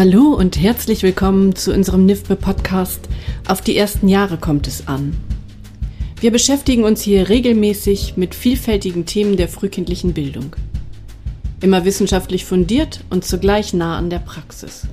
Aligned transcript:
Hallo 0.00 0.32
und 0.32 0.58
herzlich 0.58 1.02
willkommen 1.02 1.54
zu 1.54 1.74
unserem 1.74 2.06
NIFBE 2.06 2.34
Podcast 2.34 3.06
Auf 3.46 3.60
die 3.60 3.76
ersten 3.76 4.08
Jahre 4.08 4.38
kommt 4.38 4.66
es 4.66 4.88
an. 4.88 5.14
Wir 6.22 6.30
beschäftigen 6.30 6.84
uns 6.84 7.02
hier 7.02 7.28
regelmäßig 7.28 8.16
mit 8.16 8.34
vielfältigen 8.34 9.04
Themen 9.04 9.36
der 9.36 9.46
frühkindlichen 9.46 10.14
Bildung. 10.14 10.56
Immer 11.60 11.84
wissenschaftlich 11.84 12.46
fundiert 12.46 13.04
und 13.10 13.26
zugleich 13.26 13.74
nah 13.74 13.98
an 13.98 14.08
der 14.08 14.20
Praxis. 14.20 14.86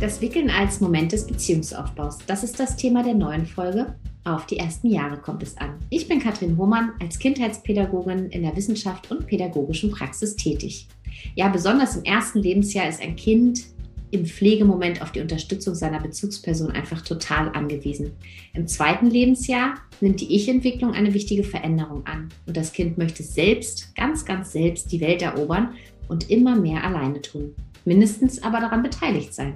Das 0.00 0.20
Wickeln 0.20 0.50
als 0.50 0.80
Moment 0.80 1.12
des 1.12 1.28
Beziehungsaufbaus, 1.28 2.18
das 2.26 2.42
ist 2.42 2.58
das 2.58 2.74
Thema 2.74 3.04
der 3.04 3.14
neuen 3.14 3.46
Folge. 3.46 3.94
Auf 4.24 4.46
die 4.46 4.56
ersten 4.56 4.88
Jahre 4.88 5.18
kommt 5.18 5.44
es 5.44 5.56
an. 5.58 5.74
Ich 5.90 6.08
bin 6.08 6.18
Katrin 6.18 6.56
Hohmann, 6.56 6.90
als 7.00 7.20
Kindheitspädagogin 7.20 8.30
in 8.30 8.42
der 8.42 8.56
Wissenschaft 8.56 9.12
und 9.12 9.28
pädagogischen 9.28 9.92
Praxis 9.92 10.34
tätig. 10.34 10.88
Ja, 11.34 11.48
besonders 11.48 11.96
im 11.96 12.04
ersten 12.04 12.40
Lebensjahr 12.40 12.88
ist 12.88 13.00
ein 13.00 13.16
Kind 13.16 13.64
im 14.12 14.26
Pflegemoment 14.26 15.00
auf 15.00 15.10
die 15.10 15.20
Unterstützung 15.20 15.74
seiner 15.74 16.00
Bezugsperson 16.00 16.70
einfach 16.70 17.00
total 17.00 17.48
angewiesen. 17.48 18.12
Im 18.52 18.68
zweiten 18.68 19.06
Lebensjahr 19.06 19.76
nimmt 20.00 20.20
die 20.20 20.34
Ich-Entwicklung 20.36 20.92
eine 20.92 21.14
wichtige 21.14 21.44
Veränderung 21.44 22.06
an 22.06 22.28
und 22.46 22.56
das 22.56 22.72
Kind 22.72 22.98
möchte 22.98 23.22
selbst, 23.22 23.94
ganz, 23.96 24.24
ganz 24.24 24.52
selbst 24.52 24.92
die 24.92 25.00
Welt 25.00 25.22
erobern 25.22 25.74
und 26.08 26.30
immer 26.30 26.56
mehr 26.56 26.84
alleine 26.84 27.22
tun. 27.22 27.54
Mindestens 27.86 28.42
aber 28.42 28.60
daran 28.60 28.82
beteiligt 28.82 29.32
sein. 29.32 29.54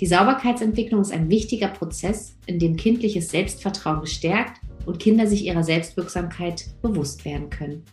Die 0.00 0.06
Sauberkeitsentwicklung 0.06 1.00
ist 1.00 1.12
ein 1.12 1.30
wichtiger 1.30 1.68
Prozess, 1.68 2.36
in 2.46 2.58
dem 2.58 2.76
kindliches 2.76 3.30
Selbstvertrauen 3.30 4.02
gestärkt 4.02 4.60
und 4.86 4.98
Kinder 4.98 5.26
sich 5.26 5.44
ihrer 5.44 5.64
Selbstwirksamkeit 5.64 6.66
bewusst 6.82 7.24
werden 7.24 7.50
können. 7.50 7.84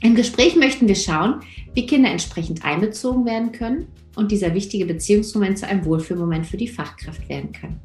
Im 0.00 0.14
Gespräch 0.14 0.54
möchten 0.54 0.86
wir 0.86 0.94
schauen, 0.94 1.40
wie 1.74 1.86
Kinder 1.86 2.10
entsprechend 2.10 2.64
einbezogen 2.64 3.24
werden 3.26 3.50
können 3.50 3.88
und 4.14 4.30
dieser 4.30 4.54
wichtige 4.54 4.86
Beziehungsmoment 4.86 5.58
zu 5.58 5.66
einem 5.66 5.84
Wohlfühlmoment 5.84 6.46
für 6.46 6.56
die 6.56 6.68
Fachkraft 6.68 7.28
werden 7.28 7.50
kann. 7.50 7.80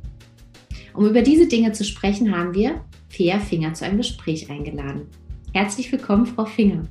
Um 0.94 1.08
über 1.08 1.23
diese 1.23 1.47
Dinge 1.47 1.72
zu 1.72 1.84
sprechen, 1.84 2.36
haben 2.36 2.53
wir 2.53 2.84
Fea 3.09 3.39
Finger 3.39 3.73
zu 3.73 3.86
einem 3.86 3.97
Gespräch 3.97 4.50
eingeladen. 4.52 5.08
Herzlich 5.53 5.91
willkommen, 5.91 6.28
Frau 6.28 6.45
Finger. 6.45 6.84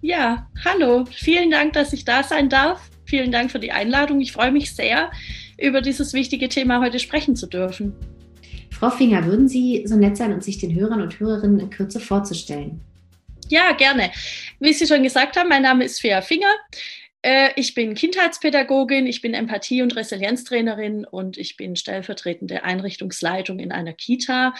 Ja, 0.00 0.48
hallo. 0.64 1.04
Vielen 1.10 1.50
Dank, 1.50 1.74
dass 1.74 1.92
ich 1.92 2.06
da 2.06 2.22
sein 2.22 2.48
darf. 2.48 2.90
Vielen 3.04 3.32
Dank 3.32 3.50
für 3.50 3.58
die 3.58 3.72
Einladung. 3.72 4.20
Ich 4.20 4.32
freue 4.32 4.52
mich 4.52 4.74
sehr, 4.74 5.10
über 5.60 5.82
dieses 5.82 6.14
wichtige 6.14 6.48
Thema 6.48 6.80
heute 6.80 6.98
sprechen 6.98 7.36
zu 7.36 7.46
dürfen. 7.46 7.92
Frau 8.70 8.88
Finger, 8.88 9.26
würden 9.26 9.48
Sie 9.48 9.84
so 9.86 9.96
nett 9.96 10.16
sein, 10.16 10.32
uns 10.32 10.46
sich 10.46 10.58
den 10.58 10.74
Hörern 10.74 11.02
und 11.02 11.18
Hörerinnen 11.20 11.58
in 11.58 11.70
Kürze 11.70 12.00
vorzustellen? 12.00 12.80
Ja, 13.50 13.72
gerne. 13.72 14.12
Wie 14.60 14.72
Sie 14.72 14.86
schon 14.86 15.02
gesagt 15.02 15.36
haben, 15.36 15.48
mein 15.48 15.62
Name 15.62 15.84
ist 15.84 16.00
Fea 16.00 16.20
Finger. 16.20 16.54
Äh, 17.22 17.50
ich 17.56 17.74
bin 17.74 17.94
Kindheitspädagogin, 17.94 19.06
ich 19.06 19.22
bin 19.22 19.34
Empathie- 19.34 19.82
und 19.82 19.96
Resilienztrainerin 19.96 21.04
und 21.04 21.38
ich 21.38 21.56
bin 21.56 21.74
stellvertretende 21.74 22.62
Einrichtungsleitung 22.64 23.58
in 23.58 23.72
einer 23.72 23.94
Kita. 23.94 24.54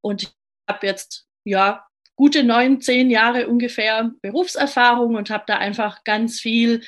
Und 0.00 0.24
ich 0.24 0.28
habe 0.68 0.86
jetzt 0.86 1.26
ja 1.44 1.86
gute 2.16 2.42
neun, 2.44 2.80
zehn 2.80 3.10
Jahre 3.10 3.48
ungefähr 3.48 4.10
Berufserfahrung 4.22 5.14
und 5.14 5.30
habe 5.30 5.44
da 5.46 5.58
einfach 5.58 6.04
ganz 6.04 6.40
viel, 6.40 6.82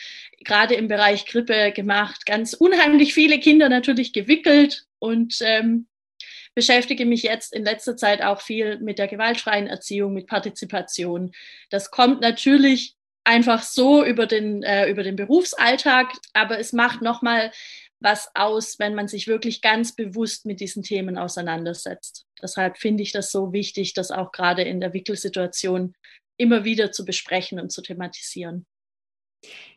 gerade 0.45 0.75
im 0.75 0.89
Bereich 0.89 1.27
Grippe 1.27 1.73
gemacht, 1.73 2.27
ganz 2.27 2.55
unheimlich 2.55 3.15
viele 3.15 3.39
Kinder 3.41 3.69
natürlich 3.69 4.13
gewickelt 4.13 4.87
und 4.99 5.39
ähm, 5.41 5.87
beschäftige 6.57 7.05
mich 7.05 7.23
jetzt 7.23 7.53
in 7.53 7.65
letzter 7.65 7.97
Zeit 7.97 8.23
auch 8.23 8.41
viel 8.41 8.79
mit 8.81 8.99
der 8.99 9.07
gewaltfreien 9.07 9.67
Erziehung, 9.69 10.15
mit 10.15 10.27
Partizipation. 10.27 11.33
Das 11.71 11.91
kommt 11.91 12.23
natürlich 12.23 12.97
einfach 13.25 13.63
so 13.63 14.05
über 14.05 14.27
den, 14.27 14.63
äh, 14.63 14.89
über 14.89 15.03
den 15.03 15.17
Berufsalltag, 15.17 16.15
aber 16.33 16.59
es 16.59 16.73
macht 16.73 17.03
nochmal 17.03 17.53
was 18.01 18.31
aus, 18.35 18.79
wenn 18.79 18.95
man 18.95 19.07
sich 19.07 19.27
wirklich 19.27 19.61
ganz 19.61 19.95
bewusst 19.95 20.47
mit 20.47 20.61
diesen 20.61 20.83
Themen 20.83 21.19
auseinandersetzt. 21.19 22.25
Deshalb 22.41 22.79
finde 22.79 23.03
ich 23.03 23.13
das 23.13 23.31
so 23.31 23.53
wichtig, 23.53 23.95
das 23.95 24.11
auch 24.11 24.33
gerade 24.33 24.63
in 24.63 24.81
der 24.81 24.93
Wickelsituation 24.93 25.95
immer 26.39 26.65
wieder 26.65 26.91
zu 26.91 27.05
besprechen 27.05 27.61
und 27.61 27.71
zu 27.71 27.83
thematisieren. 27.83 28.67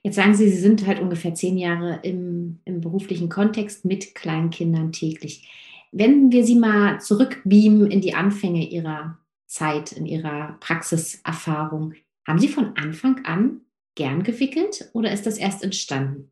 Jetzt 0.02 0.16
sagen 0.16 0.34
Sie, 0.34 0.50
Sie 0.50 0.58
sind 0.58 0.88
halt 0.88 1.00
ungefähr 1.00 1.34
zehn 1.34 1.58
Jahre 1.58 2.00
im, 2.04 2.60
im 2.66 2.82
beruflichen 2.82 3.30
Kontext 3.30 3.84
mit 3.84 4.16
Kleinkindern 4.16 4.92
täglich. 4.92 5.48
Wenn 5.92 6.32
wir 6.32 6.44
Sie 6.44 6.56
mal 6.56 7.02
zurückbeamen 7.02 7.90
in 7.90 8.02
die 8.02 8.14
Anfänge 8.14 8.68
Ihrer 8.68 9.18
Zeit, 9.48 9.92
in 9.92 10.06
Ihrer 10.06 10.58
Praxiserfahrung, 10.60 11.96
haben 12.28 12.40
Sie 12.40 12.48
von 12.48 12.78
Anfang 12.78 13.26
an 13.26 13.62
gern 13.96 14.24
gewickelt 14.24 14.90
oder 14.94 15.12
ist 15.12 15.26
das 15.26 15.38
erst 15.38 15.64
entstanden? 15.64 16.32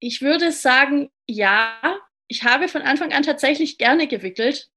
Ich 0.00 0.20
würde 0.20 0.52
sagen, 0.52 1.10
ja. 1.26 1.80
Ich 2.26 2.42
habe 2.42 2.68
von 2.68 2.82
Anfang 2.82 3.12
an 3.12 3.22
tatsächlich 3.22 3.76
gerne 3.78 4.08
gewickelt. 4.08 4.70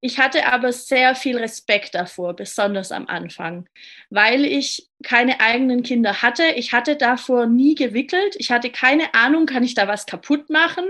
Ich 0.00 0.18
hatte 0.18 0.46
aber 0.46 0.72
sehr 0.72 1.16
viel 1.16 1.36
Respekt 1.36 1.96
davor, 1.96 2.36
besonders 2.36 2.92
am 2.92 3.08
Anfang, 3.08 3.68
weil 4.10 4.44
ich 4.44 4.88
keine 5.02 5.40
eigenen 5.40 5.82
Kinder 5.82 6.22
hatte. 6.22 6.44
Ich 6.54 6.72
hatte 6.72 6.94
davor 6.94 7.46
nie 7.46 7.74
gewickelt. 7.74 8.36
Ich 8.38 8.52
hatte 8.52 8.70
keine 8.70 9.12
Ahnung, 9.14 9.46
kann 9.46 9.64
ich 9.64 9.74
da 9.74 9.88
was 9.88 10.06
kaputt 10.06 10.50
machen? 10.50 10.84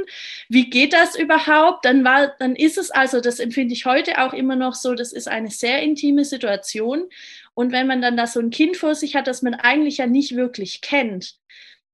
Wie 0.51 0.69
geht 0.69 0.93
das 0.93 1.19
überhaupt? 1.19 1.87
Dann 1.87 2.05
war, 2.05 2.35
dann 2.39 2.55
ist 2.55 2.77
es 2.77 2.91
also, 2.91 3.23
das 3.23 3.41
empfinde 3.41 3.73
ich 3.73 3.87
heute 3.87 4.23
auch 4.23 4.35
immer 4.35 4.57
noch 4.57 4.75
so, 4.75 4.95
das 4.95 5.15
ist 5.15 5.29
eine 5.29 5.51
sehr 5.51 5.83
intime 5.83 6.27
Situation. 6.27 7.09
Und 7.55 7.73
wenn 7.73 7.87
man 7.87 8.03
dann 8.03 8.17
da 8.17 8.27
so 8.27 8.41
ein 8.41 8.51
Kind 8.51 8.77
vor 8.77 8.95
sich 8.95 9.17
hat, 9.17 9.27
das 9.27 9.41
man 9.41 9.55
eigentlich 9.55 9.97
ja 9.99 10.07
nicht 10.07 10.37
wirklich 10.37 10.83
kennt, 10.83 11.39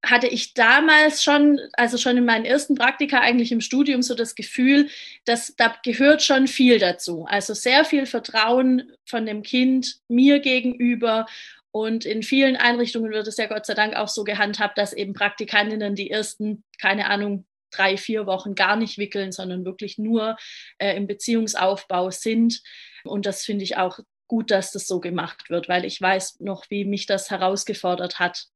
hatte 0.05 0.27
ich 0.27 0.55
damals 0.55 1.23
schon, 1.23 1.61
also 1.75 1.97
schon 1.99 2.17
in 2.17 2.25
meinen 2.25 2.45
ersten 2.45 2.75
Praktika 2.75 3.21
eigentlich 3.21 3.53
im 3.53 3.61
Studium 3.61 4.03
so 4.03 4.15
das 4.15 4.35
Gefühl, 4.35 4.89
dass 5.25 5.55
da 5.57 5.75
gehört 5.83 6.23
schon 6.23 6.47
viel 6.47 6.79
dazu. 6.79 7.27
Also 7.29 7.55
sehr 7.55 7.85
viel 7.85 8.07
Vertrauen 8.07 8.93
von 9.05 9.27
dem 9.27 9.43
Kind 9.43 9.97
mir 10.09 10.41
gegenüber. 10.41 11.27
Und 11.71 12.05
in 12.05 12.23
vielen 12.23 12.57
Einrichtungen 12.57 13.11
wird 13.11 13.27
es 13.27 13.37
ja 13.37 13.47
Gott 13.47 13.67
sei 13.67 13.75
Dank 13.75 13.97
auch 13.97 14.09
so 14.09 14.25
gehandhabt, 14.25 14.79
dass 14.79 14.93
eben 14.93 15.13
Praktikantinnen 15.13 15.95
die 15.95 16.11
ersten, 16.11 16.63
keine 16.81 17.11
Ahnung, 17.11 17.47
drei, 17.71 17.97
vier 17.97 18.27
Wochen 18.27 18.55
gar 18.55 18.77
nicht 18.77 18.99
wickeln, 18.99 19.33
sondern 19.33 19.65
wirklich 19.65 19.99
nur 19.99 20.37
äh, 20.79 20.97
im 20.97 21.07
Beziehungsaufbau 21.07 22.11
sind. 22.11 22.63
Und 23.03 23.27
das 23.27 23.45
finde 23.45 23.65
ich 23.65 23.77
auch 23.77 23.99
gut, 24.29 24.51
dass 24.51 24.73
das 24.73 24.87
so 24.87 25.01
gemacht 25.01 25.51
wird, 25.51 25.69
weil 25.69 25.85
ich 25.85 26.01
weiß 26.01 26.41
noch, 26.41 26.65
wie 26.71 26.85
mich 26.85 27.07
das 27.07 27.31
herausgefordert 27.31 28.19
hat, 28.19 28.47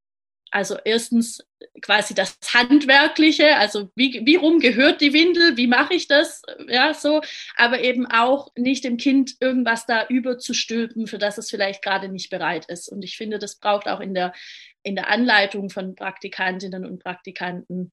also 0.51 0.77
erstens 0.85 1.45
quasi 1.83 2.15
das 2.15 2.39
Handwerkliche, 2.53 3.57
also 3.57 3.91
wie, 3.95 4.23
wie 4.25 4.37
rum 4.37 4.61
gehört 4.61 5.01
die 5.01 5.13
Windel, 5.13 5.57
wie 5.57 5.67
mache 5.67 5.95
ich 5.95 6.09
das, 6.09 6.43
ja, 6.69 6.95
so, 6.95 7.21
aber 7.57 7.81
eben 7.83 8.07
auch 8.07 8.49
nicht 8.57 8.85
dem 8.85 8.97
Kind 8.97 9.37
irgendwas 9.41 9.87
da 9.87 10.07
überzustülpen, 10.07 11.07
für 11.07 11.19
das 11.19 11.39
es 11.39 11.51
vielleicht 11.51 11.83
gerade 11.83 12.09
nicht 12.09 12.31
bereit 12.31 12.67
ist. 12.67 12.89
Und 12.89 13.05
ich 13.05 13.17
finde, 13.17 13.39
das 13.39 13.57
braucht 13.57 13.89
auch 13.89 14.01
in 14.01 14.15
der, 14.15 14.33
in 14.83 14.97
der 14.97 15.09
Anleitung 15.09 15.71
von 15.71 15.95
Praktikantinnen 15.95 16.85
und 16.85 17.03
Praktikanten 17.03 17.93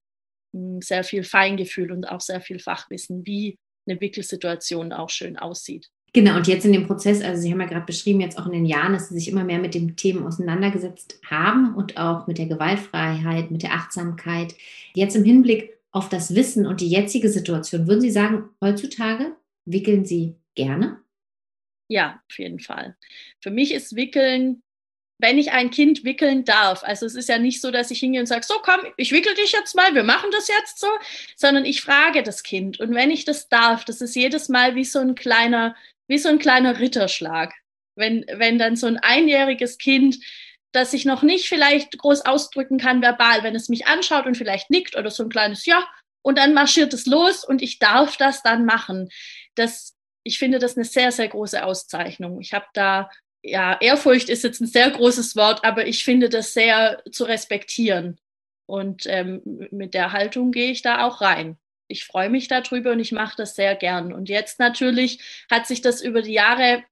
hm, 0.53 0.81
sehr 0.81 1.03
viel 1.03 1.23
Feingefühl 1.23 1.91
und 1.91 2.05
auch 2.05 2.21
sehr 2.21 2.41
viel 2.41 2.59
Fachwissen, 2.59 3.25
wie 3.25 3.57
eine 3.87 3.99
Wickelsituation 3.99 4.93
auch 4.93 5.09
schön 5.09 5.37
aussieht. 5.37 5.89
Genau, 6.15 6.37
und 6.37 6.47
jetzt 6.47 6.63
in 6.63 6.71
dem 6.71 6.87
Prozess, 6.87 7.21
also 7.21 7.41
Sie 7.41 7.51
haben 7.51 7.59
ja 7.59 7.67
gerade 7.67 7.85
beschrieben, 7.85 8.21
jetzt 8.21 8.37
auch 8.37 8.45
in 8.45 8.53
den 8.53 8.65
Jahren, 8.65 8.93
dass 8.93 9.09
Sie 9.09 9.15
sich 9.15 9.27
immer 9.27 9.43
mehr 9.43 9.59
mit 9.59 9.73
den 9.73 9.97
Themen 9.97 10.25
auseinandergesetzt 10.25 11.19
haben 11.29 11.75
und 11.75 11.97
auch 11.97 12.25
mit 12.25 12.37
der 12.37 12.45
Gewaltfreiheit, 12.45 13.51
mit 13.51 13.63
der 13.63 13.73
Achtsamkeit. 13.73 14.55
Jetzt 14.93 15.17
im 15.17 15.25
Hinblick 15.25 15.73
auf 15.91 16.07
das 16.07 16.33
Wissen 16.33 16.65
und 16.67 16.79
die 16.79 16.87
jetzige 16.87 17.27
Situation, 17.27 17.89
würden 17.89 17.99
Sie 17.99 18.11
sagen, 18.11 18.45
heutzutage 18.61 19.35
wickeln 19.65 20.05
Sie 20.05 20.35
gerne? 20.55 21.01
Ja, 21.89 22.21
auf 22.29 22.39
jeden 22.39 22.61
Fall. 22.61 22.95
Für 23.41 23.51
mich 23.51 23.73
ist 23.73 23.97
Wickeln 23.97 24.63
wenn 25.17 25.37
ich 25.37 25.51
ein 25.51 25.71
Kind 25.71 26.03
wickeln 26.03 26.43
darf, 26.43 26.83
also 26.83 27.05
es 27.05 27.15
ist 27.15 27.29
ja 27.29 27.37
nicht 27.37 27.61
so, 27.61 27.71
dass 27.71 27.89
ich 27.89 27.99
hingehe 27.99 28.19
und 28.19 28.27
sage, 28.27 28.45
so 28.45 28.55
komm, 28.61 28.81
ich 28.97 29.13
wickel 29.13 29.33
dich 29.33 29.53
jetzt 29.53 29.73
mal, 29.73 29.95
wir 29.95 30.03
machen 30.03 30.29
das 30.31 30.49
jetzt 30.49 30.79
so, 30.79 30.87
sondern 31.37 31.63
ich 31.63 31.81
frage 31.81 32.21
das 32.21 32.43
Kind. 32.43 32.81
Und 32.81 32.93
wenn 32.93 33.11
ich 33.11 33.23
das 33.23 33.47
darf, 33.47 33.85
das 33.85 34.01
ist 34.01 34.15
jedes 34.15 34.49
Mal 34.49 34.75
wie 34.75 34.83
so 34.83 34.99
ein 34.99 35.15
kleiner 35.15 35.73
wie 36.07 36.17
so 36.17 36.29
ein 36.29 36.39
kleiner 36.39 36.79
Ritterschlag. 36.79 37.53
Wenn, 37.95 38.25
wenn 38.31 38.59
dann 38.59 38.75
so 38.75 38.87
ein 38.87 38.97
einjähriges 38.97 39.77
Kind, 39.77 40.17
das 40.71 40.91
sich 40.91 41.05
noch 41.05 41.23
nicht 41.23 41.47
vielleicht 41.47 41.97
groß 41.97 42.21
ausdrücken 42.21 42.77
kann 42.77 43.01
verbal, 43.01 43.43
wenn 43.43 43.55
es 43.55 43.69
mich 43.69 43.87
anschaut 43.87 44.25
und 44.25 44.35
vielleicht 44.35 44.69
nickt 44.69 44.97
oder 44.97 45.09
so 45.09 45.23
ein 45.23 45.29
kleines 45.29 45.65
Ja, 45.65 45.87
und 46.21 46.37
dann 46.37 46.53
marschiert 46.53 46.93
es 46.93 47.05
los 47.05 47.45
und 47.45 47.61
ich 47.61 47.79
darf 47.79 48.17
das 48.17 48.41
dann 48.43 48.65
machen. 48.65 49.09
Das, 49.55 49.95
ich 50.23 50.39
finde 50.39 50.59
das 50.59 50.75
eine 50.75 50.85
sehr, 50.85 51.11
sehr 51.11 51.29
große 51.29 51.63
Auszeichnung. 51.63 52.41
Ich 52.41 52.53
habe 52.53 52.65
da, 52.73 53.09
ja, 53.41 53.77
Ehrfurcht 53.79 54.27
ist 54.27 54.43
jetzt 54.43 54.59
ein 54.59 54.67
sehr 54.67 54.89
großes 54.89 55.35
Wort, 55.35 55.63
aber 55.63 55.87
ich 55.87 56.03
finde 56.03 56.29
das 56.29 56.53
sehr 56.53 57.01
zu 57.11 57.23
respektieren. 57.23 58.19
Und 58.67 59.03
ähm, 59.05 59.69
mit 59.71 59.93
der 59.93 60.11
Haltung 60.11 60.51
gehe 60.51 60.71
ich 60.71 60.81
da 60.81 61.05
auch 61.05 61.21
rein 61.21 61.57
ich 61.87 62.05
freue 62.05 62.29
mich 62.29 62.47
darüber 62.47 62.91
und 62.91 62.99
ich 62.99 63.11
mache 63.11 63.35
das 63.37 63.55
sehr 63.55 63.75
gern. 63.75 64.13
Und 64.13 64.29
jetzt 64.29 64.59
natürlich 64.59 65.19
hat 65.49 65.67
sich 65.67 65.81
das 65.81 66.01
über 66.01 66.21
die 66.21 66.33
Jahre, 66.33 66.83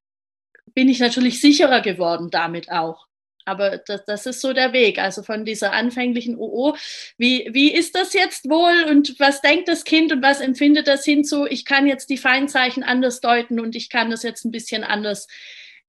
bin 0.73 0.89
ich 0.89 0.99
natürlich 0.99 1.41
sicherer 1.41 1.81
geworden 1.81 2.29
damit 2.31 2.71
auch. 2.71 3.07
Aber 3.45 3.77
das, 3.77 4.05
das 4.05 4.25
ist 4.25 4.41
so 4.41 4.53
der 4.53 4.71
Weg. 4.73 4.99
Also 4.99 5.21
von 5.23 5.45
dieser 5.45 5.73
anfänglichen 5.73 6.37
OO, 6.37 6.75
wie, 7.17 7.49
wie 7.51 7.73
ist 7.73 7.95
das 7.95 8.13
jetzt 8.13 8.49
wohl 8.49 8.89
und 8.89 9.19
was 9.19 9.41
denkt 9.41 9.67
das 9.67 9.83
Kind 9.83 10.11
und 10.11 10.21
was 10.21 10.39
empfindet 10.39 10.87
das 10.87 11.03
hinzu? 11.03 11.45
Ich 11.45 11.65
kann 11.65 11.87
jetzt 11.87 12.09
die 12.09 12.17
Feinzeichen 12.17 12.83
anders 12.83 13.19
deuten 13.19 13.59
und 13.59 13.75
ich 13.75 13.89
kann 13.89 14.09
das 14.09 14.23
jetzt 14.23 14.45
ein 14.45 14.51
bisschen 14.51 14.83
anders 14.83 15.27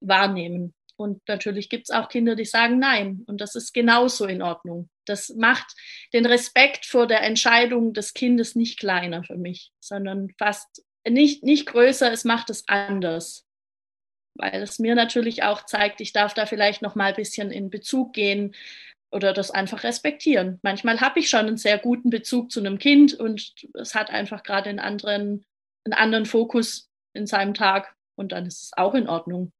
wahrnehmen. 0.00 0.74
Und 0.96 1.20
natürlich 1.26 1.68
gibt 1.68 1.88
es 1.88 1.94
auch 1.94 2.08
Kinder, 2.08 2.36
die 2.36 2.44
sagen 2.44 2.78
Nein. 2.78 3.24
Und 3.26 3.40
das 3.40 3.54
ist 3.54 3.72
genauso 3.72 4.26
in 4.26 4.42
Ordnung. 4.42 4.88
Das 5.06 5.30
macht 5.30 5.66
den 6.12 6.26
Respekt 6.26 6.86
vor 6.86 7.06
der 7.06 7.22
Entscheidung 7.22 7.92
des 7.92 8.14
Kindes 8.14 8.54
nicht 8.54 8.78
kleiner 8.78 9.24
für 9.24 9.36
mich, 9.36 9.72
sondern 9.80 10.30
fast 10.38 10.84
nicht, 11.06 11.42
nicht 11.42 11.66
größer. 11.66 12.12
Es 12.12 12.24
macht 12.24 12.50
es 12.50 12.66
anders 12.68 13.44
weil 14.34 14.62
es 14.62 14.78
mir 14.78 14.94
natürlich 14.94 15.42
auch 15.42 15.64
zeigt, 15.64 16.00
ich 16.00 16.12
darf 16.12 16.34
da 16.34 16.46
vielleicht 16.46 16.82
noch 16.82 16.94
mal 16.94 17.10
ein 17.10 17.14
bisschen 17.14 17.50
in 17.50 17.70
Bezug 17.70 18.12
gehen 18.12 18.54
oder 19.10 19.32
das 19.32 19.50
einfach 19.50 19.84
respektieren. 19.84 20.58
Manchmal 20.62 21.00
habe 21.00 21.20
ich 21.20 21.30
schon 21.30 21.46
einen 21.46 21.56
sehr 21.56 21.78
guten 21.78 22.10
Bezug 22.10 22.50
zu 22.50 22.60
einem 22.60 22.78
Kind 22.78 23.14
und 23.14 23.54
es 23.74 23.94
hat 23.94 24.10
einfach 24.10 24.42
gerade 24.42 24.70
einen 24.70 24.80
anderen, 24.80 25.44
einen 25.84 25.94
anderen 25.94 26.26
Fokus 26.26 26.90
in 27.12 27.26
seinem 27.26 27.54
Tag 27.54 27.94
und 28.16 28.32
dann 28.32 28.46
ist 28.46 28.64
es 28.64 28.70
auch 28.76 28.94
in 28.94 29.08
Ordnung. 29.08 29.52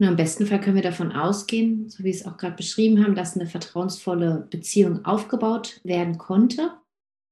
Nur 0.00 0.10
Im 0.10 0.16
besten 0.16 0.46
Fall 0.46 0.60
können 0.60 0.76
wir 0.76 0.82
davon 0.82 1.10
ausgehen, 1.10 1.88
so 1.88 2.04
wie 2.04 2.12
Sie 2.12 2.20
es 2.20 2.26
auch 2.26 2.36
gerade 2.36 2.54
beschrieben 2.54 3.02
haben, 3.02 3.16
dass 3.16 3.36
eine 3.36 3.46
vertrauensvolle 3.46 4.46
Beziehung 4.48 5.04
aufgebaut 5.04 5.80
werden 5.82 6.18
konnte, 6.18 6.70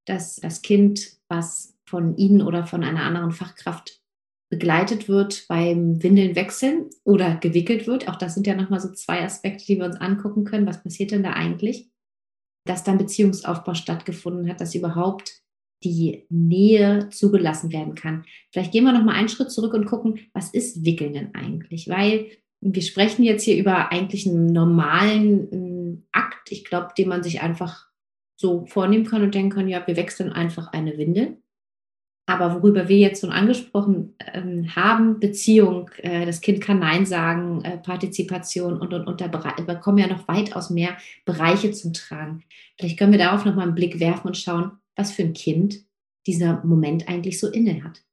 dass 0.05 0.35
das 0.35 0.61
Kind, 0.61 1.17
was 1.29 1.77
von 1.85 2.17
Ihnen 2.17 2.41
oder 2.41 2.65
von 2.65 2.83
einer 2.83 3.03
anderen 3.03 3.31
Fachkraft 3.31 4.01
begleitet 4.49 5.07
wird 5.07 5.45
beim 5.47 6.01
Windeln 6.03 6.35
wechseln 6.35 6.89
oder 7.03 7.35
gewickelt 7.35 7.87
wird. 7.87 8.07
Auch 8.09 8.15
das 8.15 8.33
sind 8.33 8.47
ja 8.47 8.55
nochmal 8.55 8.79
so 8.79 8.91
zwei 8.93 9.23
Aspekte, 9.23 9.65
die 9.65 9.77
wir 9.77 9.85
uns 9.85 9.97
angucken 9.97 10.43
können. 10.43 10.67
Was 10.67 10.83
passiert 10.83 11.11
denn 11.11 11.23
da 11.23 11.33
eigentlich? 11.33 11.89
Dass 12.65 12.83
dann 12.83 12.97
Beziehungsaufbau 12.97 13.73
stattgefunden 13.73 14.49
hat, 14.49 14.59
dass 14.59 14.75
überhaupt 14.75 15.41
die 15.83 16.25
Nähe 16.29 17.09
zugelassen 17.09 17.71
werden 17.71 17.95
kann. 17.95 18.25
Vielleicht 18.51 18.71
gehen 18.71 18.83
wir 18.83 18.93
nochmal 18.93 19.15
einen 19.15 19.29
Schritt 19.29 19.51
zurück 19.51 19.73
und 19.73 19.85
gucken, 19.85 20.19
was 20.33 20.49
ist 20.49 20.83
Wickeln 20.83 21.13
denn 21.13 21.35
eigentlich? 21.35 21.87
Weil 21.87 22.31
wir 22.61 22.81
sprechen 22.81 23.23
jetzt 23.23 23.43
hier 23.43 23.57
über 23.57 23.91
eigentlich 23.91 24.27
einen 24.27 24.47
normalen 24.47 25.51
äh, 25.51 26.01
Akt, 26.11 26.51
ich 26.51 26.65
glaube, 26.65 26.89
den 26.97 27.09
man 27.09 27.23
sich 27.23 27.41
einfach 27.41 27.87
so 28.35 28.65
vornehmen 28.65 29.05
kann 29.05 29.23
und 29.23 29.33
denken 29.33 29.49
kann, 29.49 29.67
ja, 29.67 29.85
wir 29.85 29.95
wechseln 29.95 30.31
einfach 30.31 30.71
eine 30.73 30.97
Windel. 30.97 31.37
Aber 32.29 32.55
worüber 32.55 32.89
wir 32.89 32.97
jetzt 32.97 33.21
schon 33.21 33.31
angesprochen 33.31 34.15
ähm, 34.33 34.75
haben, 34.75 35.19
Beziehung, 35.19 35.89
äh, 35.99 36.25
das 36.25 36.41
Kind 36.41 36.59
kann 36.59 36.79
Nein 36.79 37.05
sagen, 37.05 37.63
äh, 37.63 37.77
Partizipation 37.77 38.79
und, 38.79 38.93
und, 38.93 39.07
und 39.07 39.21
da 39.21 39.75
kommen 39.75 39.97
ja 39.97 40.07
noch 40.07 40.27
weitaus 40.27 40.69
mehr 40.69 40.97
Bereiche 41.23 41.71
zum 41.71 41.93
Tragen. 41.93 42.43
Vielleicht 42.77 42.99
können 42.99 43.13
wir 43.13 43.19
darauf 43.19 43.45
nochmal 43.45 43.65
einen 43.65 43.75
Blick 43.75 44.01
werfen 44.01 44.27
und 44.27 44.37
schauen, 44.37 44.71
was 44.95 45.13
für 45.13 45.23
ein 45.23 45.33
Kind 45.33 45.85
dieser 46.27 46.63
Moment 46.65 47.07
eigentlich 47.07 47.39
so 47.39 47.47
inne 47.47 47.83
hat. 47.83 48.03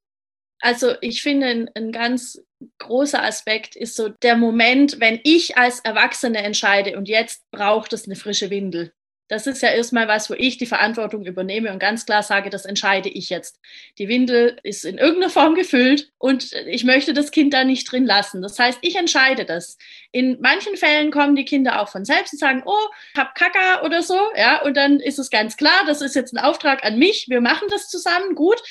Also 0.64 0.94
ich 1.02 1.22
finde, 1.22 1.46
ein, 1.46 1.70
ein 1.74 1.92
ganz 1.92 2.42
großer 2.78 3.22
Aspekt 3.22 3.76
ist 3.76 3.96
so 3.96 4.08
der 4.08 4.34
Moment, 4.34 4.98
wenn 4.98 5.20
ich 5.22 5.58
als 5.58 5.80
Erwachsene 5.80 6.38
entscheide 6.38 6.96
und 6.96 7.06
jetzt 7.06 7.42
braucht 7.50 7.92
es 7.92 8.06
eine 8.06 8.16
frische 8.16 8.48
Windel. 8.48 8.90
Das 9.28 9.46
ist 9.46 9.62
ja 9.62 9.70
erstmal 9.70 10.06
was, 10.06 10.28
wo 10.28 10.34
ich 10.34 10.58
die 10.58 10.66
Verantwortung 10.66 11.24
übernehme 11.24 11.72
und 11.72 11.78
ganz 11.78 12.04
klar 12.04 12.22
sage, 12.22 12.50
das 12.50 12.66
entscheide 12.66 13.08
ich 13.08 13.30
jetzt. 13.30 13.58
Die 13.98 14.08
Windel 14.08 14.58
ist 14.62 14.84
in 14.84 14.98
irgendeiner 14.98 15.30
Form 15.30 15.54
gefüllt 15.54 16.12
und 16.18 16.52
ich 16.66 16.84
möchte 16.84 17.14
das 17.14 17.30
Kind 17.30 17.54
da 17.54 17.64
nicht 17.64 17.90
drin 17.90 18.04
lassen. 18.04 18.42
Das 18.42 18.58
heißt, 18.58 18.78
ich 18.82 18.96
entscheide 18.96 19.46
das. 19.46 19.78
In 20.12 20.38
manchen 20.40 20.76
Fällen 20.76 21.10
kommen 21.10 21.36
die 21.36 21.46
Kinder 21.46 21.80
auch 21.80 21.88
von 21.88 22.04
selbst 22.04 22.34
und 22.34 22.38
sagen, 22.38 22.62
oh, 22.66 22.88
hab 23.16 23.34
Kaka 23.34 23.82
oder 23.82 24.02
so, 24.02 24.18
ja, 24.36 24.62
und 24.62 24.76
dann 24.76 25.00
ist 25.00 25.18
es 25.18 25.30
ganz 25.30 25.56
klar, 25.56 25.84
das 25.86 26.02
ist 26.02 26.14
jetzt 26.14 26.34
ein 26.34 26.44
Auftrag 26.44 26.84
an 26.84 26.98
mich, 26.98 27.26
wir 27.28 27.40
machen 27.40 27.68
das 27.70 27.88
zusammen, 27.88 28.34
gut. 28.34 28.62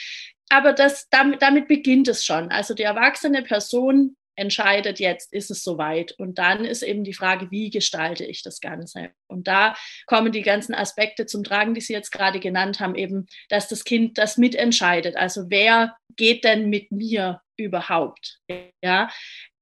Aber 0.54 0.72
das, 0.72 1.10
damit, 1.10 1.42
damit 1.42 1.68
beginnt 1.68 2.08
es 2.08 2.24
schon. 2.24 2.52
Also 2.52 2.76
die 2.76 2.84
erwachsene 2.84 3.42
Person 3.42 4.16
entscheidet, 4.36 5.00
jetzt 5.00 5.34
ist 5.34 5.50
es 5.50 5.64
soweit. 5.64 6.12
Und 6.20 6.38
dann 6.38 6.64
ist 6.64 6.84
eben 6.84 7.04
die 7.04 7.16
Frage, 7.16 7.50
wie 7.50 7.72
gestalte 7.72 8.24
ich 8.24 8.44
das 8.44 8.60
Ganze? 8.60 9.10
Und 9.28 9.48
da 9.48 9.76
kommen 10.06 10.32
die 10.32 10.44
ganzen 10.44 10.76
Aspekte 10.76 11.26
zum 11.26 11.44
Tragen, 11.44 11.74
die 11.74 11.82
Sie 11.82 11.94
jetzt 11.94 12.12
gerade 12.12 12.40
genannt 12.40 12.80
haben, 12.80 12.94
eben, 12.94 13.26
dass 13.50 13.68
das 13.68 13.84
Kind 13.84 14.20
das 14.20 14.38
mitentscheidet. 14.38 15.16
Also 15.16 15.46
wer 15.50 15.98
geht 16.18 16.44
denn 16.44 16.70
mit 16.70 16.92
mir 16.92 17.42
überhaupt? 17.58 18.38
Ja, 18.84 19.10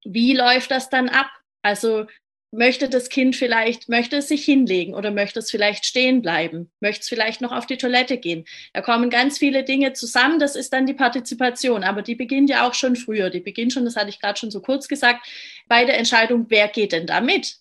wie 0.03 0.33
läuft 0.35 0.71
das 0.71 0.89
dann 0.89 1.07
ab? 1.07 1.29
Also 1.61 2.05
möchte 2.51 2.89
das 2.89 3.07
Kind 3.07 3.37
vielleicht, 3.37 3.87
möchte 3.87 4.17
es 4.17 4.27
sich 4.27 4.43
hinlegen 4.43 4.93
oder 4.93 5.09
möchte 5.09 5.39
es 5.39 5.49
vielleicht 5.49 5.85
stehen 5.85 6.21
bleiben, 6.21 6.69
möchte 6.81 7.01
es 7.01 7.09
vielleicht 7.09 7.39
noch 7.39 7.53
auf 7.53 7.65
die 7.65 7.77
Toilette 7.77 8.17
gehen. 8.17 8.45
Da 8.73 8.81
kommen 8.81 9.09
ganz 9.09 9.37
viele 9.37 9.63
Dinge 9.63 9.93
zusammen, 9.93 10.37
das 10.37 10.57
ist 10.57 10.73
dann 10.73 10.85
die 10.85 10.93
Partizipation, 10.93 11.83
aber 11.83 12.01
die 12.01 12.15
beginnt 12.15 12.49
ja 12.49 12.67
auch 12.67 12.73
schon 12.73 12.97
früher, 12.97 13.29
die 13.29 13.39
beginnt 13.39 13.71
schon, 13.71 13.85
das 13.85 13.95
hatte 13.95 14.09
ich 14.09 14.19
gerade 14.19 14.37
schon 14.37 14.51
so 14.51 14.61
kurz 14.61 14.89
gesagt, 14.89 15.25
bei 15.67 15.85
der 15.85 15.97
Entscheidung, 15.97 16.47
wer 16.49 16.67
geht 16.67 16.91
denn 16.91 17.07
da 17.07 17.21
mit? 17.21 17.55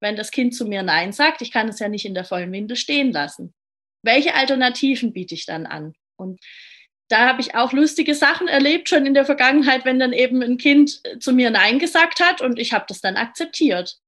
Wenn 0.00 0.14
das 0.14 0.30
Kind 0.30 0.54
zu 0.54 0.66
mir 0.66 0.82
Nein 0.82 1.12
sagt, 1.12 1.40
ich 1.40 1.50
kann 1.50 1.68
es 1.68 1.78
ja 1.78 1.88
nicht 1.88 2.04
in 2.04 2.14
der 2.14 2.24
vollen 2.24 2.52
Windel 2.52 2.76
stehen 2.76 3.10
lassen. 3.12 3.54
Welche 4.02 4.34
Alternativen 4.34 5.12
biete 5.12 5.34
ich 5.34 5.46
dann 5.46 5.66
an? 5.66 5.94
Und 6.16 6.40
da 7.08 7.26
habe 7.26 7.40
ich 7.40 7.54
auch 7.54 7.72
lustige 7.72 8.14
Sachen 8.14 8.46
erlebt, 8.46 8.90
schon 8.90 9.06
in 9.06 9.14
der 9.14 9.24
Vergangenheit, 9.24 9.86
wenn 9.86 9.98
dann 9.98 10.12
eben 10.12 10.42
ein 10.42 10.58
Kind 10.58 11.00
zu 11.18 11.32
mir 11.32 11.50
Nein 11.50 11.78
gesagt 11.78 12.20
hat 12.20 12.42
und 12.42 12.58
ich 12.58 12.74
habe 12.74 12.84
das 12.86 13.00
dann 13.00 13.16
akzeptiert 13.16 13.98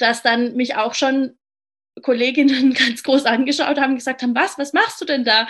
dass 0.00 0.22
dann 0.22 0.54
mich 0.56 0.76
auch 0.76 0.94
schon 0.94 1.38
Kolleginnen 2.02 2.74
ganz 2.74 3.02
groß 3.02 3.26
angeschaut 3.26 3.78
haben, 3.78 3.94
gesagt 3.94 4.22
haben, 4.22 4.34
was, 4.34 4.58
was 4.58 4.72
machst 4.72 5.00
du 5.00 5.04
denn 5.04 5.24
da? 5.24 5.46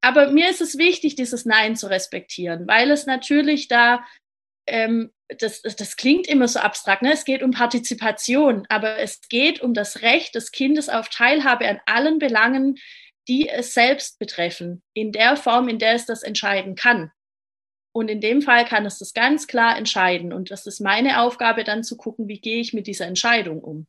Aber 0.00 0.30
mir 0.30 0.50
ist 0.50 0.60
es 0.60 0.78
wichtig, 0.78 1.16
dieses 1.16 1.46
Nein 1.46 1.76
zu 1.76 1.88
respektieren, 1.88 2.68
weil 2.68 2.90
es 2.90 3.06
natürlich 3.06 3.68
da, 3.68 4.04
ähm, 4.68 5.10
das, 5.38 5.62
das 5.62 5.96
klingt 5.96 6.28
immer 6.28 6.46
so 6.46 6.60
abstrakt, 6.60 7.02
ne? 7.02 7.12
es 7.12 7.24
geht 7.24 7.42
um 7.42 7.50
Partizipation, 7.50 8.66
aber 8.68 8.98
es 8.98 9.20
geht 9.28 9.60
um 9.60 9.74
das 9.74 10.02
Recht 10.02 10.34
des 10.34 10.52
Kindes 10.52 10.88
auf 10.88 11.08
Teilhabe 11.08 11.68
an 11.68 11.80
allen 11.86 12.18
Belangen, 12.18 12.76
die 13.26 13.48
es 13.48 13.74
selbst 13.74 14.20
betreffen, 14.20 14.82
in 14.94 15.10
der 15.10 15.36
Form, 15.36 15.68
in 15.68 15.80
der 15.80 15.94
es 15.94 16.06
das 16.06 16.22
entscheiden 16.22 16.76
kann. 16.76 17.10
Und 17.96 18.10
in 18.10 18.20
dem 18.20 18.42
Fall 18.42 18.66
kann 18.66 18.84
es 18.84 18.98
das 18.98 19.14
ganz 19.14 19.46
klar 19.46 19.78
entscheiden. 19.78 20.34
Und 20.34 20.50
das 20.50 20.66
ist 20.66 20.80
meine 20.80 21.22
Aufgabe, 21.22 21.64
dann 21.64 21.82
zu 21.82 21.96
gucken, 21.96 22.28
wie 22.28 22.40
gehe 22.40 22.60
ich 22.60 22.74
mit 22.74 22.86
dieser 22.86 23.06
Entscheidung 23.06 23.62
um. 23.62 23.86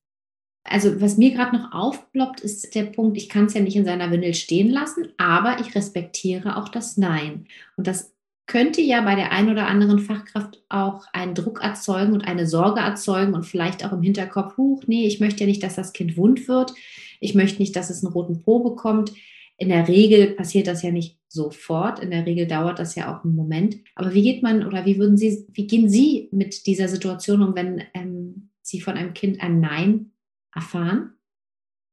Also 0.64 1.02
was 1.02 1.18
mir 1.18 1.32
gerade 1.32 1.58
noch 1.58 1.74
aufploppt, 1.74 2.40
ist 2.40 2.74
der 2.74 2.84
Punkt, 2.84 3.18
ich 3.18 3.28
kann 3.28 3.48
es 3.48 3.54
ja 3.54 3.60
nicht 3.60 3.76
in 3.76 3.84
seiner 3.84 4.10
Windel 4.10 4.34
stehen 4.34 4.70
lassen, 4.70 5.10
aber 5.18 5.60
ich 5.60 5.76
respektiere 5.76 6.56
auch 6.56 6.70
das 6.70 6.96
Nein. 6.96 7.48
Und 7.76 7.86
das 7.86 8.14
könnte 8.46 8.80
ja 8.80 9.02
bei 9.02 9.16
der 9.16 9.34
einen 9.34 9.50
oder 9.50 9.68
anderen 9.68 10.00
Fachkraft 10.00 10.64
auch 10.70 11.06
einen 11.12 11.36
Druck 11.36 11.62
erzeugen 11.62 12.14
und 12.14 12.22
eine 12.22 12.48
Sorge 12.48 12.80
erzeugen 12.80 13.34
und 13.34 13.44
vielleicht 13.44 13.84
auch 13.84 13.92
im 13.92 14.04
Hinterkopf, 14.04 14.56
huch, 14.56 14.84
nee, 14.88 15.06
ich 15.06 15.20
möchte 15.20 15.42
ja 15.42 15.48
nicht, 15.48 15.64
dass 15.64 15.76
das 15.76 15.92
Kind 15.92 16.16
wund 16.16 16.48
wird. 16.48 16.74
Ich 17.20 17.36
möchte 17.36 17.60
nicht, 17.60 17.76
dass 17.76 17.90
es 17.90 18.06
einen 18.06 18.14
roten 18.14 18.42
Po 18.42 18.60
bekommt. 18.60 19.12
In 19.58 19.70
der 19.70 19.88
Regel 19.88 20.36
passiert 20.36 20.68
das 20.68 20.84
ja 20.84 20.92
nicht 20.92 21.20
sofort. 21.28 22.00
In 22.00 22.12
der 22.12 22.26
Regel 22.26 22.48
dauert 22.48 22.78
das 22.80 22.96
ja 22.96 23.12
auch 23.12 23.24
einen 23.24 23.36
Moment. 23.36 23.78
Aber 23.96 24.14
wie 24.14 24.22
geht 24.22 24.44
man 24.44 24.66
oder 24.66 24.86
wie 24.86 25.00
würden 25.00 25.18
Sie, 25.18 25.48
wie 25.52 25.66
gehen 25.66 25.90
Sie 25.90 26.30
mit 26.32 26.68
dieser 26.68 26.88
Situation 26.88 27.42
um, 27.42 27.56
wenn 27.56 27.84
ähm, 27.94 28.50
Sie 28.62 28.80
von 28.80 28.96
einem 28.96 29.14
Kind 29.14 29.42
ein 29.42 29.60
Nein 29.60 30.12
erfahren? 30.54 31.14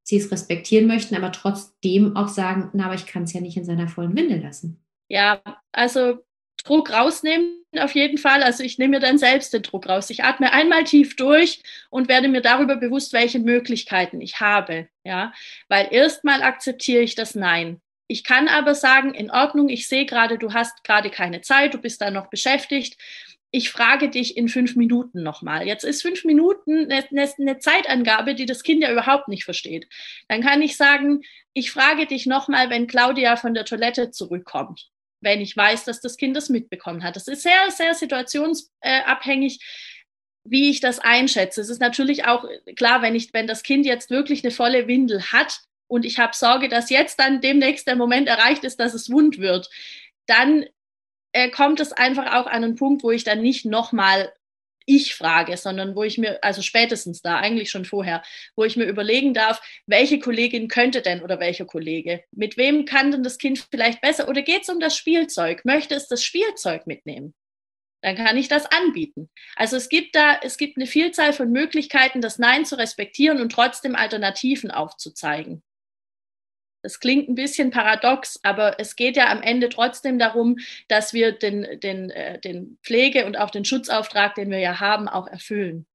Sie 0.03 0.17
es 0.19 0.31
respektieren 0.31 0.87
möchten, 0.87 1.15
aber 1.15 1.33
trotzdem 1.33 2.15
auch 2.17 2.29
sagen, 2.29 2.69
na, 2.75 2.87
aber 2.87 2.95
ich 2.95 3.07
kann 3.07 3.23
es 3.23 3.33
ja 3.33 3.41
nicht 3.41 3.57
in 3.57 3.65
seiner 3.65 3.89
vollen 3.89 4.15
Windel 4.15 4.43
lassen. 4.43 4.85
Ja, 5.09 5.41
also 5.73 6.19
Druck 6.63 6.91
rausnehmen 6.91 7.65
auf 7.79 7.95
jeden 7.95 8.19
Fall. 8.19 8.43
Also 8.43 8.63
ich 8.63 8.79
nehme 8.79 8.97
mir 8.97 9.01
dann 9.01 9.19
selbst 9.19 9.53
den 9.53 9.63
Druck 9.63 9.89
raus. 9.89 10.11
Ich 10.11 10.25
atme 10.25 10.53
einmal 10.53 10.85
tief 10.85 11.17
durch 11.17 11.63
und 11.91 12.09
werde 12.09 12.29
mir 12.29 12.41
darüber 12.41 12.77
bewusst, 12.77 13.13
welche 13.13 13.39
Möglichkeiten 13.39 14.21
ich 14.21 14.41
habe. 14.41 14.89
Ja, 15.05 15.33
weil 15.69 15.89
erstmal 15.91 16.43
akzeptiere 16.43 17.03
ich 17.03 17.15
das 17.15 17.35
Nein. 17.35 17.81
Ich 18.07 18.23
kann 18.23 18.49
aber 18.49 18.75
sagen, 18.75 19.15
in 19.15 19.31
Ordnung, 19.31 19.69
ich 19.69 19.89
sehe 19.89 20.07
gerade, 20.07 20.39
du 20.39 20.53
hast 20.53 20.85
gerade 20.85 21.11
keine 21.11 21.41
Zeit, 21.41 21.75
du 21.75 21.79
bist 21.79 22.01
da 22.01 22.11
noch 22.11 22.29
beschäftigt. 22.29 22.99
Ich 23.51 23.71
frage 23.71 24.11
dich 24.11 24.37
in 24.37 24.49
fünf 24.49 24.77
Minuten 24.77 25.23
nochmal. 25.23 25.67
Jetzt 25.67 25.85
ist 25.85 26.03
fünf 26.03 26.25
Minuten 26.25 26.91
eine, 26.91 27.05
eine, 27.39 27.59
Zeitangabe, 27.59 28.35
die 28.35 28.47
das 28.47 28.63
Kind 28.63 28.83
ja 28.83 28.91
überhaupt 28.91 29.29
nicht 29.29 29.45
versteht. 29.45 29.89
Dann 30.29 30.43
kann 30.43 30.61
ich 30.61 30.77
sagen, 30.77 31.23
ich 31.55 31.71
frage 31.71 32.07
dich 32.07 32.27
nochmal, 32.27 32.69
wenn 32.69 32.89
Claudia 32.89 33.37
von 33.37 33.55
der 33.55 33.65
Toilette 33.65 34.11
zurückkommt 34.11 34.91
wenn 35.25 35.41
ich 35.41 35.57
weiß, 35.57 35.85
dass 35.85 36.01
das 36.01 36.17
Kind 36.17 36.37
das 36.37 36.49
mitbekommen 36.49 37.03
hat. 37.03 37.17
Das 37.17 37.29
ist 37.29 37.43
sehr, 37.43 37.71
sehr 37.71 37.95
situationsabhängig, 37.95 39.61
wie 40.45 40.71
ich 40.71 40.81
das 40.81 40.99
einschätze. 40.99 41.61
Es 41.61 41.71
ist 41.71 41.81
natürlich 41.81 42.27
auch 42.27 42.45
klar, 42.77 43.03
wenn 43.03 43.15
ich, 43.15 43.33
wenn 43.33 43.47
das 43.47 43.63
Kind 43.63 43.87
jetzt 43.87 44.11
wirklich 44.11 44.45
eine 44.45 44.53
volle 44.53 44.87
Windel 44.87 45.33
hat 45.33 45.61
und 45.89 46.05
ich 46.05 46.19
habe 46.19 46.37
Sorge, 46.37 46.69
dass 46.69 46.91
jetzt 46.91 47.19
dann 47.19 47.41
demnächst 47.41 47.87
der 47.87 47.97
Moment 47.97 48.29
erreicht 48.29 48.65
ist, 48.65 48.79
dass 48.79 48.95
es 48.95 49.11
wund 49.11 49.39
wird, 49.39 49.71
dann 50.27 50.67
äh, 51.33 51.51
kommt 51.51 51.81
es 51.81 51.93
einfach 51.93 52.35
auch 52.35 52.47
an 52.47 52.65
einen 52.65 52.77
Punkt, 52.77 53.03
wo 53.03 53.11
ich 53.11 53.25
dann 53.25 53.41
nicht 53.41 53.65
nochmal 53.65 54.33
ich 54.87 55.15
frage, 55.15 55.57
sondern 55.57 55.95
wo 55.97 56.03
ich 56.03 56.19
mir, 56.19 56.43
also 56.43 56.63
spätestens 56.63 57.23
da, 57.23 57.37
eigentlich 57.37 57.71
schon 57.71 57.85
vorher, 57.85 58.23
wo 58.57 58.65
ich 58.65 58.77
mir 58.77 58.85
überlegen 58.85 59.35
darf, 59.35 59.61
welche 59.87 60.19
Kollegin 60.19 60.69
könnte 60.69 61.03
denn 61.03 61.23
oder 61.23 61.41
welcher 61.41 61.65
Kollege, 61.65 62.23
mit 62.33 62.57
wem 62.57 62.85
kann 62.85 63.11
denn 63.11 63.23
das 63.23 63.39
Kind 63.39 63.67
vielleicht 63.71 64.01
besser 64.01 64.29
oder 64.29 64.43
geht 64.43 64.63
es 64.63 64.69
um 64.69 64.81
das 64.81 64.97
Spielzeug? 64.97 65.65
Möchte 65.65 65.95
es 65.95 66.09
das 66.09 66.23
Spielzeug 66.23 66.87
mitnehmen? 66.87 67.35
Dann 68.03 68.17
kann 68.17 68.37
ich 68.37 68.49
das 68.49 68.67
anbieten. 68.67 69.31
Also 69.57 69.77
es 69.77 69.89
gibt 69.89 70.15
da, 70.15 70.39
es 70.43 70.59
gibt 70.59 70.77
eine 70.77 70.87
Vielzahl 70.87 71.33
von 71.33 71.51
Möglichkeiten, 71.51 72.21
das 72.21 72.39
Nein 72.39 72.67
zu 72.67 72.77
respektieren 72.77 73.41
und 73.41 73.51
trotzdem 73.51 73.95
Alternativen 73.97 74.71
aufzuzeigen. 74.71 75.63
Das 76.85 77.01
klingt 77.01 77.31
ein 77.31 77.35
bisschen 77.35 77.71
paradox, 77.71 78.39
aber 78.43 78.79
es 78.79 78.95
geht 78.95 79.17
ja 79.17 79.33
am 79.33 79.41
Ende 79.41 79.71
trotzdem 79.71 80.19
darum, 80.19 80.59
dass 80.87 81.15
wir 81.15 81.33
den, 81.33 81.81
den, 81.81 82.11
äh, 82.11 82.39
den 82.39 82.77
Pflege- 82.83 83.25
und 83.25 83.39
auch 83.39 83.49
den 83.49 83.65
Schutzauftrag, 83.65 84.35
den 84.35 84.51
wir 84.51 84.59
ja 84.59 84.81
haben, 84.81 85.09
auch 85.09 85.27
erfüllen. 85.27 85.87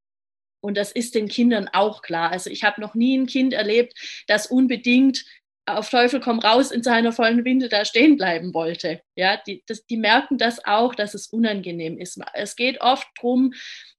Und 0.61 0.77
das 0.77 0.91
ist 0.91 1.13
den 1.13 1.27
Kindern 1.27 1.67
auch 1.71 2.01
klar. 2.01 2.31
Also 2.31 2.49
ich 2.49 2.63
habe 2.63 2.81
noch 2.81 2.95
nie 2.95 3.15
ein 3.15 3.27
Kind 3.27 3.53
erlebt, 3.53 3.93
das 4.25 4.47
unbedingt 4.47 5.25
auf 5.67 5.91
Teufel 5.91 6.19
komm 6.21 6.39
raus 6.39 6.71
in 6.71 6.81
seiner 6.81 7.11
vollen 7.11 7.45
Winde 7.45 7.69
da 7.69 7.85
stehen 7.85 8.17
bleiben 8.17 8.55
wollte. 8.55 9.03
Ja, 9.15 9.37
die, 9.37 9.63
das, 9.67 9.85
die 9.85 9.97
merken 9.97 10.39
das 10.39 10.65
auch, 10.65 10.95
dass 10.95 11.13
es 11.13 11.27
unangenehm 11.27 11.99
ist. 11.99 12.19
Es 12.33 12.55
geht 12.55 12.81
oft 12.81 13.07
darum, 13.15 13.53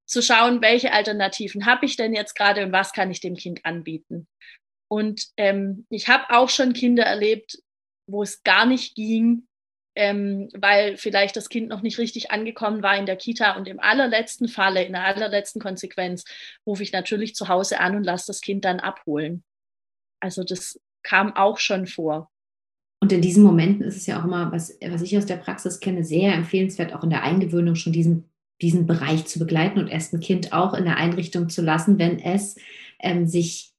zu 0.07 0.23
schauen, 0.23 0.61
welche 0.61 0.93
Alternativen 0.93 1.67
habe 1.67 1.87
ich 1.87 1.97
denn 1.97 2.15
jetzt 2.15 2.35
gerade 2.35 2.65
und 2.65 2.73
was 2.73 2.93
kann 2.93 3.13
ich 3.13 3.21
dem 3.21 3.37
Kind 3.37 3.65
anbieten. 3.65 4.27
Und 4.91 5.29
ähm, 5.37 5.87
ich 5.89 6.09
habe 6.09 6.25
auch 6.31 6.49
schon 6.49 6.73
Kinder 6.73 7.05
erlebt, 7.05 7.63
wo 8.09 8.25
es 8.25 8.43
gar 8.43 8.67
nicht 8.67 8.97
ging, 8.97 9.47
ähm, 9.95 10.49
weil 10.53 10.97
vielleicht 10.97 11.37
das 11.37 11.49
Kind 11.49 11.69
noch 11.69 11.83
nicht 11.83 11.99
richtig 11.99 12.33
angekommen 12.33 12.83
war 12.83 12.97
in 12.99 13.07
der 13.07 13.17
Kita. 13.17 13.57
Und 13.57 13.69
im 13.69 13.79
allerletzten 13.79 14.49
Falle, 14.49 14.83
in 14.83 14.93
der 14.93 15.05
allerletzten 15.05 15.63
Konsequenz, 15.63 16.25
rufe 16.67 16.83
ich 16.83 16.93
natürlich 16.93 17.37
zu 17.37 17.47
Hause 17.47 17.79
an 17.79 17.95
und 17.95 18.03
lasse 18.03 18.27
das 18.27 18.41
Kind 18.41 18.65
dann 18.65 18.81
abholen. 18.81 19.45
Also 20.19 20.43
das 20.43 20.81
kam 21.05 21.37
auch 21.37 21.59
schon 21.59 21.87
vor. 21.87 22.29
Und 23.01 23.13
in 23.13 23.23
diesen 23.23 23.45
Momenten 23.45 23.85
ist 23.85 23.97
es 23.97 24.07
ja 24.07 24.21
auch 24.21 24.25
immer, 24.25 24.51
was, 24.51 24.77
was 24.85 25.03
ich 25.03 25.17
aus 25.17 25.25
der 25.25 25.37
Praxis 25.37 25.79
kenne, 25.79 26.03
sehr 26.05 26.35
empfehlenswert, 26.35 26.95
auch 26.95 27.05
in 27.05 27.11
der 27.11 27.23
Eingewöhnung 27.23 27.77
schon 27.77 27.93
diesen, 27.93 28.29
diesen 28.61 28.87
Bereich 28.87 29.27
zu 29.27 29.39
begleiten 29.39 29.79
und 29.79 29.87
erst 29.87 30.13
ein 30.13 30.21
Kind 30.21 30.53
auch 30.53 30.75
in 30.75 30.85
der 30.85 30.97
Einrichtung 30.97 31.49
zu 31.49 31.63
lassen, 31.63 31.99
wenn 31.99 32.19
es 32.19 32.57
ähm, 32.99 33.27
sich 33.27 33.70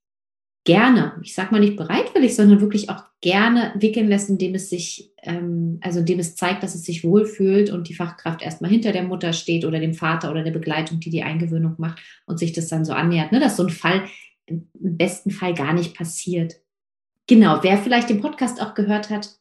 gerne, 0.63 1.13
ich 1.23 1.33
sage 1.33 1.51
mal 1.51 1.59
nicht 1.59 1.75
bereitwillig, 1.75 2.35
sondern 2.35 2.61
wirklich 2.61 2.89
auch 2.89 3.03
gerne 3.21 3.73
wickeln 3.75 4.07
lässt, 4.07 4.29
indem 4.29 4.55
es 4.55 4.69
sich, 4.69 5.11
ähm, 5.23 5.79
also 5.81 5.99
indem 5.99 6.19
es 6.19 6.35
zeigt, 6.35 6.61
dass 6.61 6.75
es 6.75 6.83
sich 6.83 7.03
wohlfühlt 7.03 7.71
und 7.71 7.89
die 7.89 7.95
Fachkraft 7.95 8.41
erstmal 8.41 8.69
hinter 8.69 8.91
der 8.91 9.03
Mutter 9.03 9.33
steht 9.33 9.65
oder 9.65 9.79
dem 9.79 9.93
Vater 9.93 10.29
oder 10.29 10.43
der 10.43 10.51
Begleitung, 10.51 10.99
die 10.99 11.09
die 11.09 11.23
Eingewöhnung 11.23 11.75
macht 11.77 11.99
und 12.25 12.37
sich 12.37 12.53
das 12.53 12.67
dann 12.67 12.85
so 12.85 12.93
annähert, 12.93 13.31
ne, 13.31 13.39
dass 13.39 13.57
so 13.57 13.63
ein 13.63 13.69
Fall 13.69 14.03
im 14.45 14.67
besten 14.73 15.31
Fall 15.31 15.53
gar 15.53 15.73
nicht 15.73 15.95
passiert. 15.95 16.55
Genau, 17.27 17.59
wer 17.61 17.77
vielleicht 17.77 18.09
den 18.09 18.21
Podcast 18.21 18.61
auch 18.61 18.73
gehört 18.73 19.09
hat, 19.09 19.37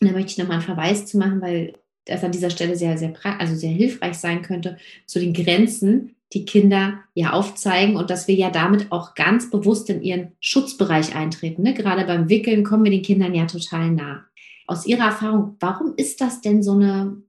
da 0.00 0.10
möchte 0.12 0.32
ich 0.32 0.38
nochmal 0.38 0.58
einen 0.58 0.64
Verweis 0.64 1.06
zu 1.06 1.18
machen, 1.18 1.40
weil 1.40 1.74
das 2.04 2.24
an 2.24 2.32
dieser 2.32 2.50
Stelle 2.50 2.76
sehr, 2.76 2.96
sehr, 2.96 3.12
also 3.38 3.54
sehr 3.54 3.70
hilfreich 3.70 4.16
sein 4.16 4.42
könnte, 4.42 4.78
zu 5.06 5.20
den 5.20 5.34
Grenzen, 5.34 6.16
die 6.34 6.44
Kinder 6.44 7.00
ja 7.14 7.32
aufzeigen 7.32 7.96
und 7.96 8.10
dass 8.10 8.28
wir 8.28 8.34
ja 8.34 8.50
damit 8.50 8.92
auch 8.92 9.14
ganz 9.14 9.50
bewusst 9.50 9.88
in 9.88 10.02
ihren 10.02 10.32
Schutzbereich 10.40 11.14
eintreten. 11.14 11.62
Ne? 11.62 11.74
Gerade 11.74 12.04
beim 12.04 12.28
Wickeln 12.28 12.64
kommen 12.64 12.84
wir 12.84 12.90
den 12.90 13.02
Kindern 13.02 13.34
ja 13.34 13.46
total 13.46 13.90
nah. 13.90 14.24
Aus 14.66 14.84
Ihrer 14.84 15.06
Erfahrung, 15.06 15.56
warum 15.60 15.94
ist 15.96 16.20
das 16.20 16.42
denn 16.42 16.62
so 16.62 16.72
eine, 16.72 17.22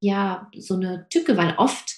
ja, 0.00 0.48
so 0.56 0.74
eine 0.74 1.06
Tücke? 1.10 1.36
Weil 1.36 1.54
oft 1.56 1.96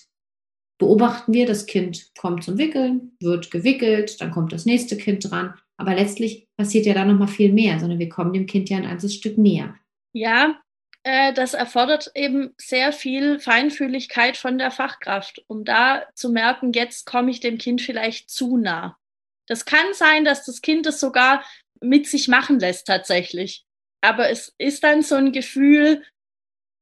beobachten 0.78 1.35
wir, 1.35 1.44
das 1.44 1.66
Kind 1.66 2.11
kommt 2.18 2.42
zum 2.42 2.56
Wickeln, 2.56 3.12
wird 3.20 3.50
gewickelt, 3.50 4.18
dann 4.23 4.30
kommt 4.30 4.52
das 4.52 4.64
nächste 4.64 4.97
Kind 4.97 5.30
dran. 5.30 5.52
Aber 5.76 5.94
letztlich 5.94 6.49
passiert 6.56 6.87
ja 6.87 6.94
da 6.94 7.04
noch 7.04 7.18
mal 7.18 7.26
viel 7.26 7.52
mehr, 7.52 7.78
sondern 7.78 7.99
wir 7.99 8.09
kommen 8.09 8.32
dem 8.32 8.47
Kind 8.47 8.70
ja 8.70 8.78
ein 8.78 8.85
ganzes 8.85 9.14
Stück 9.14 9.37
näher. 9.37 9.75
Ja, 10.14 10.59
äh, 11.02 11.33
das 11.33 11.54
erfordert 11.54 12.11
eben 12.14 12.54
sehr 12.57 12.92
viel 12.92 13.38
Feinfühligkeit 13.38 14.37
von 14.37 14.59
der 14.59 14.71
Fachkraft, 14.71 15.42
um 15.47 15.64
da 15.64 16.07
zu 16.14 16.30
merken, 16.30 16.73
jetzt 16.73 17.07
komme 17.07 17.30
ich 17.30 17.40
dem 17.40 17.59
Kind 17.59 17.80
vielleicht 17.80 18.30
zu 18.30 18.57
nah. 18.57 18.97
Das 19.47 19.64
kann 19.64 19.95
sein, 19.95 20.25
dass 20.25 20.45
das 20.45 20.61
Kind 20.61 20.87
es 20.87 21.00
sogar 21.00 21.45
mit 21.80 22.07
sich 22.07 22.28
machen 22.28 22.61
lässt 22.61 22.87
tatsächlich. 22.87 23.64
Aber 24.02 24.30
es 24.30 24.54
ist 24.59 24.85
dann 24.85 25.02
so 25.02 25.16
ein 25.16 25.33
Gefühl, 25.33 26.04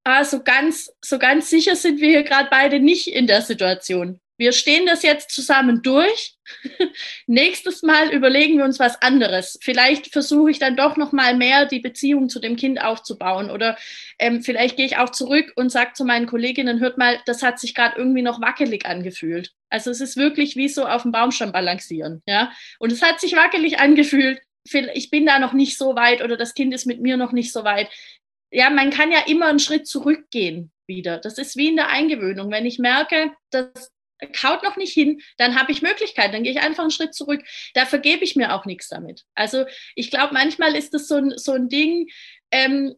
ah, 0.05 0.25
so 0.25 0.43
ganz, 0.43 0.93
so 1.03 1.19
ganz 1.19 1.51
sicher 1.51 1.77
sind 1.77 2.01
wir 2.01 2.11
hier 2.11 2.25
gerade 2.25 2.49
beide 2.51 2.81
nicht 2.81 3.09
in 3.09 3.27
der 3.27 3.43
Situation 3.43 4.21
wir 4.39 4.53
stehen 4.53 4.87
das 4.87 5.03
jetzt 5.03 5.31
zusammen 5.31 5.83
durch. 5.83 6.37
Nächstes 7.27 7.83
Mal 7.83 8.11
überlegen 8.13 8.57
wir 8.57 8.65
uns 8.65 8.79
was 8.79 9.03
anderes. 9.03 9.59
Vielleicht 9.61 10.13
versuche 10.13 10.51
ich 10.51 10.61
dann 10.61 10.77
doch 10.77 10.97
noch 10.97 11.13
mal 11.13 11.37
mehr 11.37 11.67
die 11.67 11.81
Beziehung 11.81 12.29
zu 12.29 12.39
dem 12.39 12.57
Kind 12.57 12.81
aufzubauen 12.81 13.51
oder 13.51 13.77
ähm, 14.19 14.43
vielleicht 14.43 14.77
gehe 14.77 14.87
ich 14.87 14.97
auch 14.97 15.11
zurück 15.11 15.53
und 15.57 15.71
sage 15.71 15.93
zu 15.95 16.05
meinen 16.05 16.27
Kolleginnen, 16.27 16.79
hört 16.79 16.99
mal, 16.99 17.19
das 17.27 17.43
hat 17.43 17.59
sich 17.59 17.75
gerade 17.75 17.99
irgendwie 17.99 18.23
noch 18.23 18.41
wackelig 18.41 18.87
angefühlt. 18.87 19.53
Also 19.71 19.91
es 19.91 20.01
ist 20.01 20.17
wirklich 20.17 20.57
wie 20.57 20.69
so 20.69 20.87
auf 20.87 21.03
dem 21.03 21.13
Baumstamm 21.13 21.53
balancieren, 21.53 22.23
ja. 22.27 22.53
Und 22.79 22.93
es 22.93 23.03
hat 23.03 23.21
sich 23.21 23.35
wackelig 23.35 23.81
angefühlt. 23.81 24.41
Ich 24.95 25.11
bin 25.11 25.27
da 25.27 25.39
noch 25.39 25.53
nicht 25.53 25.77
so 25.77 25.97
weit 25.97 26.23
oder 26.23 26.37
das 26.37 26.55
Kind 26.55 26.73
ist 26.73 26.87
mit 26.87 27.01
mir 27.01 27.17
noch 27.17 27.33
nicht 27.33 27.53
so 27.53 27.65
weit. 27.65 27.89
Ja, 28.51 28.71
man 28.71 28.91
kann 28.91 29.11
ja 29.11 29.21
immer 29.27 29.47
einen 29.47 29.59
Schritt 29.59 29.87
zurückgehen 29.87 30.71
wieder. 30.87 31.19
Das 31.19 31.39
ist 31.39 31.57
wie 31.57 31.69
in 31.69 31.77
der 31.77 31.89
Eingewöhnung. 31.89 32.51
Wenn 32.51 32.67
ich 32.67 32.79
merke, 32.79 33.33
dass 33.51 33.91
kaut 34.33 34.63
noch 34.63 34.77
nicht 34.77 34.93
hin, 34.93 35.21
dann 35.37 35.59
habe 35.59 35.73
ich 35.73 35.83
Möglichkeit, 35.83 36.35
dann 36.35 36.43
gehe 36.43 36.53
ich 36.53 36.61
einfach 36.61 36.83
einen 36.83 36.91
Schritt 36.91 37.15
zurück. 37.15 37.43
Da 37.75 37.87
vergebe 37.87 38.25
ich 38.25 38.37
mir 38.37 38.55
auch 38.55 38.65
nichts 38.65 38.89
damit. 38.89 39.25
Also 39.35 39.65
ich 39.95 40.11
glaube, 40.11 40.35
manchmal 40.35 40.75
ist 40.75 40.95
das 40.95 41.09
so 41.09 41.17
ein, 41.17 41.37
so 41.37 41.53
ein 41.53 41.69
Ding 41.69 42.09
ähm, 42.51 42.95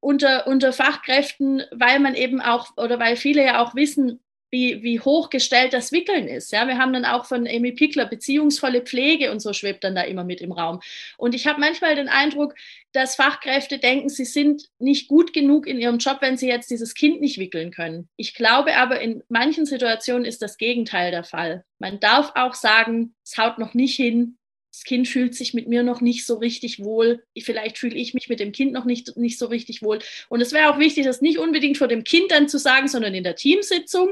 unter, 0.00 0.46
unter 0.46 0.72
Fachkräften, 0.72 1.62
weil 1.72 1.98
man 1.98 2.14
eben 2.14 2.40
auch 2.40 2.76
oder 2.76 2.98
weil 2.98 3.16
viele 3.16 3.44
ja 3.44 3.62
auch 3.62 3.74
wissen, 3.74 4.22
wie, 4.50 4.82
wie 4.82 5.00
hochgestellt 5.00 5.72
das 5.72 5.92
Wickeln 5.92 6.28
ist. 6.28 6.52
Ja, 6.52 6.66
wir 6.66 6.78
haben 6.78 6.92
dann 6.92 7.04
auch 7.04 7.26
von 7.26 7.46
Amy 7.46 7.72
Pickler 7.72 8.06
beziehungsvolle 8.06 8.82
Pflege 8.82 9.30
und 9.32 9.40
so 9.40 9.52
schwebt 9.52 9.84
dann 9.84 9.94
da 9.94 10.02
immer 10.02 10.24
mit 10.24 10.40
im 10.40 10.52
Raum. 10.52 10.80
Und 11.16 11.34
ich 11.34 11.46
habe 11.46 11.60
manchmal 11.60 11.94
den 11.96 12.08
Eindruck, 12.08 12.54
dass 12.92 13.16
Fachkräfte 13.16 13.78
denken, 13.78 14.08
sie 14.08 14.24
sind 14.24 14.68
nicht 14.78 15.08
gut 15.08 15.32
genug 15.32 15.66
in 15.66 15.80
ihrem 15.80 15.98
Job, 15.98 16.18
wenn 16.20 16.36
sie 16.36 16.48
jetzt 16.48 16.70
dieses 16.70 16.94
Kind 16.94 17.20
nicht 17.20 17.38
wickeln 17.38 17.70
können. 17.70 18.08
Ich 18.16 18.34
glaube 18.34 18.76
aber, 18.76 19.00
in 19.00 19.22
manchen 19.28 19.66
Situationen 19.66 20.24
ist 20.24 20.42
das 20.42 20.56
Gegenteil 20.56 21.10
der 21.10 21.24
Fall. 21.24 21.64
Man 21.78 22.00
darf 22.00 22.32
auch 22.36 22.54
sagen, 22.54 23.14
es 23.24 23.36
haut 23.36 23.58
noch 23.58 23.74
nicht 23.74 23.96
hin, 23.96 24.38
das 24.76 24.84
Kind 24.84 25.08
fühlt 25.08 25.34
sich 25.34 25.54
mit 25.54 25.68
mir 25.68 25.82
noch 25.82 26.02
nicht 26.02 26.26
so 26.26 26.34
richtig 26.34 26.84
wohl. 26.84 27.22
Vielleicht 27.38 27.78
fühle 27.78 27.94
ich 27.94 28.12
mich 28.12 28.28
mit 28.28 28.40
dem 28.40 28.52
Kind 28.52 28.72
noch 28.72 28.84
nicht, 28.84 29.16
nicht 29.16 29.38
so 29.38 29.46
richtig 29.46 29.80
wohl. 29.80 30.00
Und 30.28 30.42
es 30.42 30.52
wäre 30.52 30.70
auch 30.70 30.78
wichtig, 30.78 31.06
das 31.06 31.22
nicht 31.22 31.38
unbedingt 31.38 31.78
vor 31.78 31.88
dem 31.88 32.04
Kind 32.04 32.30
dann 32.30 32.46
zu 32.46 32.58
sagen, 32.58 32.86
sondern 32.86 33.14
in 33.14 33.24
der 33.24 33.36
Teamsitzung. 33.36 34.10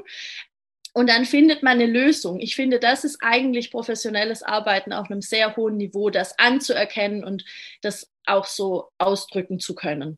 Und 0.94 1.10
dann 1.10 1.26
findet 1.26 1.62
man 1.62 1.72
eine 1.72 1.84
Lösung. 1.84 2.40
Ich 2.40 2.56
finde, 2.56 2.78
das 2.78 3.04
ist 3.04 3.18
eigentlich 3.20 3.70
professionelles 3.70 4.42
Arbeiten 4.42 4.94
auf 4.94 5.10
einem 5.10 5.20
sehr 5.20 5.54
hohen 5.54 5.76
Niveau, 5.76 6.08
das 6.08 6.38
anzuerkennen 6.38 7.24
und 7.24 7.44
das 7.82 8.10
auch 8.24 8.46
so 8.46 8.88
ausdrücken 8.96 9.60
zu 9.60 9.74
können. 9.74 10.16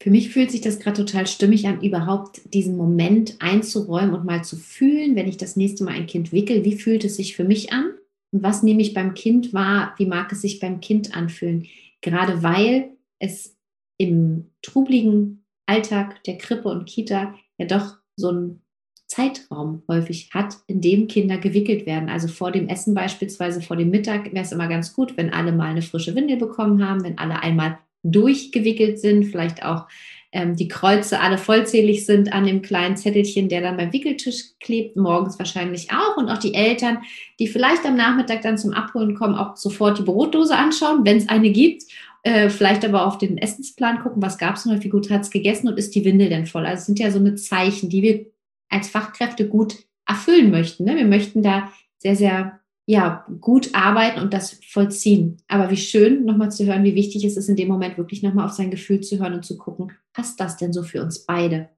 Für 0.00 0.10
mich 0.10 0.30
fühlt 0.30 0.52
sich 0.52 0.60
das 0.60 0.78
gerade 0.78 1.04
total 1.04 1.26
stimmig 1.26 1.66
an, 1.66 1.82
überhaupt 1.82 2.40
diesen 2.54 2.76
Moment 2.76 3.34
einzuräumen 3.40 4.14
und 4.14 4.24
mal 4.24 4.44
zu 4.44 4.56
fühlen, 4.56 5.16
wenn 5.16 5.26
ich 5.26 5.38
das 5.38 5.56
nächste 5.56 5.82
Mal 5.82 5.94
ein 5.94 6.06
Kind 6.06 6.30
wickel, 6.30 6.64
wie 6.64 6.76
fühlt 6.76 7.02
es 7.02 7.16
sich 7.16 7.34
für 7.34 7.44
mich 7.44 7.72
an? 7.72 7.94
Was 8.32 8.62
nehme 8.62 8.82
ich 8.82 8.94
beim 8.94 9.14
Kind 9.14 9.52
wahr? 9.54 9.94
Wie 9.96 10.06
mag 10.06 10.32
es 10.32 10.42
sich 10.42 10.60
beim 10.60 10.80
Kind 10.80 11.16
anfühlen? 11.16 11.66
Gerade 12.00 12.42
weil 12.42 12.90
es 13.18 13.56
im 13.98 14.50
trubligen 14.62 15.44
Alltag 15.66 16.22
der 16.24 16.38
Krippe 16.38 16.68
und 16.68 16.86
Kita 16.86 17.34
ja 17.58 17.66
doch 17.66 17.96
so 18.16 18.28
einen 18.28 18.62
Zeitraum 19.06 19.82
häufig 19.88 20.30
hat, 20.34 20.56
in 20.66 20.80
dem 20.80 21.06
Kinder 21.06 21.38
gewickelt 21.38 21.86
werden. 21.86 22.08
Also 22.08 22.28
vor 22.28 22.50
dem 22.50 22.68
Essen 22.68 22.94
beispielsweise, 22.94 23.62
vor 23.62 23.76
dem 23.76 23.90
Mittag 23.90 24.32
wäre 24.32 24.44
es 24.44 24.52
immer 24.52 24.68
ganz 24.68 24.92
gut, 24.92 25.16
wenn 25.16 25.32
alle 25.32 25.52
mal 25.52 25.70
eine 25.70 25.82
frische 25.82 26.14
Windel 26.14 26.36
bekommen 26.36 26.86
haben, 26.86 27.04
wenn 27.04 27.18
alle 27.18 27.42
einmal 27.42 27.78
durchgewickelt 28.02 28.98
sind, 28.98 29.24
vielleicht 29.24 29.64
auch 29.64 29.86
ähm, 30.36 30.54
die 30.54 30.68
Kreuze 30.68 31.20
alle 31.20 31.38
vollzählig 31.38 32.04
sind 32.04 32.32
an 32.32 32.44
dem 32.44 32.60
kleinen 32.60 32.96
Zettelchen, 32.96 33.48
der 33.48 33.62
dann 33.62 33.78
beim 33.78 33.92
Wickeltisch 33.92 34.58
klebt, 34.60 34.94
morgens 34.96 35.38
wahrscheinlich 35.38 35.90
auch. 35.90 36.18
Und 36.18 36.28
auch 36.28 36.38
die 36.38 36.54
Eltern, 36.54 36.98
die 37.40 37.48
vielleicht 37.48 37.86
am 37.86 37.96
Nachmittag 37.96 38.42
dann 38.42 38.58
zum 38.58 38.74
Abholen 38.74 39.14
kommen, 39.14 39.34
auch 39.34 39.56
sofort 39.56 39.98
die 39.98 40.02
Brotdose 40.02 40.54
anschauen, 40.54 41.04
wenn 41.04 41.16
es 41.16 41.28
eine 41.28 41.50
gibt. 41.50 41.84
Äh, 42.22 42.50
vielleicht 42.50 42.84
aber 42.84 43.06
auf 43.06 43.16
den 43.16 43.38
Essensplan 43.38 44.00
gucken, 44.00 44.20
was 44.20 44.36
gab 44.36 44.56
es 44.56 44.66
noch, 44.66 44.82
wie 44.82 44.88
gut 44.90 45.10
hat 45.10 45.22
es 45.22 45.30
gegessen 45.30 45.68
und 45.68 45.78
ist 45.78 45.94
die 45.94 46.04
Windel 46.04 46.28
denn 46.28 46.44
voll. 46.44 46.66
Also 46.66 46.80
es 46.80 46.86
sind 46.86 46.98
ja 46.98 47.10
so 47.10 47.18
eine 47.18 47.36
Zeichen, 47.36 47.88
die 47.88 48.02
wir 48.02 48.26
als 48.68 48.88
Fachkräfte 48.88 49.48
gut 49.48 49.76
erfüllen 50.06 50.50
möchten. 50.50 50.84
Ne? 50.84 50.96
Wir 50.96 51.06
möchten 51.06 51.42
da 51.42 51.72
sehr, 51.98 52.16
sehr 52.16 52.60
ja, 52.86 53.26
gut 53.40 53.74
arbeiten 53.74 54.20
und 54.20 54.32
das 54.32 54.60
vollziehen. 54.68 55.38
Aber 55.48 55.70
wie 55.70 55.76
schön, 55.76 56.24
nochmal 56.24 56.52
zu 56.52 56.64
hören, 56.64 56.84
wie 56.84 56.94
wichtig 56.94 57.24
es 57.24 57.36
ist, 57.36 57.48
in 57.48 57.56
dem 57.56 57.68
Moment 57.68 57.98
wirklich 57.98 58.22
nochmal 58.22 58.46
auf 58.46 58.52
sein 58.52 58.70
Gefühl 58.70 59.00
zu 59.00 59.18
hören 59.18 59.34
und 59.34 59.44
zu 59.44 59.58
gucken, 59.58 59.92
passt 60.12 60.38
das 60.40 60.56
denn 60.56 60.72
so 60.72 60.82
für 60.82 61.02
uns 61.02 61.26
beide? 61.26 61.68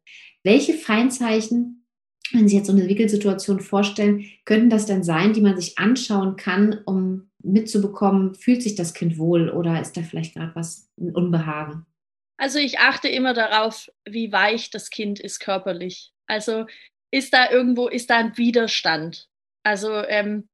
Welche 0.45 0.75
Feinzeichen 0.75 1.79
wenn 2.33 2.49
Sie 2.49 2.57
jetzt 2.57 2.67
so 2.67 2.73
eine 2.73 2.89
Wickelsituation 2.89 3.61
vorstellen, 3.61 4.27
könnten 4.45 4.71
das 4.71 4.87
dann 4.87 5.03
sein, 5.03 5.33
die 5.33 5.41
man 5.41 5.57
sich 5.57 5.79
anschauen 5.79 6.37
kann, 6.37 6.81
um 6.85 7.31
mitzubekommen, 7.43 8.35
fühlt 8.35 8.63
sich 8.63 8.75
das 8.75 8.95
Kind 8.95 9.19
wohl 9.19 9.49
oder 9.49 9.81
ist 9.81 9.97
da 9.97 10.03
vielleicht 10.03 10.35
gerade 10.35 10.55
was, 10.55 10.91
ein 10.99 11.15
Unbehagen? 11.15 11.87
Also 12.37 12.59
ich 12.59 12.79
achte 12.79 13.09
immer 13.09 13.35
darauf, 13.35 13.91
wie 14.09 14.33
weich 14.33 14.71
das 14.71 14.91
Kind 14.91 15.19
ist 15.21 15.41
körperlich. 15.41 16.13
Also 16.27 16.67
ist 17.11 17.33
da 17.33 17.51
irgendwo, 17.51 17.89
ist 17.89 18.11
da 18.11 18.19
ein 18.19 18.37
Widerstand? 18.37 19.29
Also 19.65 19.93
ähm, 19.93 20.49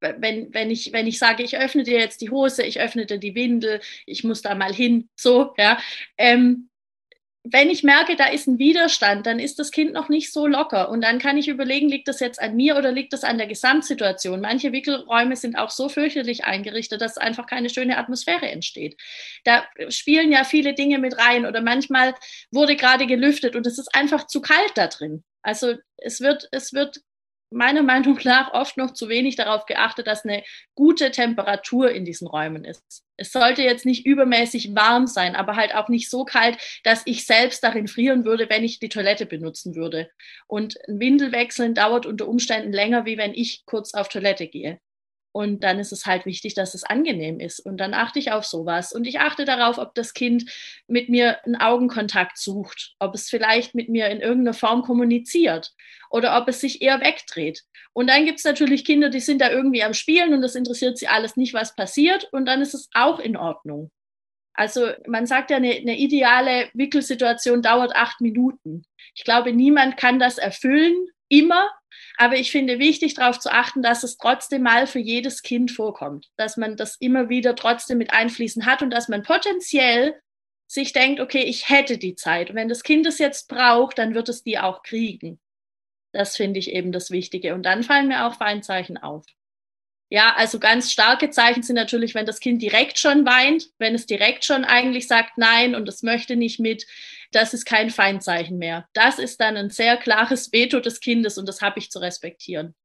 wenn, 0.00 0.52
wenn, 0.52 0.70
ich, 0.70 0.92
wenn 0.92 1.06
ich 1.06 1.18
sage, 1.18 1.42
ich 1.42 1.56
öffne 1.56 1.82
dir 1.82 1.98
jetzt 1.98 2.20
die 2.20 2.30
Hose, 2.30 2.62
ich 2.62 2.80
öffne 2.80 3.06
dir 3.06 3.18
die 3.18 3.34
Windel, 3.34 3.80
ich 4.06 4.24
muss 4.24 4.42
da 4.42 4.54
mal 4.54 4.72
hin, 4.72 5.08
so, 5.16 5.54
ja, 5.56 5.78
ähm, 6.18 6.68
wenn 7.46 7.68
ich 7.68 7.82
merke, 7.82 8.16
da 8.16 8.28
ist 8.28 8.46
ein 8.46 8.58
Widerstand, 8.58 9.26
dann 9.26 9.38
ist 9.38 9.58
das 9.58 9.70
Kind 9.70 9.92
noch 9.92 10.08
nicht 10.08 10.32
so 10.32 10.46
locker. 10.46 10.88
Und 10.88 11.02
dann 11.02 11.18
kann 11.18 11.36
ich 11.36 11.48
überlegen, 11.48 11.90
liegt 11.90 12.08
das 12.08 12.20
jetzt 12.20 12.40
an 12.40 12.56
mir 12.56 12.74
oder 12.74 12.90
liegt 12.90 13.12
das 13.12 13.22
an 13.22 13.36
der 13.36 13.46
Gesamtsituation? 13.46 14.40
Manche 14.40 14.72
Wickelräume 14.72 15.36
sind 15.36 15.56
auch 15.56 15.68
so 15.68 15.90
fürchterlich 15.90 16.44
eingerichtet, 16.44 17.02
dass 17.02 17.18
einfach 17.18 17.46
keine 17.46 17.68
schöne 17.68 17.98
Atmosphäre 17.98 18.48
entsteht. 18.48 18.98
Da 19.44 19.66
spielen 19.90 20.32
ja 20.32 20.44
viele 20.44 20.72
Dinge 20.72 20.98
mit 20.98 21.18
rein 21.18 21.44
oder 21.44 21.60
manchmal 21.60 22.14
wurde 22.50 22.76
gerade 22.76 23.06
gelüftet 23.06 23.56
und 23.56 23.66
es 23.66 23.78
ist 23.78 23.94
einfach 23.94 24.26
zu 24.26 24.40
kalt 24.40 24.72
da 24.76 24.86
drin. 24.86 25.22
Also 25.42 25.74
es 25.98 26.22
wird, 26.22 26.48
es 26.50 26.72
wird 26.72 27.02
meiner 27.54 27.82
Meinung 27.82 28.18
nach 28.24 28.52
oft 28.52 28.76
noch 28.76 28.92
zu 28.92 29.08
wenig 29.08 29.36
darauf 29.36 29.66
geachtet, 29.66 30.06
dass 30.06 30.24
eine 30.24 30.42
gute 30.74 31.10
Temperatur 31.10 31.90
in 31.90 32.04
diesen 32.04 32.26
Räumen 32.26 32.64
ist. 32.64 33.04
Es 33.16 33.30
sollte 33.32 33.62
jetzt 33.62 33.86
nicht 33.86 34.04
übermäßig 34.04 34.74
warm 34.74 35.06
sein, 35.06 35.36
aber 35.36 35.56
halt 35.56 35.74
auch 35.74 35.88
nicht 35.88 36.10
so 36.10 36.24
kalt, 36.24 36.58
dass 36.82 37.02
ich 37.04 37.26
selbst 37.26 37.62
darin 37.62 37.86
frieren 37.86 38.24
würde, 38.24 38.50
wenn 38.50 38.64
ich 38.64 38.80
die 38.80 38.88
Toilette 38.88 39.26
benutzen 39.26 39.76
würde. 39.76 40.10
Und 40.46 40.76
ein 40.88 40.98
Windelwechseln 40.98 41.74
dauert 41.74 42.06
unter 42.06 42.26
Umständen 42.26 42.72
länger, 42.72 43.06
wie 43.06 43.16
wenn 43.16 43.34
ich 43.34 43.64
kurz 43.66 43.94
auf 43.94 44.08
Toilette 44.08 44.48
gehe. 44.48 44.80
Und 45.36 45.64
dann 45.64 45.80
ist 45.80 45.90
es 45.90 46.06
halt 46.06 46.26
wichtig, 46.26 46.54
dass 46.54 46.74
es 46.74 46.84
angenehm 46.84 47.40
ist. 47.40 47.58
Und 47.58 47.78
dann 47.78 47.92
achte 47.92 48.20
ich 48.20 48.30
auf 48.30 48.44
sowas. 48.44 48.92
Und 48.92 49.04
ich 49.04 49.18
achte 49.18 49.44
darauf, 49.44 49.78
ob 49.78 49.92
das 49.96 50.14
Kind 50.14 50.48
mit 50.86 51.08
mir 51.08 51.44
einen 51.44 51.56
Augenkontakt 51.56 52.38
sucht, 52.38 52.94
ob 53.00 53.16
es 53.16 53.28
vielleicht 53.28 53.74
mit 53.74 53.88
mir 53.88 54.06
in 54.10 54.20
irgendeiner 54.20 54.54
Form 54.54 54.82
kommuniziert 54.82 55.72
oder 56.08 56.40
ob 56.40 56.46
es 56.46 56.60
sich 56.60 56.82
eher 56.82 57.00
wegdreht. 57.00 57.64
Und 57.92 58.10
dann 58.10 58.26
gibt 58.26 58.38
es 58.38 58.44
natürlich 58.44 58.84
Kinder, 58.84 59.10
die 59.10 59.18
sind 59.18 59.40
da 59.40 59.50
irgendwie 59.50 59.82
am 59.82 59.92
Spielen 59.92 60.34
und 60.34 60.40
das 60.40 60.54
interessiert 60.54 60.98
sie 60.98 61.08
alles 61.08 61.36
nicht, 61.36 61.52
was 61.52 61.74
passiert. 61.74 62.28
Und 62.30 62.46
dann 62.46 62.62
ist 62.62 62.74
es 62.74 62.88
auch 62.94 63.18
in 63.18 63.36
Ordnung. 63.36 63.90
Also 64.52 64.92
man 65.08 65.26
sagt 65.26 65.50
ja, 65.50 65.56
eine, 65.56 65.72
eine 65.72 65.98
ideale 65.98 66.68
Wickelsituation 66.74 67.60
dauert 67.60 67.96
acht 67.96 68.20
Minuten. 68.20 68.84
Ich 69.16 69.24
glaube, 69.24 69.52
niemand 69.52 69.96
kann 69.96 70.20
das 70.20 70.38
erfüllen, 70.38 70.94
immer. 71.28 71.68
Aber 72.16 72.36
ich 72.36 72.50
finde 72.50 72.78
wichtig, 72.78 73.14
darauf 73.14 73.38
zu 73.38 73.52
achten, 73.52 73.82
dass 73.82 74.02
es 74.02 74.16
trotzdem 74.16 74.62
mal 74.62 74.86
für 74.86 74.98
jedes 74.98 75.42
Kind 75.42 75.70
vorkommt, 75.70 76.30
dass 76.36 76.56
man 76.56 76.76
das 76.76 76.96
immer 76.96 77.28
wieder 77.28 77.56
trotzdem 77.56 77.98
mit 77.98 78.12
einfließen 78.12 78.66
hat 78.66 78.82
und 78.82 78.90
dass 78.90 79.08
man 79.08 79.22
potenziell 79.22 80.20
sich 80.66 80.92
denkt, 80.92 81.20
okay, 81.20 81.42
ich 81.42 81.68
hätte 81.68 81.98
die 81.98 82.14
Zeit. 82.14 82.50
Und 82.50 82.56
wenn 82.56 82.68
das 82.68 82.82
Kind 82.82 83.06
es 83.06 83.18
jetzt 83.18 83.48
braucht, 83.48 83.98
dann 83.98 84.14
wird 84.14 84.28
es 84.28 84.42
die 84.42 84.58
auch 84.58 84.82
kriegen. 84.82 85.40
Das 86.12 86.36
finde 86.36 86.60
ich 86.60 86.70
eben 86.70 86.92
das 86.92 87.10
Wichtige. 87.10 87.54
Und 87.54 87.64
dann 87.64 87.82
fallen 87.82 88.08
mir 88.08 88.26
auch 88.26 88.36
Feinzeichen 88.36 88.96
auf. 88.96 89.24
Ja, 90.14 90.32
also 90.36 90.60
ganz 90.60 90.92
starke 90.92 91.30
Zeichen 91.30 91.64
sind 91.64 91.74
natürlich, 91.74 92.14
wenn 92.14 92.24
das 92.24 92.38
Kind 92.38 92.62
direkt 92.62 93.00
schon 93.00 93.26
weint, 93.26 93.70
wenn 93.78 93.96
es 93.96 94.06
direkt 94.06 94.44
schon 94.44 94.64
eigentlich 94.64 95.08
sagt 95.08 95.38
Nein 95.38 95.74
und 95.74 95.88
es 95.88 96.04
möchte 96.04 96.36
nicht 96.36 96.60
mit, 96.60 96.86
das 97.32 97.52
ist 97.52 97.64
kein 97.64 97.90
Feindzeichen 97.90 98.56
mehr. 98.56 98.86
Das 98.92 99.18
ist 99.18 99.40
dann 99.40 99.56
ein 99.56 99.70
sehr 99.70 99.96
klares 99.96 100.52
Veto 100.52 100.78
des 100.78 101.00
Kindes 101.00 101.36
und 101.36 101.48
das 101.48 101.62
habe 101.62 101.80
ich 101.80 101.90
zu 101.90 101.98
respektieren. 101.98 102.76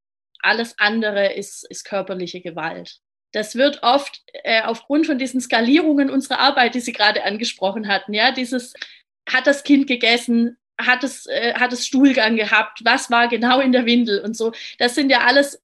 Alles 0.42 0.74
andere 0.80 1.34
ist, 1.34 1.68
ist 1.70 1.86
körperliche 1.86 2.42
Gewalt. 2.42 2.98
Das 3.32 3.54
wird 3.54 3.84
oft 3.84 4.24
äh, 4.44 4.64
aufgrund 4.64 5.06
von 5.06 5.20
diesen 5.20 5.40
Skalierungen 5.40 6.10
unserer 6.10 6.40
Arbeit, 6.40 6.74
die 6.74 6.80
Sie 6.80 6.94
gerade 6.94 7.26
angesprochen 7.26 7.88
hatten, 7.88 8.16
ja, 8.16 8.32
dieses 8.32 8.74
hat 9.32 9.46
das 9.46 9.64
Kind 9.64 9.86
gegessen, 9.86 10.58
hat 10.80 11.04
es, 11.04 11.28
äh, 11.28 11.54
hat 11.54 11.74
es 11.74 11.86
Stuhlgang 11.86 12.38
gehabt, 12.38 12.80
was 12.84 13.12
war 13.12 13.28
genau 13.28 13.60
in 13.60 13.72
der 13.72 13.86
Windel 13.86 14.22
und 14.22 14.36
so. 14.36 14.52
Das 14.80 14.96
sind 14.96 15.12
ja 15.12 15.28
alles 15.28 15.62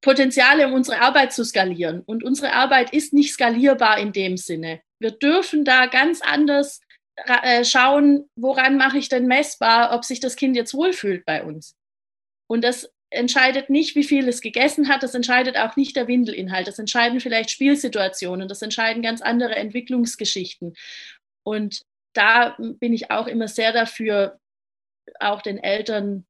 Potenziale, 0.00 0.66
um 0.66 0.72
unsere 0.72 1.00
Arbeit 1.00 1.32
zu 1.32 1.44
skalieren. 1.44 2.00
Und 2.00 2.24
unsere 2.24 2.52
Arbeit 2.52 2.92
ist 2.92 3.12
nicht 3.12 3.32
skalierbar 3.32 3.98
in 3.98 4.12
dem 4.12 4.36
Sinne. 4.36 4.80
Wir 4.98 5.10
dürfen 5.10 5.64
da 5.64 5.86
ganz 5.86 6.22
anders 6.22 6.80
äh, 7.16 7.64
schauen, 7.64 8.28
woran 8.34 8.76
mache 8.76 8.98
ich 8.98 9.08
denn 9.08 9.26
messbar, 9.26 9.94
ob 9.94 10.04
sich 10.04 10.20
das 10.20 10.36
Kind 10.36 10.56
jetzt 10.56 10.74
wohlfühlt 10.74 11.24
bei 11.26 11.44
uns. 11.44 11.76
Und 12.46 12.64
das 12.64 12.90
entscheidet 13.10 13.68
nicht, 13.68 13.94
wie 13.94 14.04
viel 14.04 14.28
es 14.28 14.40
gegessen 14.40 14.88
hat, 14.88 15.02
das 15.02 15.14
entscheidet 15.14 15.56
auch 15.56 15.76
nicht 15.76 15.96
der 15.96 16.06
Windelinhalt, 16.06 16.68
das 16.68 16.78
entscheiden 16.78 17.20
vielleicht 17.20 17.50
Spielsituationen, 17.50 18.48
das 18.48 18.62
entscheiden 18.62 19.02
ganz 19.02 19.20
andere 19.20 19.56
Entwicklungsgeschichten. 19.56 20.74
Und 21.42 21.84
da 22.14 22.56
bin 22.58 22.92
ich 22.92 23.10
auch 23.10 23.26
immer 23.26 23.48
sehr 23.48 23.72
dafür, 23.72 24.38
auch 25.18 25.42
den 25.42 25.58
Eltern 25.58 26.24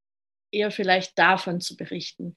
eher 0.52 0.70
vielleicht 0.70 1.18
davon 1.18 1.60
zu 1.60 1.76
berichten 1.76 2.36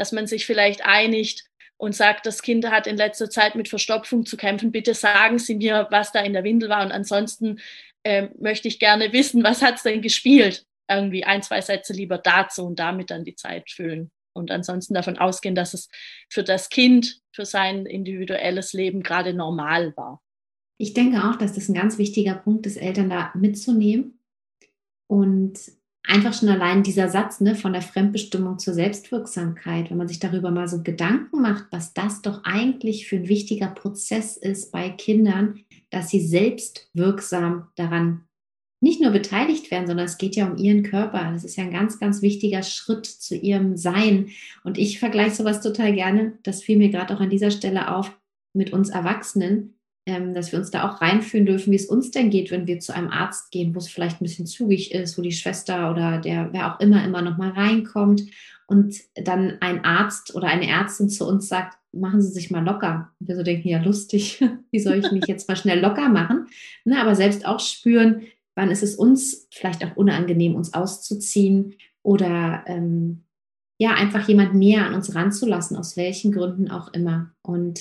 dass 0.00 0.12
man 0.12 0.26
sich 0.26 0.46
vielleicht 0.46 0.84
einigt 0.84 1.44
und 1.76 1.94
sagt, 1.94 2.26
das 2.26 2.42
Kind 2.42 2.68
hat 2.70 2.86
in 2.86 2.96
letzter 2.96 3.28
Zeit 3.28 3.54
mit 3.54 3.68
Verstopfung 3.68 4.24
zu 4.24 4.36
kämpfen. 4.36 4.72
Bitte 4.72 4.94
sagen 4.94 5.38
Sie 5.38 5.54
mir, 5.54 5.86
was 5.90 6.10
da 6.10 6.20
in 6.20 6.32
der 6.32 6.44
Windel 6.44 6.70
war. 6.70 6.84
Und 6.84 6.90
ansonsten 6.90 7.60
äh, 8.02 8.28
möchte 8.38 8.68
ich 8.68 8.78
gerne 8.78 9.12
wissen, 9.12 9.44
was 9.44 9.62
hat 9.62 9.76
es 9.76 9.82
denn 9.82 10.02
gespielt? 10.02 10.66
Irgendwie 10.88 11.24
ein, 11.24 11.42
zwei 11.42 11.60
Sätze 11.60 11.92
lieber 11.92 12.18
dazu 12.18 12.64
und 12.66 12.78
damit 12.78 13.10
dann 13.10 13.24
die 13.24 13.34
Zeit 13.34 13.70
füllen. 13.70 14.10
Und 14.32 14.50
ansonsten 14.50 14.94
davon 14.94 15.18
ausgehen, 15.18 15.54
dass 15.54 15.74
es 15.74 15.88
für 16.30 16.42
das 16.42 16.70
Kind, 16.70 17.20
für 17.32 17.44
sein 17.44 17.84
individuelles 17.86 18.72
Leben 18.72 19.02
gerade 19.02 19.34
normal 19.34 19.96
war. 19.96 20.22
Ich 20.78 20.94
denke 20.94 21.24
auch, 21.24 21.36
dass 21.36 21.54
das 21.54 21.68
ein 21.68 21.74
ganz 21.74 21.98
wichtiger 21.98 22.34
Punkt 22.34 22.64
ist, 22.66 22.76
Eltern 22.76 23.10
da 23.10 23.32
mitzunehmen 23.34 24.18
und 25.08 25.58
einfach 26.06 26.32
schon 26.32 26.48
allein 26.48 26.82
dieser 26.82 27.08
Satz 27.08 27.40
ne, 27.40 27.54
von 27.54 27.72
der 27.72 27.82
Fremdbestimmung 27.82 28.58
zur 28.58 28.74
Selbstwirksamkeit, 28.74 29.90
wenn 29.90 29.98
man 29.98 30.08
sich 30.08 30.18
darüber 30.18 30.50
mal 30.50 30.68
so 30.68 30.82
Gedanken 30.82 31.40
macht, 31.40 31.66
was 31.70 31.94
das 31.94 32.22
doch 32.22 32.44
eigentlich 32.44 33.08
für 33.08 33.16
ein 33.16 33.28
wichtiger 33.28 33.68
Prozess 33.68 34.36
ist 34.36 34.72
bei 34.72 34.90
Kindern, 34.90 35.60
dass 35.90 36.08
sie 36.08 36.20
selbstwirksam 36.20 37.68
daran 37.76 38.24
nicht 38.82 39.00
nur 39.00 39.10
beteiligt 39.10 39.70
werden, 39.70 39.86
sondern 39.86 40.06
es 40.06 40.16
geht 40.16 40.36
ja 40.36 40.46
um 40.46 40.56
ihren 40.56 40.82
Körper. 40.82 41.32
Das 41.32 41.44
ist 41.44 41.56
ja 41.56 41.64
ein 41.64 41.72
ganz, 41.72 42.00
ganz 42.00 42.22
wichtiger 42.22 42.62
Schritt 42.62 43.04
zu 43.04 43.36
ihrem 43.36 43.76
Sein. 43.76 44.30
Und 44.64 44.78
ich 44.78 44.98
vergleiche 44.98 45.34
sowas 45.34 45.60
total 45.60 45.92
gerne. 45.92 46.38
Das 46.44 46.62
fiel 46.62 46.78
mir 46.78 46.88
gerade 46.88 47.14
auch 47.14 47.20
an 47.20 47.28
dieser 47.28 47.50
Stelle 47.50 47.94
auf 47.94 48.18
mit 48.54 48.72
uns 48.72 48.88
Erwachsenen 48.88 49.74
ähm, 50.06 50.34
dass 50.34 50.52
wir 50.52 50.58
uns 50.58 50.70
da 50.70 50.88
auch 50.88 51.00
reinfühlen 51.00 51.46
dürfen, 51.46 51.70
wie 51.72 51.76
es 51.76 51.86
uns 51.86 52.10
denn 52.10 52.30
geht, 52.30 52.50
wenn 52.50 52.66
wir 52.66 52.80
zu 52.80 52.94
einem 52.94 53.08
Arzt 53.08 53.50
gehen, 53.50 53.74
wo 53.74 53.78
es 53.78 53.88
vielleicht 53.88 54.20
ein 54.20 54.24
bisschen 54.24 54.46
zugig 54.46 54.92
ist, 54.92 55.18
wo 55.18 55.22
die 55.22 55.32
Schwester 55.32 55.90
oder 55.90 56.18
der, 56.18 56.52
wer 56.52 56.74
auch 56.74 56.80
immer, 56.80 57.04
immer 57.04 57.22
noch 57.22 57.36
mal 57.36 57.50
reinkommt 57.50 58.22
und 58.66 58.96
dann 59.14 59.58
ein 59.60 59.84
Arzt 59.84 60.34
oder 60.34 60.48
eine 60.48 60.68
Ärztin 60.68 61.08
zu 61.08 61.26
uns 61.26 61.48
sagt, 61.48 61.76
machen 61.92 62.22
Sie 62.22 62.30
sich 62.30 62.50
mal 62.50 62.64
locker. 62.64 63.10
Und 63.18 63.28
wir 63.28 63.36
so 63.36 63.42
denken, 63.42 63.68
ja, 63.68 63.82
lustig, 63.82 64.44
wie 64.70 64.78
soll 64.78 64.94
ich 64.96 65.10
mich 65.12 65.26
jetzt 65.26 65.48
mal 65.48 65.56
schnell 65.56 65.80
locker 65.80 66.08
machen? 66.08 66.46
Ne, 66.84 67.00
aber 67.00 67.14
selbst 67.14 67.46
auch 67.46 67.60
spüren, 67.60 68.22
wann 68.54 68.70
ist 68.70 68.82
es 68.82 68.94
uns 68.94 69.48
vielleicht 69.52 69.84
auch 69.84 69.96
unangenehm, 69.96 70.54
uns 70.54 70.72
auszuziehen 70.72 71.74
oder 72.02 72.64
ähm, 72.66 73.24
ja, 73.78 73.94
einfach 73.94 74.28
jemand 74.28 74.54
näher 74.54 74.86
an 74.86 74.94
uns 74.94 75.14
ranzulassen, 75.14 75.76
aus 75.76 75.96
welchen 75.96 76.32
Gründen 76.32 76.70
auch 76.70 76.92
immer. 76.92 77.32
Und 77.42 77.80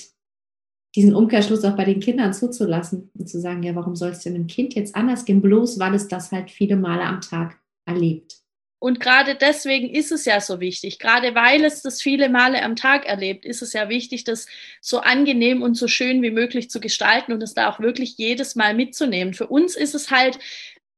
diesen 0.95 1.15
Umkehrschluss 1.15 1.63
auch 1.63 1.75
bei 1.75 1.85
den 1.85 1.99
Kindern 1.99 2.33
zuzulassen 2.33 3.11
und 3.17 3.29
zu 3.29 3.39
sagen, 3.39 3.63
ja, 3.63 3.75
warum 3.75 3.95
soll 3.95 4.09
es 4.09 4.21
denn 4.21 4.35
einem 4.35 4.47
Kind 4.47 4.73
jetzt 4.73 4.95
anders 4.95 5.25
gehen, 5.25 5.41
bloß 5.41 5.79
weil 5.79 5.93
es 5.93 6.07
das 6.07 6.31
halt 6.31 6.49
viele 6.49 6.75
Male 6.75 7.03
am 7.03 7.21
Tag 7.21 7.59
erlebt. 7.85 8.39
Und 8.81 9.01
gerade 9.01 9.35
deswegen 9.35 9.93
ist 9.93 10.11
es 10.11 10.23
ja 10.23 10.39
so 10.39 10.61
wichtig, 10.61 10.99
gerade 10.99 11.35
weil 11.35 11.65
es 11.65 11.81
das 11.81 12.01
viele 12.01 12.29
Male 12.29 12.63
am 12.63 12.77
Tag 12.77 13.05
erlebt, 13.05 13.45
ist 13.45 13.61
es 13.61 13.73
ja 13.73 13.89
wichtig, 13.89 14.23
das 14.23 14.47
so 14.79 14.99
angenehm 14.99 15.61
und 15.61 15.75
so 15.75 15.89
schön 15.89 16.21
wie 16.21 16.31
möglich 16.31 16.69
zu 16.69 16.79
gestalten 16.79 17.33
und 17.33 17.43
es 17.43 17.53
da 17.53 17.69
auch 17.69 17.81
wirklich 17.81 18.17
jedes 18.17 18.55
Mal 18.55 18.73
mitzunehmen. 18.73 19.33
Für 19.33 19.47
uns 19.47 19.75
ist 19.75 19.95
es 19.95 20.11
halt 20.11 20.39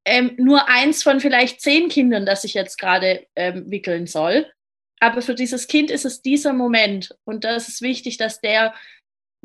ähm, 0.05 0.33
nur 0.37 0.69
eins 0.69 1.01
von 1.01 1.19
vielleicht 1.19 1.59
zehn 1.61 1.89
Kindern, 1.89 2.25
das 2.25 2.43
ich 2.43 2.53
jetzt 2.53 2.77
gerade 2.77 3.25
ähm, 3.35 3.69
wickeln 3.71 4.05
soll. 4.05 4.45
Aber 4.99 5.23
für 5.23 5.33
dieses 5.33 5.65
Kind 5.65 5.89
ist 5.89 6.05
es 6.05 6.21
dieser 6.21 6.53
Moment 6.53 7.15
und 7.23 7.43
das 7.43 7.67
ist 7.67 7.81
wichtig, 7.81 8.17
dass 8.17 8.41
der 8.41 8.75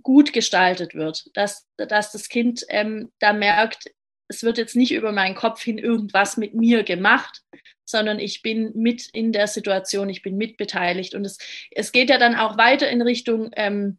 gut 0.03 0.33
gestaltet 0.33 0.95
wird, 0.95 1.31
dass, 1.35 1.67
dass 1.77 2.13
das 2.13 2.29
Kind 2.29 2.65
ähm, 2.69 3.13
da 3.19 3.33
merkt, 3.33 3.91
es 4.29 4.43
wird 4.43 4.59
jetzt 4.59 4.77
nicht 4.77 4.93
über 4.93 5.13
meinen 5.13 5.35
Kopf 5.35 5.63
hin 5.63 5.79
irgendwas 5.79 6.37
mit 6.37 6.55
mir 6.55 6.83
gemacht, 6.83 7.43
sondern 7.85 8.19
ich 8.19 8.43
bin 8.43 8.73
mit 8.75 9.09
in 9.13 9.33
der 9.33 9.47
Situation, 9.47 10.09
ich 10.09 10.23
bin 10.23 10.37
mitbeteiligt. 10.37 11.15
Und 11.15 11.25
es, 11.25 11.39
es 11.71 11.93
geht 11.93 12.11
ja 12.11 12.19
dann 12.19 12.35
auch 12.35 12.59
weiter 12.59 12.89
in 12.89 13.03
Richtung, 13.03 13.51
ähm, 13.57 13.99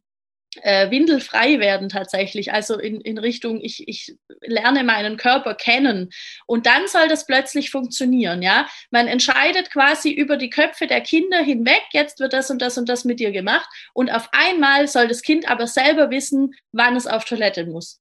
äh, 0.61 0.89
windelfrei 0.89 1.59
werden 1.59 1.89
tatsächlich, 1.89 2.53
also 2.53 2.77
in, 2.77 3.01
in 3.01 3.17
Richtung, 3.17 3.61
ich, 3.61 3.87
ich 3.87 4.15
lerne 4.41 4.83
meinen 4.83 5.17
Körper 5.17 5.55
kennen 5.55 6.09
und 6.45 6.65
dann 6.65 6.87
soll 6.87 7.07
das 7.07 7.25
plötzlich 7.25 7.69
funktionieren, 7.69 8.41
ja. 8.41 8.67
Man 8.89 9.07
entscheidet 9.07 9.71
quasi 9.71 10.11
über 10.11 10.37
die 10.37 10.49
Köpfe 10.49 10.87
der 10.87 11.01
Kinder 11.01 11.39
hinweg, 11.39 11.83
jetzt 11.91 12.19
wird 12.19 12.33
das 12.33 12.49
und 12.49 12.61
das 12.61 12.77
und 12.77 12.89
das 12.89 13.05
mit 13.05 13.19
dir 13.19 13.31
gemacht 13.31 13.69
und 13.93 14.09
auf 14.09 14.29
einmal 14.31 14.87
soll 14.87 15.07
das 15.07 15.21
Kind 15.21 15.49
aber 15.49 15.67
selber 15.67 16.09
wissen, 16.09 16.55
wann 16.71 16.95
es 16.95 17.07
auf 17.07 17.25
Toilette 17.25 17.65
muss. 17.65 17.99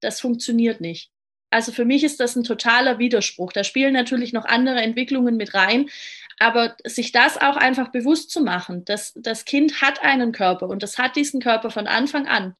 Das 0.00 0.20
funktioniert 0.20 0.80
nicht. 0.80 1.10
Also 1.54 1.70
für 1.70 1.84
mich 1.84 2.02
ist 2.02 2.18
das 2.18 2.34
ein 2.34 2.42
totaler 2.42 2.98
Widerspruch. 2.98 3.52
Da 3.52 3.62
spielen 3.62 3.92
natürlich 3.92 4.32
noch 4.32 4.44
andere 4.44 4.80
Entwicklungen 4.80 5.36
mit 5.36 5.54
rein, 5.54 5.88
aber 6.38 6.76
sich 6.84 7.12
das 7.12 7.40
auch 7.40 7.56
einfach 7.56 7.88
bewusst 7.88 8.30
zu 8.30 8.40
machen, 8.40 8.84
dass 8.84 9.12
das 9.14 9.44
Kind 9.44 9.80
hat 9.80 10.02
einen 10.02 10.32
Körper 10.32 10.68
und 10.68 10.82
das 10.82 10.98
hat 10.98 11.16
diesen 11.16 11.40
Körper 11.40 11.70
von 11.70 11.86
Anfang 11.86 12.26
an. 12.26 12.54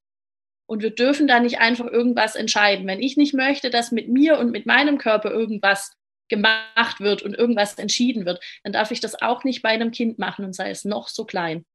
Und 0.67 0.83
wir 0.83 0.95
dürfen 0.95 1.27
da 1.27 1.41
nicht 1.41 1.61
einfach 1.61 1.87
irgendwas 1.87 2.37
entscheiden. 2.37 2.87
Wenn 2.87 3.03
ich 3.03 3.17
nicht 3.17 3.35
möchte, 3.35 3.69
dass 3.69 3.93
mit 3.93 4.09
mir 4.09 4.39
und 4.39 4.51
mit 4.51 4.65
meinem 4.65 4.97
Körper 4.97 5.31
irgendwas 5.31 5.93
gemacht 6.29 7.01
wird 7.01 7.23
und 7.23 7.35
irgendwas 7.35 7.75
entschieden 7.75 8.25
wird, 8.25 8.43
dann 8.63 8.73
darf 8.73 8.91
ich 8.91 9.01
das 9.01 9.21
auch 9.21 9.45
nicht 9.45 9.63
bei 9.63 9.71
einem 9.71 9.91
Kind 9.91 10.19
machen 10.19 10.45
und 10.45 10.55
sei 10.55 10.71
es 10.71 10.85
noch 10.85 11.09
so 11.09 11.27
klein. 11.27 11.67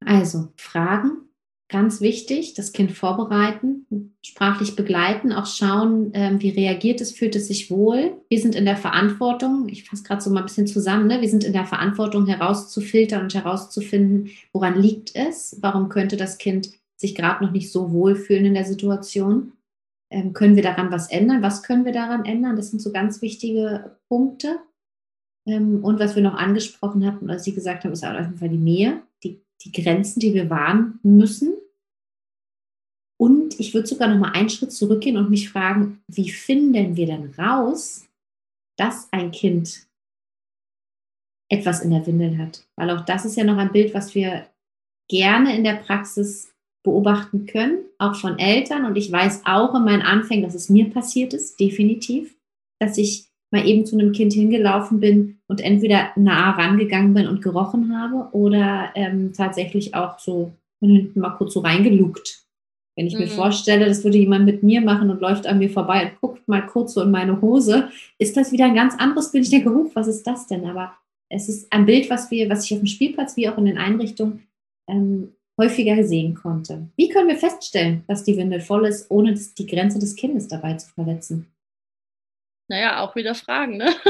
Also 0.00 0.52
Fragen, 0.56 1.28
ganz 1.68 2.00
wichtig, 2.00 2.54
das 2.54 2.72
Kind 2.72 2.92
vorbereiten, 2.92 4.14
sprachlich 4.22 4.76
begleiten, 4.76 5.32
auch 5.32 5.46
schauen, 5.46 6.10
ähm, 6.14 6.40
wie 6.40 6.50
reagiert 6.50 7.00
es, 7.00 7.12
fühlt 7.12 7.34
es 7.36 7.48
sich 7.48 7.70
wohl. 7.70 8.20
Wir 8.28 8.40
sind 8.40 8.54
in 8.54 8.64
der 8.64 8.76
Verantwortung, 8.76 9.68
ich 9.68 9.88
fasse 9.88 10.02
gerade 10.02 10.20
so 10.20 10.30
mal 10.30 10.40
ein 10.40 10.46
bisschen 10.46 10.66
zusammen, 10.66 11.06
ne? 11.06 11.20
wir 11.20 11.28
sind 11.28 11.42
in 11.42 11.52
der 11.52 11.64
Verantwortung 11.64 12.26
herauszufiltern 12.26 13.22
und 13.22 13.34
herauszufinden, 13.34 14.30
woran 14.52 14.80
liegt 14.80 15.16
es, 15.16 15.56
warum 15.60 15.88
könnte 15.88 16.16
das 16.16 16.38
Kind 16.38 16.70
sich 16.96 17.14
gerade 17.14 17.44
noch 17.44 17.50
nicht 17.50 17.72
so 17.72 17.92
wohl 17.92 18.14
fühlen 18.14 18.44
in 18.44 18.54
der 18.54 18.64
Situation. 18.64 19.52
Ähm, 20.10 20.32
können 20.32 20.56
wir 20.56 20.62
daran 20.62 20.92
was 20.92 21.10
ändern? 21.10 21.42
Was 21.42 21.62
können 21.62 21.84
wir 21.84 21.92
daran 21.92 22.24
ändern? 22.24 22.56
Das 22.56 22.70
sind 22.70 22.80
so 22.80 22.92
ganz 22.92 23.20
wichtige 23.20 23.96
Punkte. 24.08 24.60
Ähm, 25.46 25.84
und 25.84 25.98
was 25.98 26.14
wir 26.14 26.22
noch 26.22 26.34
angesprochen 26.34 27.04
hatten, 27.04 27.24
oder 27.24 27.38
Sie 27.38 27.52
gesagt 27.52 27.84
haben, 27.84 27.92
ist 27.92 28.04
auf 28.04 28.14
jeden 28.14 28.38
Fall 28.38 28.48
die 28.48 28.58
Nähe, 28.58 29.02
die 29.64 29.72
Grenzen, 29.72 30.20
die 30.20 30.34
wir 30.34 30.50
wahren 30.50 30.98
müssen. 31.02 31.54
Und 33.18 33.58
ich 33.58 33.74
würde 33.74 33.86
sogar 33.86 34.08
noch 34.08 34.18
mal 34.18 34.32
einen 34.32 34.50
Schritt 34.50 34.72
zurückgehen 34.72 35.16
und 35.16 35.30
mich 35.30 35.48
fragen, 35.48 36.02
wie 36.08 36.30
finden 36.30 36.96
wir 36.96 37.06
denn 37.06 37.34
raus, 37.38 38.06
dass 38.76 39.08
ein 39.12 39.30
Kind 39.30 39.86
etwas 41.50 41.80
in 41.80 41.90
der 41.90 42.06
Windel 42.06 42.38
hat? 42.38 42.66
Weil 42.76 42.90
auch 42.90 43.04
das 43.04 43.24
ist 43.24 43.36
ja 43.36 43.44
noch 43.44 43.56
ein 43.56 43.72
Bild, 43.72 43.94
was 43.94 44.14
wir 44.14 44.48
gerne 45.08 45.56
in 45.56 45.64
der 45.64 45.76
Praxis 45.76 46.52
beobachten 46.84 47.46
können, 47.46 47.84
auch 47.98 48.14
von 48.16 48.38
Eltern. 48.38 48.84
Und 48.84 48.96
ich 48.96 49.10
weiß 49.10 49.42
auch 49.46 49.74
in 49.74 49.84
meinen 49.84 50.02
Anfängen, 50.02 50.44
dass 50.44 50.54
es 50.54 50.68
mir 50.68 50.90
passiert 50.90 51.32
ist, 51.32 51.58
definitiv, 51.58 52.36
dass 52.80 52.98
ich 52.98 53.28
mal 53.54 53.66
eben 53.66 53.86
zu 53.86 53.96
einem 53.96 54.12
Kind 54.12 54.32
hingelaufen 54.32 55.00
bin 55.00 55.38
und 55.46 55.60
entweder 55.60 56.10
nah 56.16 56.50
rangegangen 56.50 57.14
bin 57.14 57.28
und 57.28 57.40
gerochen 57.40 57.96
habe 57.96 58.28
oder 58.32 58.90
ähm, 58.94 59.32
tatsächlich 59.32 59.94
auch 59.94 60.18
so 60.18 60.52
von 60.80 60.90
hinten 60.90 61.20
mal 61.20 61.30
kurz 61.30 61.54
so 61.54 61.60
reingeluckt. 61.60 62.42
Wenn 62.96 63.06
ich 63.06 63.14
mhm. 63.14 63.20
mir 63.20 63.28
vorstelle, 63.28 63.86
das 63.86 64.04
würde 64.04 64.18
jemand 64.18 64.44
mit 64.44 64.62
mir 64.62 64.80
machen 64.80 65.08
und 65.10 65.20
läuft 65.20 65.46
an 65.46 65.58
mir 65.58 65.70
vorbei 65.70 66.04
und 66.04 66.20
guckt 66.20 66.48
mal 66.48 66.66
kurz 66.66 66.94
so 66.94 67.02
in 67.02 67.10
meine 67.10 67.40
Hose, 67.40 67.88
ist 68.18 68.36
das 68.36 68.52
wieder 68.52 68.66
ein 68.66 68.74
ganz 68.74 68.94
anderes 68.98 69.30
Bild. 69.30 69.44
Ich 69.44 69.50
denke, 69.50 69.70
huch, 69.70 69.90
was 69.94 70.08
ist 70.08 70.26
das 70.26 70.46
denn? 70.46 70.64
Aber 70.66 70.92
es 71.28 71.48
ist 71.48 71.72
ein 71.72 71.86
Bild, 71.86 72.10
was 72.10 72.30
wir, 72.30 72.50
was 72.50 72.64
ich 72.64 72.72
auf 72.72 72.80
dem 72.80 72.86
Spielplatz 72.86 73.36
wie 73.36 73.48
auch 73.48 73.58
in 73.58 73.66
den 73.66 73.78
Einrichtungen 73.78 74.42
ähm, 74.88 75.32
häufiger 75.60 76.02
sehen 76.04 76.34
konnte. 76.34 76.88
Wie 76.96 77.08
können 77.08 77.28
wir 77.28 77.36
feststellen, 77.36 78.02
dass 78.08 78.24
die 78.24 78.36
Windel 78.36 78.60
voll 78.60 78.86
ist, 78.86 79.10
ohne 79.10 79.34
die 79.34 79.66
Grenze 79.66 79.98
des 80.00 80.16
Kindes 80.16 80.48
dabei 80.48 80.74
zu 80.74 80.88
verletzen? 80.92 81.53
Naja, 82.68 83.00
auch 83.00 83.14
wieder 83.14 83.34
Fragen. 83.34 83.76
Ne? 83.76 83.94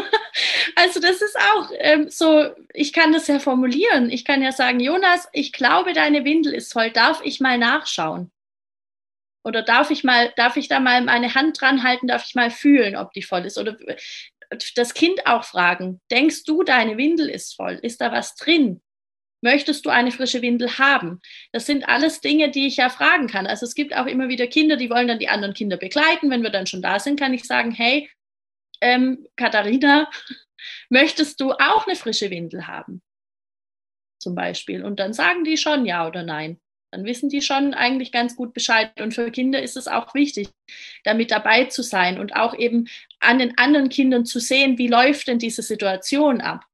Also 0.77 0.99
das 0.99 1.23
ist 1.23 1.39
auch 1.39 1.71
ähm, 1.79 2.11
so, 2.11 2.51
ich 2.73 2.93
kann 2.93 3.13
das 3.13 3.29
ja 3.29 3.39
formulieren. 3.39 4.11
Ich 4.11 4.25
kann 4.25 4.43
ja 4.43 4.51
sagen, 4.51 4.81
Jonas, 4.81 5.29
ich 5.33 5.53
glaube, 5.53 5.93
deine 5.93 6.25
Windel 6.25 6.53
ist 6.53 6.73
voll. 6.73 6.91
Darf 6.91 7.21
ich 7.23 7.39
mal 7.39 7.59
nachschauen? 7.59 8.33
Oder 9.45 9.63
darf 9.63 9.91
ich 9.91 10.03
mal, 10.03 10.33
darf 10.37 10.57
ich 10.57 10.69
da 10.69 10.81
mal 10.81 11.03
meine 11.03 11.35
Hand 11.35 11.61
dran 11.61 11.85
halten, 11.85 12.09
darf 12.09 12.25
ich 12.27 12.35
mal 12.35 12.51
fühlen, 12.51 12.97
ob 12.97 13.13
die 13.13 13.23
voll 13.23 13.45
ist? 13.45 13.59
Oder 13.59 13.77
das 14.75 14.95
Kind 14.95 15.27
auch 15.27 15.45
fragen, 15.45 16.01
denkst 16.11 16.45
du, 16.45 16.65
deine 16.65 16.97
Windel 16.97 17.29
ist 17.29 17.55
voll? 17.55 17.79
Ist 17.83 18.01
da 18.01 18.11
was 18.11 18.35
drin? 18.35 18.83
Möchtest 19.43 19.85
du 19.85 19.91
eine 19.91 20.11
frische 20.11 20.41
Windel 20.41 20.79
haben? 20.79 21.21
Das 21.53 21.67
sind 21.67 21.87
alles 21.87 22.23
Dinge, 22.23 22.51
die 22.51 22.67
ich 22.67 22.79
ja 22.79 22.89
fragen 22.89 23.27
kann. 23.27 23.47
Also 23.47 23.67
es 23.67 23.75
gibt 23.75 23.95
auch 23.95 24.07
immer 24.07 24.29
wieder 24.29 24.47
Kinder, 24.47 24.77
die 24.77 24.89
wollen 24.89 25.07
dann 25.07 25.19
die 25.19 25.29
anderen 25.29 25.53
Kinder 25.55 25.77
begleiten. 25.77 26.31
Wenn 26.31 26.43
wir 26.43 26.51
dann 26.51 26.67
schon 26.67 26.81
da 26.81 26.99
sind, 26.99 27.21
kann 27.21 27.35
ich 27.35 27.45
sagen, 27.45 27.71
hey, 27.71 28.09
ähm, 28.85 29.27
Katharina, 29.37 30.11
möchtest 30.91 31.41
du 31.41 31.53
auch 31.53 31.87
eine 31.87 31.97
frische 31.97 32.31
Windel 32.31 32.67
haben? 32.67 33.03
Zum 34.21 34.35
Beispiel. 34.35 34.85
Und 34.85 35.01
dann 35.01 35.13
sagen 35.13 35.45
die 35.45 35.57
schon 35.57 35.87
ja 35.87 36.07
oder 36.07 36.23
nein. 36.23 36.61
Dann 36.93 37.05
wissen 37.05 37.29
die 37.29 37.43
schon 37.43 37.75
eigentlich 37.75 38.13
ganz 38.13 38.37
gut 38.37 38.55
Bescheid. 38.55 39.01
Und 39.01 39.15
für 39.15 39.31
Kinder 39.31 39.61
ist 39.61 39.77
es 39.77 39.89
auch 39.89 40.15
wichtig, 40.15 40.49
damit 41.03 41.31
dabei 41.31 41.65
zu 41.65 41.83
sein 41.83 42.21
und 42.21 42.37
auch 42.37 42.57
eben 42.57 42.89
an 43.19 43.39
den 43.39 43.59
anderen 43.59 43.89
Kindern 43.89 44.25
zu 44.27 44.39
sehen, 44.39 44.79
wie 44.79 44.87
läuft 44.87 45.27
denn 45.27 45.39
diese 45.39 45.63
Situation 45.63 46.41
ab. 46.41 46.65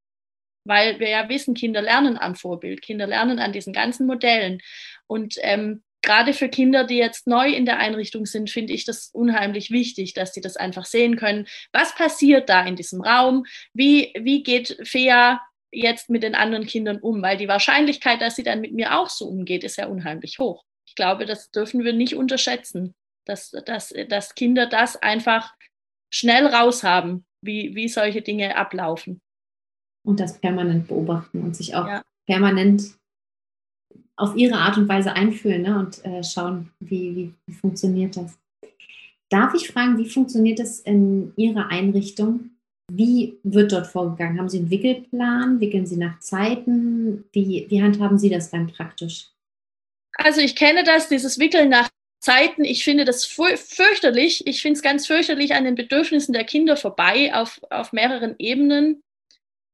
Weil 0.64 1.01
wir 1.01 1.09
ja 1.09 1.29
wissen, 1.29 1.55
Kinder 1.55 1.81
lernen 1.81 2.18
an 2.18 2.37
Vorbild, 2.37 2.83
Kinder 2.83 3.07
lernen 3.07 3.38
an 3.38 3.53
diesen 3.53 3.73
ganzen 3.73 4.07
Modellen. 4.07 4.61
Und 5.07 5.37
ähm, 5.38 5.83
gerade 6.03 6.33
für 6.33 6.49
Kinder, 6.49 6.85
die 6.85 6.97
jetzt 6.97 7.27
neu 7.27 7.49
in 7.49 7.67
der 7.67 7.79
Einrichtung 7.79 8.27
sind, 8.27 8.51
finde 8.51 8.73
ich 8.73 8.85
das 8.85 9.11
unheimlich 9.13 9.71
wichtig, 9.71 10.15
dass 10.15 10.33
sie 10.33 10.41
das 10.41 10.57
einfach 10.57 10.85
sehen 10.85 11.17
können. 11.17 11.47
Was 11.73 11.95
passiert 11.95 12.49
da 12.49 12.65
in 12.65 12.77
diesem 12.77 13.01
Raum? 13.01 13.45
Wie, 13.75 14.13
wie 14.19 14.43
geht 14.43 14.79
Fea 14.83 15.41
jetzt 15.73 16.11
mit 16.11 16.23
den 16.23 16.35
anderen 16.35 16.67
Kindern 16.67 16.99
um? 16.99 17.23
Weil 17.23 17.37
die 17.37 17.49
Wahrscheinlichkeit, 17.49 18.21
dass 18.21 18.37
sie 18.37 18.43
dann 18.43 18.61
mit 18.61 18.73
mir 18.73 18.99
auch 18.99 19.09
so 19.09 19.27
umgeht, 19.27 19.65
ist 19.65 19.77
ja 19.77 19.87
unheimlich 19.87 20.39
hoch. 20.39 20.65
Ich 20.87 20.95
glaube, 20.95 21.27
das 21.27 21.51
dürfen 21.51 21.85
wir 21.85 21.93
nicht 21.93 22.17
unterschätzen, 22.17 22.95
dass, 23.27 23.51
dass, 23.51 23.95
dass 24.09 24.35
Kinder 24.35 24.67
das 24.67 24.97
einfach 24.97 25.55
schnell 26.13 26.47
raushaben, 26.47 27.25
wie, 27.43 27.75
wie 27.75 27.89
solche 27.89 28.23
Dinge 28.23 28.57
ablaufen. 28.57 29.21
Und 30.05 30.19
das 30.19 30.41
permanent 30.41 30.89
beobachten 30.89 31.43
und 31.43 31.55
sich 31.55 31.75
auch 31.75 31.87
ja. 31.87 32.03
permanent 32.27 33.00
auf 34.20 34.37
ihre 34.37 34.56
Art 34.56 34.76
und 34.76 34.88
Weise 34.88 35.14
einfühlen 35.14 35.62
ne, 35.62 35.78
und 35.78 36.04
äh, 36.04 36.22
schauen, 36.22 36.70
wie, 36.80 37.16
wie, 37.16 37.35
wie 37.46 37.54
funktioniert 37.54 38.16
das. 38.16 38.38
Darf 39.30 39.54
ich 39.54 39.68
fragen, 39.68 39.96
wie 39.96 40.09
funktioniert 40.09 40.59
das 40.59 40.80
in 40.80 41.33
Ihrer 41.37 41.68
Einrichtung? 41.68 42.50
Wie 42.92 43.38
wird 43.44 43.70
dort 43.70 43.87
vorgegangen? 43.87 44.38
Haben 44.38 44.48
Sie 44.48 44.59
einen 44.59 44.70
Wickelplan? 44.70 45.61
Wickeln 45.61 45.87
Sie 45.87 45.96
nach 45.96 46.18
Zeiten? 46.18 47.24
Wie, 47.33 47.66
wie 47.68 47.83
handhaben 47.83 48.18
Sie 48.18 48.28
das 48.28 48.50
dann 48.50 48.66
praktisch? 48.66 49.28
Also 50.14 50.40
ich 50.40 50.56
kenne 50.56 50.83
das, 50.83 51.09
dieses 51.09 51.38
Wickeln 51.38 51.68
nach 51.68 51.88
Zeiten. 52.18 52.64
Ich 52.64 52.83
finde 52.83 53.04
das 53.04 53.24
fürchterlich. 53.24 54.46
Ich 54.46 54.61
finde 54.61 54.76
es 54.76 54.83
ganz 54.83 55.06
fürchterlich 55.06 55.54
an 55.54 55.64
den 55.64 55.76
Bedürfnissen 55.76 56.33
der 56.33 56.44
Kinder 56.44 56.76
vorbei 56.76 57.33
auf, 57.33 57.61
auf 57.70 57.92
mehreren 57.92 58.35
Ebenen, 58.38 59.00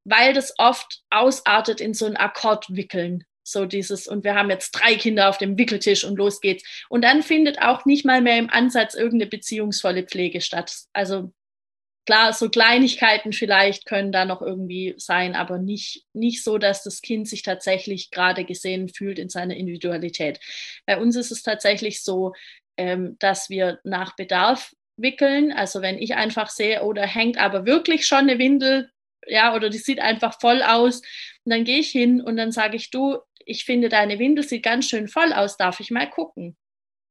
weil 0.05 0.35
das 0.35 0.55
oft 0.59 1.03
ausartet 1.11 1.81
in 1.81 1.95
so 1.95 2.05
ein 2.05 2.17
Akkordwickeln. 2.17 3.25
So 3.47 3.65
dieses, 3.65 4.09
und 4.09 4.25
wir 4.25 4.35
haben 4.35 4.51
jetzt 4.51 4.73
drei 4.73 4.97
Kinder 4.97 5.29
auf 5.29 5.39
dem 5.39 5.57
Wickeltisch 5.57 6.03
und 6.05 6.17
los 6.17 6.41
geht's. 6.41 6.65
Und 6.89 7.03
dann 7.03 7.23
findet 7.23 7.63
auch 7.63 7.85
nicht 7.85 8.05
mal 8.05 8.21
mehr 8.21 8.39
im 8.39 8.51
Ansatz 8.51 8.95
irgendeine 8.95 9.31
beziehungsvolle 9.31 10.03
Pflege 10.03 10.41
statt. 10.41 10.75
Also 10.93 11.33
klar, 12.07 12.33
so 12.33 12.49
Kleinigkeiten 12.49 13.33
vielleicht 13.33 13.87
können 13.87 14.11
da 14.11 14.25
noch 14.25 14.43
irgendwie 14.43 14.95
sein, 14.97 15.37
aber 15.37 15.59
nicht, 15.59 16.05
nicht 16.13 16.43
so, 16.43 16.59
dass 16.59 16.83
das 16.83 17.03
Kind 17.03 17.29
sich 17.29 17.43
tatsächlich 17.43 18.11
gerade 18.11 18.45
gesehen 18.45 18.89
fühlt 18.89 19.21
in 19.21 19.29
seiner 19.29 19.55
Individualität. 19.55 20.41
Bei 20.85 20.99
uns 20.99 21.15
ist 21.15 21.31
es 21.31 21.43
tatsächlich 21.43 22.03
so, 22.03 22.33
ähm, 22.77 23.17
dass 23.21 23.49
wir 23.49 23.79
nach 23.85 24.17
Bedarf 24.17 24.75
wickeln. 24.97 25.53
Also 25.53 25.83
wenn 25.83 25.99
ich 25.99 26.17
einfach 26.17 26.49
sehe, 26.49 26.83
oder 26.83 27.05
oh, 27.05 27.07
hängt 27.07 27.39
aber 27.39 27.65
wirklich 27.65 28.09
schon 28.09 28.29
eine 28.29 28.41
Windel, 28.41 28.91
ja, 29.27 29.55
oder 29.55 29.71
die 29.71 29.79
sieht 29.79 30.01
einfach 30.01 30.41
voll 30.41 30.63
aus, 30.63 31.03
und 31.45 31.53
dann 31.53 31.65
gehe 31.65 31.79
ich 31.79 31.91
hin 31.91 32.21
und 32.21 32.37
dann 32.37 32.51
sage 32.51 32.77
ich, 32.77 32.91
du, 32.91 33.19
ich 33.45 33.65
finde, 33.65 33.89
deine 33.89 34.19
Windel 34.19 34.45
sieht 34.45 34.65
ganz 34.65 34.89
schön 34.89 35.07
voll 35.07 35.33
aus, 35.33 35.57
darf 35.57 35.79
ich 35.81 35.93
mal 35.93 36.11
gucken? 36.11 36.57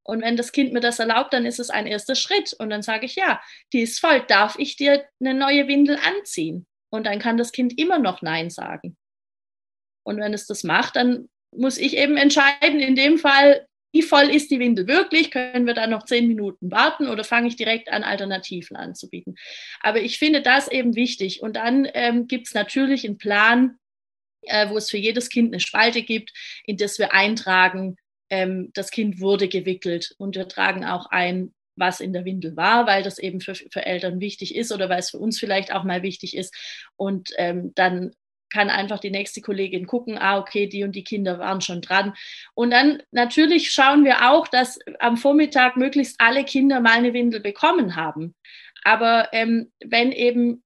Und 0.04 0.22
wenn 0.22 0.38
das 0.38 0.52
Kind 0.52 0.72
mir 0.74 0.82
das 0.82 1.00
erlaubt, 1.00 1.34
dann 1.34 1.46
ist 1.46 1.60
es 1.60 1.72
ein 1.72 1.88
erster 1.88 2.16
Schritt. 2.16 2.54
Und 2.54 2.70
dann 2.70 2.84
sage 2.84 3.08
ich, 3.08 3.16
ja, 3.16 3.42
die 3.74 3.82
ist 3.82 4.00
voll, 4.00 4.24
darf 4.28 4.56
ich 4.60 4.76
dir 4.76 5.04
eine 5.20 5.34
neue 5.34 5.68
Windel 5.68 5.98
anziehen? 6.06 6.68
Und 6.92 7.08
dann 7.08 7.18
kann 7.18 7.38
das 7.38 7.52
Kind 7.52 7.80
immer 7.80 7.98
noch 7.98 8.22
Nein 8.22 8.52
sagen. 8.52 8.98
Und 10.04 10.20
wenn 10.20 10.34
es 10.34 10.46
das 10.46 10.64
macht, 10.64 10.96
dann 10.98 11.28
muss 11.52 11.78
ich 11.78 11.98
eben 11.98 12.18
entscheiden, 12.18 12.82
in 12.82 12.96
dem 12.96 13.18
Fall, 13.18 13.66
wie 13.96 14.02
voll 14.02 14.30
ist 14.30 14.52
die 14.52 14.60
Windel 14.60 14.88
wirklich? 14.88 15.32
Können 15.32 15.66
wir 15.66 15.74
da 15.74 15.88
noch 15.88 16.04
zehn 16.04 16.28
Minuten 16.28 16.70
warten 16.70 17.08
oder 17.08 17.24
fange 17.24 17.48
ich 17.48 17.56
direkt 17.56 17.90
an, 17.90 18.04
Alternativen 18.04 18.76
anzubieten? 18.76 19.36
Aber 19.80 20.02
ich 20.02 20.20
finde 20.20 20.42
das 20.42 20.68
eben 20.68 20.98
wichtig. 20.98 21.42
Und 21.42 21.56
dann 21.56 21.88
ähm, 21.94 22.28
gibt 22.28 22.48
es 22.48 22.54
natürlich 22.54 23.06
einen 23.06 23.18
Plan, 23.18 23.78
äh, 24.42 24.68
wo 24.70 24.76
es 24.76 24.90
für 24.90 24.98
jedes 24.98 25.30
Kind 25.30 25.54
eine 25.54 25.62
Spalte 25.62 26.02
gibt, 26.02 26.34
in 26.66 26.76
das 26.76 27.00
wir 27.00 27.14
eintragen, 27.14 27.96
ähm, 28.30 28.70
das 28.74 28.92
Kind 28.92 29.22
wurde 29.22 29.48
gewickelt 29.48 30.14
und 30.18 30.36
wir 30.36 30.50
tragen 30.50 30.84
auch 30.84 31.06
ein, 31.06 31.54
was 31.78 32.02
in 32.02 32.12
der 32.12 32.26
Windel 32.26 32.58
war, 32.58 32.88
weil 32.88 33.02
das 33.02 33.18
eben 33.18 33.40
für, 33.40 33.56
für 33.56 33.86
Eltern 33.86 34.20
wichtig 34.20 34.56
ist 34.56 34.74
oder 34.74 34.90
weil 34.90 35.00
es 35.00 35.12
für 35.12 35.20
uns 35.20 35.40
vielleicht 35.40 35.74
auch 35.74 35.86
mal 35.86 36.04
wichtig 36.04 36.36
ist. 36.36 36.54
Und 36.98 37.30
ähm, 37.38 37.72
dann 37.76 38.12
kann 38.56 38.70
einfach 38.70 39.00
die 39.00 39.12
nächste 39.12 39.42
Kollegin 39.42 39.86
gucken, 39.86 40.18
ah, 40.18 40.40
okay, 40.40 40.66
die 40.68 40.86
und 40.86 40.94
die 40.94 41.04
Kinder 41.04 41.40
waren 41.40 41.60
schon 41.60 41.82
dran. 41.82 42.14
Und 42.54 42.72
dann 42.72 43.04
natürlich 43.12 43.72
schauen 43.72 44.06
wir 44.06 44.32
auch, 44.32 44.48
dass 44.48 44.80
am 45.00 45.18
Vormittag 45.18 45.76
möglichst 45.76 46.16
alle 46.20 46.46
Kinder 46.46 46.80
mal 46.80 46.94
eine 46.94 47.12
Windel 47.12 47.42
bekommen 47.42 47.98
haben. 47.98 48.34
Aber 48.86 49.28
ähm, 49.34 49.74
wenn 49.84 50.14
eben 50.14 50.64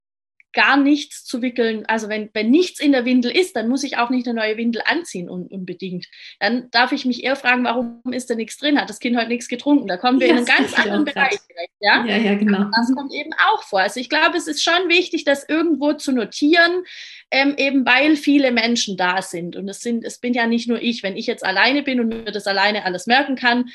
gar 0.54 0.78
nichts 0.78 1.25
zu 1.25 1.41
wickeln, 1.41 1.86
also 1.88 2.10
wenn, 2.10 2.30
wenn 2.34 2.49
nichts 2.49 2.80
in 2.80 2.91
der 2.91 3.06
Windel 3.06 3.32
ist, 3.32 3.56
dann 3.56 3.67
muss 3.67 3.84
ich 3.84 3.97
auch 3.97 4.10
nicht 4.10 4.28
eine 4.28 4.39
neue 4.39 4.58
Windel 4.58 4.82
anziehen 4.86 5.30
un, 5.30 5.47
unbedingt. 5.47 6.08
Dann 6.39 6.69
darf 6.71 6.91
ich 6.91 7.06
mich 7.06 7.23
eher 7.23 7.36
fragen, 7.36 7.63
warum 7.63 8.02
ist 8.12 8.30
da 8.30 8.36
nichts 8.36 8.58
drin? 8.58 8.80
Hat 8.80 8.89
das 8.89 8.99
Kind 8.99 9.15
heute 9.17 9.30
nichts 9.30 9.47
getrunken? 9.47 9.88
Da 9.88 9.97
kommen 9.97 10.19
wir 10.19 10.28
ja, 10.28 10.34
in 10.34 10.38
einen 10.39 10.47
ganz 10.47 10.73
anderen 10.78 11.06
Bereich 11.06 11.38
direkt. 11.47 11.73
Ja? 11.80 12.04
ja, 12.06 12.17
ja, 12.17 12.36
genau. 12.36 12.65
das 12.75 12.93
kommt 12.95 13.13
eben 13.13 13.32
auch 13.52 13.63
vor. 13.63 13.82
Also 13.82 13.99
ich 13.99 14.10
glaube, 14.10 14.38
es 14.38 14.47
ist 14.47 14.63
schon 14.63 14.89
wichtig, 14.89 15.23
das 15.23 15.47
irgendwo 15.47 15.93
zu 15.93 16.12
notieren, 16.12 16.84
ähm, 17.32 17.56
eben 17.58 17.86
weil 17.86 18.15
viele 18.15 18.52
Menschen 18.52 18.98
da 18.98 19.22
sind. 19.22 19.56
Und 19.56 19.68
es 19.70 19.82
sind, 19.82 20.04
es 20.04 20.20
bin 20.20 20.34
ja 20.34 20.48
nicht 20.48 20.68
nur 20.68 20.82
ich. 20.82 21.04
Wenn 21.04 21.18
ich 21.18 21.28
jetzt 21.28 21.46
alleine 21.46 21.84
bin 21.84 22.00
und 22.00 22.08
mir 22.08 22.32
das 22.32 22.48
alleine 22.48 22.86
alles 22.86 23.06
merken 23.06 23.36
kann, 23.36 23.70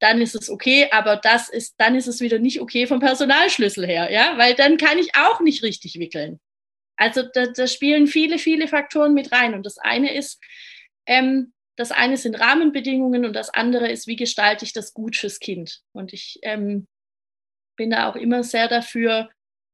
dann 0.00 0.20
ist 0.20 0.34
es 0.34 0.48
okay, 0.48 0.88
aber 0.92 1.16
das 1.16 1.48
ist, 1.48 1.74
dann 1.78 1.96
ist 1.96 2.06
es 2.06 2.20
wieder 2.20 2.38
nicht 2.38 2.60
okay 2.60 2.86
vom 2.86 3.00
Personalschlüssel 3.00 3.84
her, 3.86 4.12
ja, 4.12 4.38
weil 4.38 4.54
dann 4.54 4.76
kann 4.76 4.96
ich 4.98 5.16
auch 5.16 5.40
nicht 5.40 5.62
richtig 5.62 5.98
wickeln. 5.98 6.38
Also 6.96 7.22
da, 7.22 7.46
da 7.46 7.66
spielen 7.66 8.06
viele, 8.06 8.38
viele 8.38 8.68
Faktoren 8.68 9.14
mit 9.14 9.32
rein. 9.32 9.54
Und 9.54 9.66
das 9.66 9.78
eine 9.78 10.14
ist, 10.14 10.40
ähm, 11.06 11.52
das 11.76 11.92
eine 11.92 12.16
sind 12.16 12.34
Rahmenbedingungen 12.34 13.24
und 13.24 13.34
das 13.34 13.50
andere 13.50 13.88
ist, 13.88 14.08
wie 14.08 14.16
gestalte 14.16 14.64
ich 14.64 14.72
das 14.72 14.94
gut 14.94 15.16
fürs 15.16 15.38
Kind. 15.38 15.82
Und 15.92 16.12
ich 16.12 16.38
ähm, 16.42 16.88
bin 17.76 17.90
da 17.90 18.08
auch 18.10 18.16
immer 18.16 18.42
sehr 18.42 18.66
dafür, 18.66 19.30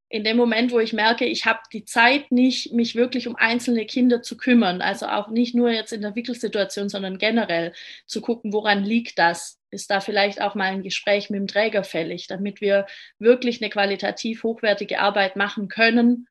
in 0.09 0.23
dem 0.23 0.37
Moment, 0.37 0.71
wo 0.71 0.79
ich 0.79 0.93
merke, 0.93 1.25
ich 1.25 1.45
habe 1.47 1.61
die 1.73 1.85
Zeit 1.85 2.31
nicht, 2.31 2.73
mich 2.73 2.95
wirklich 2.95 3.27
um 3.27 3.37
einzelne 3.37 3.87
Kinder 3.87 4.23
zu 4.23 4.37
kümmern, 4.37 4.81
also 4.81 5.07
auch 5.07 5.29
nicht 5.29 5.55
nur 5.55 5.71
jetzt 5.71 5.93
in 5.93 6.03
der 6.03 6.15
Wickelsituation, 6.15 6.89
sondern 6.89 7.19
generell 7.19 7.73
zu 8.07 8.21
gucken, 8.21 8.53
woran 8.53 8.85
liegt 8.85 9.19
das? 9.19 9.61
Ist 9.71 9.91
da 9.91 10.01
vielleicht 10.01 10.41
auch 10.41 10.55
mal 10.55 10.71
ein 10.71 10.83
Gespräch 10.83 11.31
mit 11.31 11.41
dem 11.41 11.47
Träger 11.49 11.83
fällig, 11.83 12.29
damit 12.29 12.61
wir 12.61 12.87
wirklich 13.19 13.61
eine 13.61 13.71
qualitativ 13.71 14.45
hochwertige 14.45 15.01
Arbeit 15.01 15.37
machen 15.37 15.69
können, 15.69 16.29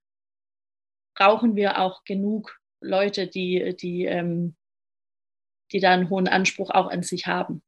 brauchen 1.15 1.55
wir 1.55 1.79
auch 1.79 2.03
genug 2.05 2.59
Leute, 2.79 3.27
die, 3.27 3.75
die, 3.79 4.05
ähm, 4.05 4.55
die 5.71 5.79
da 5.79 5.91
einen 5.91 6.09
hohen 6.09 6.27
Anspruch 6.27 6.69
auch 6.69 6.88
an 6.89 7.03
sich 7.03 7.27
haben. 7.27 7.62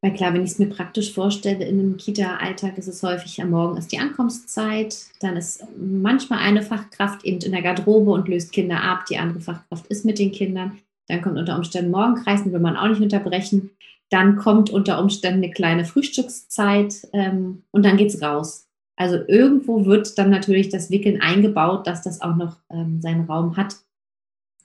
Weil 0.00 0.14
klar, 0.14 0.32
wenn 0.32 0.44
ich 0.44 0.52
es 0.52 0.58
mir 0.60 0.68
praktisch 0.68 1.12
vorstelle, 1.12 1.64
in 1.64 1.80
einem 1.80 1.96
Kita-Alltag 1.96 2.78
ist 2.78 2.86
es 2.86 3.02
häufig, 3.02 3.42
am 3.42 3.50
Morgen 3.50 3.76
ist 3.76 3.90
die 3.90 3.98
Ankunftszeit, 3.98 4.96
dann 5.20 5.36
ist 5.36 5.64
manchmal 5.76 6.38
eine 6.38 6.62
Fachkraft 6.62 7.24
eben 7.24 7.40
in 7.40 7.50
der 7.50 7.62
Garderobe 7.62 8.12
und 8.12 8.28
löst 8.28 8.52
Kinder 8.52 8.80
ab, 8.80 9.06
die 9.10 9.18
andere 9.18 9.40
Fachkraft 9.40 9.88
ist 9.88 10.04
mit 10.04 10.20
den 10.20 10.30
Kindern, 10.30 10.78
dann 11.08 11.20
kommt 11.20 11.36
unter 11.36 11.56
Umständen 11.56 11.90
Morgenkreis, 11.90 12.44
den 12.44 12.52
will 12.52 12.60
man 12.60 12.76
auch 12.76 12.88
nicht 12.88 13.00
unterbrechen, 13.00 13.70
dann 14.10 14.36
kommt 14.36 14.70
unter 14.70 15.00
Umständen 15.00 15.42
eine 15.42 15.52
kleine 15.52 15.84
Frühstückszeit 15.84 17.08
ähm, 17.12 17.64
und 17.72 17.84
dann 17.84 17.96
geht 17.96 18.10
es 18.10 18.22
raus. 18.22 18.68
Also 18.96 19.16
irgendwo 19.26 19.84
wird 19.84 20.16
dann 20.18 20.30
natürlich 20.30 20.70
das 20.70 20.90
Wickeln 20.90 21.20
eingebaut, 21.20 21.86
dass 21.86 22.02
das 22.02 22.20
auch 22.20 22.36
noch 22.36 22.56
ähm, 22.70 23.00
seinen 23.00 23.26
Raum 23.26 23.56
hat. 23.56 23.76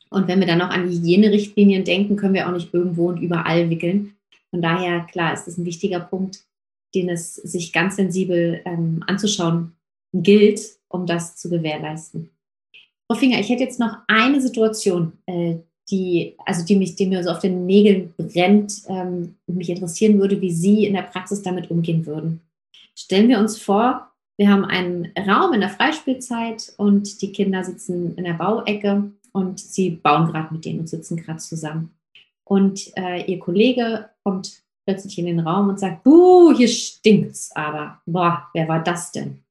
Und 0.10 0.28
wenn 0.28 0.40
wir 0.40 0.48
dann 0.48 0.60
noch 0.60 0.70
an 0.70 0.86
Hygienerichtlinien 0.86 1.84
denken, 1.84 2.18
können 2.18 2.34
wir 2.36 2.48
auch 2.48 2.54
nicht 2.54 2.74
irgendwo 2.74 3.10
und 3.10 3.20
überall 3.20 3.70
wickeln. 3.70 4.16
Von 4.54 4.62
daher, 4.62 5.00
klar, 5.12 5.34
ist 5.34 5.48
das 5.48 5.58
ein 5.58 5.66
wichtiger 5.66 6.00
Punkt, 6.00 6.46
den 6.94 7.10
es 7.10 7.34
sich 7.34 7.74
ganz 7.74 7.96
sensibel 7.96 8.62
ähm, 8.66 9.04
anzuschauen 9.08 9.74
gilt, 10.14 10.62
um 10.90 11.08
das 11.08 11.36
zu 11.38 11.50
gewährleisten. 11.50 12.30
Frau 13.08 13.18
Finger, 13.18 13.40
ich 13.40 13.50
hätte 13.50 13.64
jetzt 13.64 13.80
noch 13.80 13.98
eine 14.08 14.40
Situation, 14.40 15.14
äh, 15.26 15.56
die, 15.90 16.36
also 16.46 16.64
die, 16.64 16.76
mich, 16.76 16.96
die 16.96 17.08
mir 17.08 17.24
so 17.24 17.32
auf 17.32 17.40
den 17.40 17.66
Nägeln 17.66 18.14
brennt 18.16 18.84
ähm, 18.90 19.34
und 19.48 19.58
mich 19.58 19.72
interessieren 19.72 20.20
würde, 20.20 20.40
wie 20.40 20.52
Sie 20.52 20.86
in 20.86 20.94
der 20.94 21.02
Praxis 21.02 21.42
damit 21.42 21.72
umgehen 21.72 22.06
würden. 22.06 22.40
Stellen 22.96 23.30
wir 23.30 23.40
uns 23.40 23.58
vor, 23.58 24.12
wir 24.38 24.50
haben 24.52 24.66
einen 24.66 25.12
Raum 25.18 25.54
in 25.54 25.62
der 25.62 25.72
Freispielzeit 25.72 26.74
und 26.78 27.24
die 27.24 27.32
Kinder 27.32 27.64
sitzen 27.64 28.16
in 28.18 28.24
der 28.24 28.34
Bauecke 28.34 29.12
und 29.32 29.60
sie 29.60 29.90
bauen 29.90 30.28
gerade 30.28 30.54
mit 30.54 30.64
denen 30.64 30.82
und 30.82 30.90
sitzen 30.90 31.18
gerade 31.18 31.40
zusammen. 31.40 31.90
Und 32.46 32.96
äh, 32.98 33.24
ihr 33.26 33.40
Kollege 33.40 34.10
kommt 34.24 34.64
plötzlich 34.86 35.18
in 35.18 35.26
den 35.26 35.40
Raum 35.40 35.70
und 35.70 35.80
sagt, 35.80 36.04
buh, 36.04 36.56
hier 36.56 36.68
stinkt's 36.68 37.52
aber. 37.56 38.02
Boah, 38.06 38.50
wer 38.54 38.68
war 38.68 38.84
das 38.84 39.12
denn? 39.12 39.44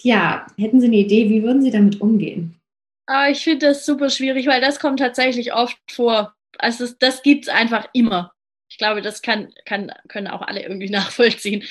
Ja, 0.00 0.46
hätten 0.56 0.80
Sie 0.80 0.86
eine 0.86 0.96
Idee, 0.96 1.28
wie 1.28 1.42
würden 1.42 1.62
Sie 1.62 1.70
damit 1.70 2.00
umgehen? 2.00 2.60
Ah, 3.06 3.28
ich 3.28 3.42
finde 3.42 3.66
das 3.66 3.84
super 3.84 4.10
schwierig, 4.10 4.46
weil 4.46 4.60
das 4.60 4.78
kommt 4.78 5.00
tatsächlich 5.00 5.52
oft 5.52 5.78
vor. 5.90 6.34
Also 6.58 6.84
das, 6.84 6.98
das 6.98 7.22
gibt 7.22 7.46
es 7.46 7.48
einfach 7.48 7.88
immer. 7.92 8.32
Ich 8.68 8.78
glaube, 8.78 9.02
das 9.02 9.22
kann, 9.22 9.52
kann, 9.64 9.92
können 10.08 10.28
auch 10.28 10.42
alle 10.42 10.62
irgendwie 10.62 10.90
nachvollziehen. 10.90 11.64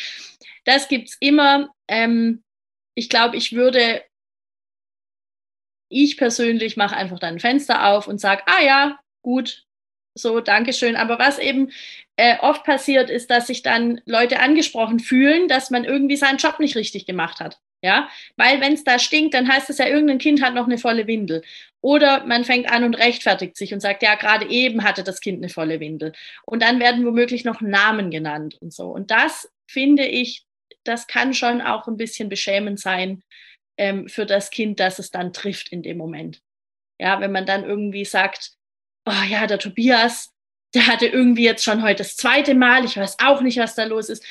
Das 0.65 0.87
gibt 0.87 1.09
es 1.09 1.17
immer. 1.19 1.69
Ähm, 1.87 2.43
ich 2.95 3.09
glaube, 3.09 3.37
ich 3.37 3.53
würde, 3.53 4.03
ich 5.89 6.17
persönlich 6.17 6.77
mache 6.77 6.95
einfach 6.95 7.19
dann 7.19 7.35
ein 7.35 7.39
Fenster 7.39 7.87
auf 7.87 8.07
und 8.07 8.19
sage, 8.19 8.43
ah 8.45 8.61
ja, 8.61 8.99
gut, 9.21 9.65
so, 10.15 10.39
Dankeschön. 10.41 10.95
Aber 10.95 11.19
was 11.19 11.39
eben 11.39 11.71
äh, 12.17 12.37
oft 12.39 12.63
passiert, 12.63 13.09
ist, 13.09 13.29
dass 13.29 13.47
sich 13.47 13.61
dann 13.61 14.01
Leute 14.05 14.39
angesprochen 14.39 14.99
fühlen, 14.99 15.47
dass 15.47 15.69
man 15.71 15.85
irgendwie 15.85 16.17
seinen 16.17 16.37
Job 16.37 16.59
nicht 16.59 16.75
richtig 16.75 17.05
gemacht 17.05 17.39
hat. 17.39 17.59
Ja, 17.83 18.09
weil 18.37 18.61
wenn 18.61 18.73
es 18.73 18.83
da 18.83 18.99
stinkt, 18.99 19.33
dann 19.33 19.51
heißt 19.51 19.71
es 19.71 19.79
ja, 19.79 19.87
irgendein 19.87 20.19
Kind 20.19 20.43
hat 20.43 20.53
noch 20.53 20.67
eine 20.67 20.77
volle 20.77 21.07
Windel. 21.07 21.41
Oder 21.81 22.23
man 22.27 22.45
fängt 22.45 22.71
an 22.71 22.83
und 22.83 22.93
rechtfertigt 22.93 23.57
sich 23.57 23.73
und 23.73 23.79
sagt, 23.79 24.03
ja, 24.03 24.13
gerade 24.13 24.47
eben 24.47 24.83
hatte 24.83 25.03
das 25.03 25.19
Kind 25.19 25.39
eine 25.39 25.49
volle 25.49 25.79
Windel. 25.79 26.13
Und 26.45 26.61
dann 26.61 26.79
werden 26.79 27.03
womöglich 27.05 27.43
noch 27.43 27.59
Namen 27.59 28.11
genannt 28.11 28.55
und 28.61 28.71
so. 28.71 28.85
Und 28.89 29.09
das 29.09 29.51
finde 29.67 30.05
ich, 30.05 30.45
das 30.83 31.07
kann 31.07 31.33
schon 31.33 31.59
auch 31.61 31.87
ein 31.87 31.97
bisschen 31.97 32.29
beschämend 32.29 32.79
sein 32.79 33.23
ähm, 33.77 34.07
für 34.07 34.27
das 34.27 34.51
Kind, 34.51 34.79
dass 34.79 34.99
es 34.99 35.09
dann 35.09 35.33
trifft 35.33 35.69
in 35.69 35.81
dem 35.81 35.97
Moment. 35.97 36.41
Ja, 36.99 37.19
wenn 37.19 37.31
man 37.31 37.47
dann 37.47 37.63
irgendwie 37.63 38.05
sagt, 38.05 38.51
oh 39.05 39.23
ja, 39.29 39.47
der 39.47 39.59
Tobias, 39.59 40.33
der 40.73 40.87
hatte 40.87 41.07
irgendwie 41.07 41.43
jetzt 41.43 41.63
schon 41.63 41.83
heute 41.83 41.99
das 41.99 42.15
zweite 42.15 42.55
Mal, 42.55 42.85
ich 42.85 42.97
weiß 42.97 43.17
auch 43.23 43.41
nicht, 43.41 43.57
was 43.57 43.75
da 43.75 43.83
los 43.83 44.09
ist. 44.09 44.23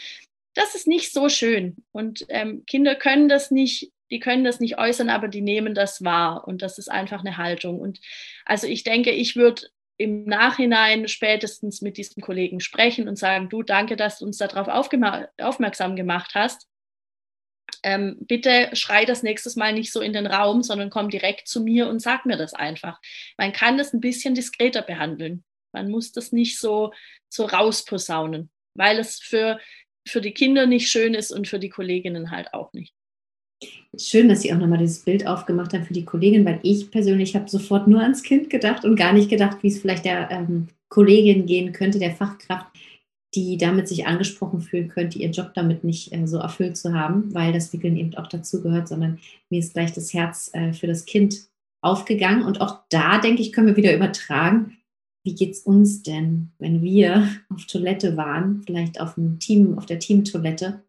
Das 0.55 0.75
ist 0.75 0.87
nicht 0.87 1.13
so 1.13 1.29
schön. 1.29 1.77
Und 1.93 2.27
ähm, 2.29 2.65
Kinder 2.67 2.95
können 2.95 3.29
das 3.29 3.51
nicht, 3.51 3.93
die 4.11 4.21
können 4.21 4.45
das 4.45 4.59
nicht 4.59 4.79
äußern, 4.79 5.11
aber 5.11 5.29
die 5.29 5.43
nehmen 5.43 5.75
das 5.75 6.03
wahr. 6.05 6.47
Und 6.49 6.63
das 6.63 6.79
ist 6.79 6.91
einfach 6.91 7.21
eine 7.21 7.37
Haltung. 7.37 7.81
Und 7.81 8.01
also 8.45 8.67
ich 8.67 8.83
denke, 8.83 9.11
ich 9.11 9.37
würde 9.37 9.63
im 9.97 10.25
Nachhinein 10.25 11.09
spätestens 11.09 11.83
mit 11.83 11.99
diesem 11.99 12.23
Kollegen 12.23 12.61
sprechen 12.61 13.07
und 13.07 13.17
sagen, 13.17 13.49
du, 13.51 13.63
danke, 13.63 13.97
dass 13.97 14.19
du 14.19 14.25
uns 14.25 14.39
darauf 14.39 14.67
aufmerksam 14.69 15.95
gemacht 15.95 16.33
hast 16.35 16.67
ähm, 17.83 18.17
bitte 18.21 18.71
schrei 18.73 19.05
das 19.05 19.23
nächstes 19.23 19.57
Mal 19.57 19.73
nicht 19.73 19.93
so 19.93 20.01
in 20.01 20.13
den 20.13 20.27
Raum, 20.27 20.63
sondern 20.63 20.91
komm 20.91 21.11
direkt 21.11 21.49
zu 21.49 21.63
mir 21.63 21.89
und 21.89 22.01
sag 22.01 22.27
mir 22.27 22.37
das 22.37 22.55
einfach. 22.55 23.01
Man 23.39 23.53
kann 23.53 23.79
das 23.79 23.93
ein 23.93 24.01
bisschen 24.01 24.35
diskreter 24.35 24.83
behandeln. 24.83 25.45
Man 25.73 25.91
muss 25.91 26.13
das 26.13 26.33
nicht 26.33 26.59
so, 26.59 26.93
so 27.29 27.45
rausposaunen, 27.45 28.51
weil 28.75 28.99
es 28.99 29.19
für, 29.19 29.61
für 30.07 30.21
die 30.21 30.33
Kinder 30.33 30.67
nicht 30.67 30.91
schön 30.91 31.15
ist 31.15 31.33
und 31.33 31.49
für 31.49 31.59
die 31.59 31.69
Kolleginnen 31.69 32.31
halt 32.31 32.53
auch 32.55 32.73
nicht. 32.73 32.95
Schön, 33.97 34.29
dass 34.29 34.41
Sie 34.41 34.53
auch 34.53 34.59
nochmal 34.59 34.79
dieses 34.79 35.05
Bild 35.05 35.27
aufgemacht 35.27 35.75
haben 35.75 35.85
für 35.85 35.93
die 35.93 36.05
Kollegin, 36.05 36.47
weil 36.47 36.61
ich 36.63 36.91
persönlich 36.91 37.35
habe 37.35 37.49
sofort 37.51 37.89
nur 37.89 38.01
ans 38.01 38.23
Kind 38.23 38.49
gedacht 38.49 38.85
und 38.85 38.97
gar 38.97 39.13
nicht 39.13 39.29
gedacht, 39.29 39.59
wie 39.63 39.69
es 39.69 39.81
vielleicht 39.81 40.07
der 40.07 40.31
ähm, 40.31 40.69
Kollegin 40.89 41.45
gehen 41.45 41.73
könnte, 41.73 41.99
der 41.99 42.13
Fachkraft, 42.13 42.67
die 43.35 43.57
damit 43.57 43.89
sich 43.89 44.07
angesprochen 44.07 44.61
fühlen 44.61 44.89
könnte, 44.89 45.19
ihren 45.19 45.33
Job 45.33 45.53
damit 45.55 45.85
nicht 45.85 46.13
äh, 46.13 46.27
so 46.27 46.39
erfüllt 46.39 46.77
zu 46.77 46.93
haben, 46.93 47.33
weil 47.35 47.53
das 47.53 47.73
Wickeln 47.73 47.97
eben 47.97 48.15
auch 48.17 48.27
dazu 48.27 48.63
gehört, 48.63 48.89
sondern 48.89 49.19
mir 49.51 49.61
ist 49.61 49.75
gleich 49.75 49.93
das 49.93 50.13
Herz 50.13 50.51
äh, 50.53 50.73
für 50.73 50.87
das 50.87 51.05
Kind 51.05 51.49
aufgegangen. 51.81 52.43
Und 52.43 52.61
auch 52.61 52.81
da, 52.89 53.19
denke 53.19 53.43
ich, 53.43 53.53
können 53.53 53.69
wir 53.69 53.77
wieder 53.77 53.95
übertragen, 53.95 54.77
wie 55.25 55.35
geht 55.35 55.53
es 55.53 55.61
uns 55.61 56.03
denn, 56.03 56.51
wenn 56.59 56.83
wir 56.83 57.29
auf 57.51 57.67
Toilette 57.67 58.17
waren, 58.17 58.63
vielleicht 58.67 59.01
auf 59.01 59.15
dem 59.15 59.39
Team, 59.39 59.77
auf 59.79 59.87
der 59.87 59.99
Teamtoilette 59.99 60.83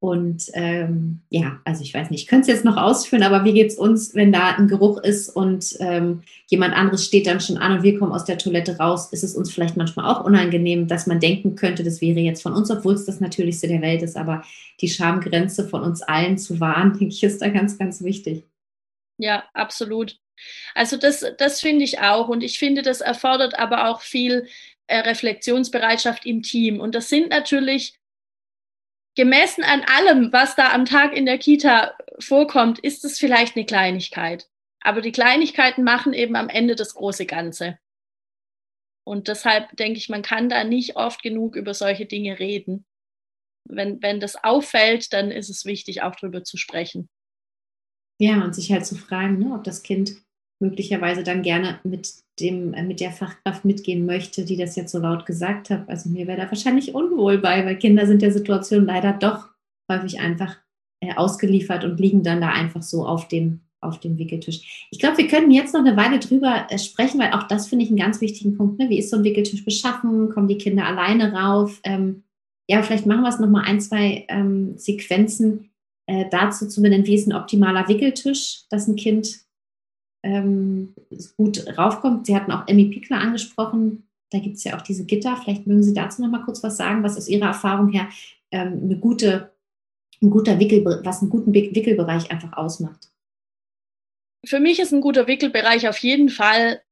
und 0.00 0.50
ähm, 0.54 1.20
ja, 1.28 1.60
also 1.66 1.82
ich 1.82 1.92
weiß 1.92 2.08
nicht, 2.08 2.22
ich 2.22 2.26
könnte 2.26 2.50
es 2.50 2.56
jetzt 2.56 2.64
noch 2.64 2.78
ausführen, 2.78 3.22
aber 3.22 3.44
wie 3.44 3.52
geht 3.52 3.70
es 3.70 3.76
uns, 3.76 4.14
wenn 4.14 4.32
da 4.32 4.56
ein 4.56 4.66
Geruch 4.66 4.96
ist 4.96 5.28
und 5.28 5.76
ähm, 5.78 6.22
jemand 6.46 6.74
anderes 6.74 7.04
steht 7.04 7.26
dann 7.26 7.38
schon 7.38 7.58
an 7.58 7.72
und 7.76 7.82
wir 7.82 7.98
kommen 7.98 8.12
aus 8.12 8.24
der 8.24 8.38
Toilette 8.38 8.78
raus? 8.78 9.12
Ist 9.12 9.22
es 9.24 9.34
uns 9.34 9.52
vielleicht 9.52 9.76
manchmal 9.76 10.10
auch 10.10 10.24
unangenehm, 10.24 10.88
dass 10.88 11.06
man 11.06 11.20
denken 11.20 11.54
könnte, 11.54 11.84
das 11.84 12.00
wäre 12.00 12.18
jetzt 12.18 12.42
von 12.42 12.54
uns, 12.54 12.70
obwohl 12.70 12.94
es 12.94 13.04
das 13.04 13.20
Natürlichste 13.20 13.68
der 13.68 13.82
Welt 13.82 14.00
ist, 14.00 14.16
aber 14.16 14.42
die 14.80 14.88
Schamgrenze 14.88 15.68
von 15.68 15.82
uns 15.82 16.00
allen 16.00 16.38
zu 16.38 16.60
wahren, 16.60 16.92
denke 16.98 17.12
ich, 17.14 17.22
ist 17.22 17.42
da 17.42 17.50
ganz, 17.50 17.76
ganz 17.76 18.02
wichtig. 18.02 18.44
Ja, 19.18 19.44
absolut. 19.52 20.16
Also 20.74 20.96
das, 20.96 21.26
das 21.36 21.60
finde 21.60 21.84
ich 21.84 22.00
auch 22.00 22.28
und 22.28 22.42
ich 22.42 22.58
finde, 22.58 22.80
das 22.80 23.02
erfordert 23.02 23.58
aber 23.58 23.90
auch 23.90 24.00
viel 24.00 24.46
äh, 24.86 25.00
Reflexionsbereitschaft 25.00 26.24
im 26.24 26.42
Team. 26.42 26.80
Und 26.80 26.94
das 26.94 27.10
sind 27.10 27.28
natürlich 27.28 27.99
gemessen 29.16 29.64
an 29.64 29.82
allem, 29.82 30.32
was 30.32 30.56
da 30.56 30.72
am 30.72 30.84
Tag 30.84 31.16
in 31.16 31.26
der 31.26 31.38
Kita 31.38 31.96
vorkommt, 32.18 32.78
ist 32.78 33.04
es 33.04 33.18
vielleicht 33.18 33.56
eine 33.56 33.66
Kleinigkeit. 33.66 34.48
Aber 34.82 35.00
die 35.00 35.12
Kleinigkeiten 35.12 35.84
machen 35.84 36.12
eben 36.12 36.36
am 36.36 36.48
Ende 36.48 36.74
das 36.74 36.94
große 36.94 37.26
Ganze. 37.26 37.78
Und 39.04 39.28
deshalb 39.28 39.76
denke 39.76 39.98
ich, 39.98 40.08
man 40.08 40.22
kann 40.22 40.48
da 40.48 40.64
nicht 40.64 40.96
oft 40.96 41.22
genug 41.22 41.56
über 41.56 41.74
solche 41.74 42.06
Dinge 42.06 42.38
reden. 42.38 42.86
Wenn, 43.68 44.00
wenn 44.02 44.20
das 44.20 44.42
auffällt, 44.42 45.12
dann 45.12 45.30
ist 45.30 45.50
es 45.50 45.64
wichtig, 45.64 46.02
auch 46.02 46.16
darüber 46.16 46.44
zu 46.44 46.56
sprechen. 46.56 47.08
Ja, 48.20 48.44
und 48.44 48.54
sich 48.54 48.70
halt 48.70 48.86
zu 48.86 48.96
fragen, 48.96 49.38
ne, 49.38 49.54
ob 49.54 49.64
das 49.64 49.82
Kind 49.82 50.16
möglicherweise 50.60 51.24
dann 51.24 51.42
gerne 51.42 51.80
mit 51.82 52.12
dem, 52.38 52.74
äh, 52.74 52.82
mit 52.82 53.00
der 53.00 53.10
Fachkraft 53.10 53.64
mitgehen 53.64 54.06
möchte, 54.06 54.44
die 54.44 54.56
das 54.56 54.76
jetzt 54.76 54.92
so 54.92 54.98
laut 54.98 55.26
gesagt 55.26 55.70
hat. 55.70 55.88
Also 55.88 56.08
mir 56.10 56.26
wäre 56.26 56.40
da 56.40 56.48
wahrscheinlich 56.48 56.94
unwohl 56.94 57.38
bei, 57.38 57.64
weil 57.64 57.76
Kinder 57.76 58.06
sind 58.06 58.22
der 58.22 58.32
Situation 58.32 58.84
leider 58.84 59.12
doch 59.12 59.48
häufig 59.90 60.20
einfach 60.20 60.56
äh, 61.00 61.14
ausgeliefert 61.14 61.84
und 61.84 61.98
liegen 61.98 62.22
dann 62.22 62.40
da 62.40 62.50
einfach 62.50 62.82
so 62.82 63.06
auf 63.06 63.26
dem, 63.28 63.60
auf 63.80 64.00
dem 64.00 64.18
Wickeltisch. 64.18 64.86
Ich 64.90 64.98
glaube, 64.98 65.18
wir 65.18 65.28
können 65.28 65.50
jetzt 65.50 65.72
noch 65.72 65.80
eine 65.80 65.96
Weile 65.96 66.18
drüber 66.18 66.66
äh, 66.68 66.78
sprechen, 66.78 67.18
weil 67.18 67.32
auch 67.32 67.44
das 67.44 67.68
finde 67.68 67.84
ich 67.84 67.90
einen 67.90 67.98
ganz 67.98 68.20
wichtigen 68.20 68.56
Punkt. 68.56 68.78
Ne? 68.78 68.90
Wie 68.90 68.98
ist 68.98 69.10
so 69.10 69.16
ein 69.16 69.24
Wickeltisch 69.24 69.64
beschaffen? 69.64 70.28
Kommen 70.30 70.48
die 70.48 70.58
Kinder 70.58 70.86
alleine 70.86 71.32
rauf? 71.32 71.80
Ähm, 71.84 72.24
ja, 72.68 72.82
vielleicht 72.82 73.06
machen 73.06 73.22
wir 73.22 73.30
es 73.30 73.40
nochmal 73.40 73.64
ein, 73.64 73.80
zwei 73.80 74.26
ähm, 74.28 74.76
Sequenzen 74.76 75.70
äh, 76.06 76.26
dazu 76.30 76.68
zu 76.68 76.82
benennen, 76.82 77.06
wie 77.06 77.14
ist 77.14 77.26
ein 77.26 77.34
optimaler 77.34 77.88
Wickeltisch, 77.88 78.64
dass 78.68 78.86
ein 78.86 78.96
Kind 78.96 79.40
ähm, 80.22 80.94
gut 81.36 81.66
raufkommt. 81.76 82.26
Sie 82.26 82.36
hatten 82.36 82.52
auch 82.52 82.66
Emmy 82.66 82.86
Pickler 82.86 83.18
angesprochen. 83.18 84.04
Da 84.30 84.38
gibt 84.38 84.56
es 84.56 84.64
ja 84.64 84.76
auch 84.76 84.82
diese 84.82 85.04
Gitter. 85.04 85.36
Vielleicht 85.36 85.66
mögen 85.66 85.82
Sie 85.82 85.94
dazu 85.94 86.22
noch 86.22 86.30
mal 86.30 86.44
kurz 86.44 86.62
was 86.62 86.76
sagen, 86.76 87.02
was 87.02 87.16
aus 87.16 87.28
Ihrer 87.28 87.46
Erfahrung 87.46 87.88
her 87.90 88.08
ähm, 88.50 88.80
eine 88.84 88.98
gute, 88.98 89.52
ein 90.22 90.30
guter 90.30 90.58
Wickel, 90.58 90.84
was 91.04 91.20
einen 91.20 91.30
guten 91.30 91.52
Wickelbereich 91.52 92.30
einfach 92.30 92.52
ausmacht. 92.52 93.10
Für 94.44 94.60
mich 94.60 94.80
ist 94.80 94.92
ein 94.92 95.00
guter 95.00 95.26
Wickelbereich 95.26 95.88
auf 95.88 95.98
jeden 95.98 96.28
Fall 96.28 96.82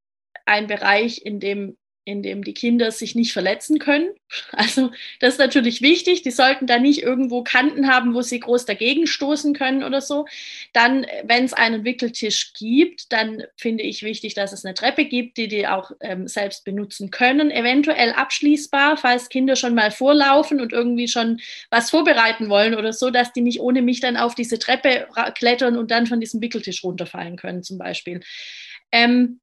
ein 0.45 0.67
Bereich, 0.67 1.25
in 1.25 1.39
dem 1.39 1.77
in 2.09 2.23
dem 2.23 2.43
die 2.43 2.53
Kinder 2.53 2.91
sich 2.91 3.15
nicht 3.15 3.33
verletzen 3.33 3.79
können. 3.79 4.09
Also 4.51 4.91
das 5.19 5.35
ist 5.35 5.39
natürlich 5.39 5.81
wichtig. 5.81 6.21
Die 6.21 6.31
sollten 6.31 6.67
da 6.67 6.77
nicht 6.79 7.01
irgendwo 7.01 7.43
Kanten 7.43 7.87
haben, 7.87 8.13
wo 8.13 8.21
sie 8.21 8.39
groß 8.39 8.65
dagegen 8.65 9.07
stoßen 9.07 9.53
können 9.53 9.83
oder 9.83 10.01
so. 10.01 10.25
Dann, 10.73 11.05
wenn 11.23 11.45
es 11.45 11.53
einen 11.53 11.83
Wickeltisch 11.83 12.53
gibt, 12.53 13.11
dann 13.11 13.43
finde 13.57 13.83
ich 13.83 14.03
wichtig, 14.03 14.33
dass 14.33 14.51
es 14.51 14.65
eine 14.65 14.73
Treppe 14.73 15.05
gibt, 15.05 15.37
die 15.37 15.47
die 15.47 15.67
auch 15.67 15.91
ähm, 16.01 16.27
selbst 16.27 16.65
benutzen 16.65 17.09
können. 17.09 17.51
Eventuell 17.51 18.11
abschließbar, 18.11 18.97
falls 18.97 19.29
Kinder 19.29 19.55
schon 19.55 19.75
mal 19.75 19.91
vorlaufen 19.91 20.61
und 20.61 20.73
irgendwie 20.73 21.07
schon 21.07 21.39
was 21.69 21.89
vorbereiten 21.89 22.49
wollen 22.49 22.75
oder 22.75 22.93
so, 22.93 23.09
dass 23.09 23.33
die 23.33 23.41
nicht 23.41 23.61
ohne 23.61 23.81
mich 23.81 23.99
dann 23.99 24.17
auf 24.17 24.35
diese 24.35 24.59
Treppe 24.59 25.07
klettern 25.35 25.77
und 25.77 25.91
dann 25.91 26.05
von 26.07 26.19
diesem 26.19 26.41
Wickeltisch 26.41 26.83
runterfallen 26.83 27.37
können 27.37 27.63
zum 27.63 27.77
Beispiel. 27.77 28.21
Ähm, 28.91 29.39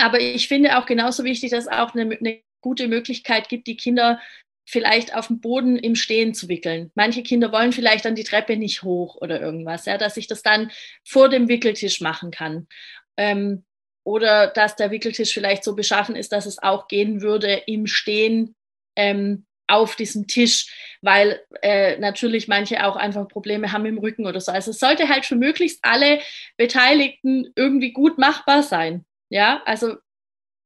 aber 0.00 0.20
ich 0.20 0.48
finde 0.48 0.78
auch 0.78 0.86
genauso 0.86 1.24
wichtig, 1.24 1.50
dass 1.50 1.64
es 1.64 1.70
auch 1.70 1.94
eine, 1.94 2.16
eine 2.16 2.40
gute 2.60 2.88
Möglichkeit 2.88 3.48
gibt, 3.48 3.66
die 3.66 3.76
Kinder 3.76 4.20
vielleicht 4.66 5.14
auf 5.14 5.26
dem 5.26 5.40
Boden 5.40 5.76
im 5.76 5.96
Stehen 5.96 6.32
zu 6.32 6.48
wickeln. 6.48 6.90
Manche 6.94 7.22
Kinder 7.22 7.50
wollen 7.50 7.72
vielleicht 7.72 8.04
dann 8.04 8.14
die 8.14 8.24
Treppe 8.24 8.56
nicht 8.56 8.82
hoch 8.82 9.16
oder 9.16 9.40
irgendwas, 9.40 9.86
ja, 9.86 9.98
dass 9.98 10.16
ich 10.16 10.28
das 10.28 10.42
dann 10.42 10.70
vor 11.04 11.28
dem 11.28 11.48
Wickeltisch 11.48 12.00
machen 12.00 12.30
kann. 12.30 12.68
Ähm, 13.16 13.64
oder 14.04 14.46
dass 14.46 14.76
der 14.76 14.90
Wickeltisch 14.90 15.32
vielleicht 15.32 15.64
so 15.64 15.74
beschaffen 15.74 16.16
ist, 16.16 16.32
dass 16.32 16.46
es 16.46 16.62
auch 16.62 16.88
gehen 16.88 17.20
würde 17.20 17.62
im 17.66 17.86
Stehen 17.86 18.54
ähm, 18.96 19.46
auf 19.66 19.94
diesem 19.94 20.26
Tisch, 20.26 20.98
weil 21.00 21.40
äh, 21.62 21.96
natürlich 21.98 22.48
manche 22.48 22.86
auch 22.86 22.96
einfach 22.96 23.28
Probleme 23.28 23.72
haben 23.72 23.86
im 23.86 23.98
Rücken 23.98 24.26
oder 24.26 24.40
so. 24.40 24.52
Also 24.52 24.72
es 24.72 24.80
sollte 24.80 25.08
halt 25.08 25.26
für 25.26 25.36
möglichst 25.36 25.80
alle 25.82 26.20
Beteiligten 26.56 27.52
irgendwie 27.56 27.92
gut 27.92 28.18
machbar 28.18 28.62
sein. 28.62 29.04
Ja, 29.30 29.62
also 29.64 29.96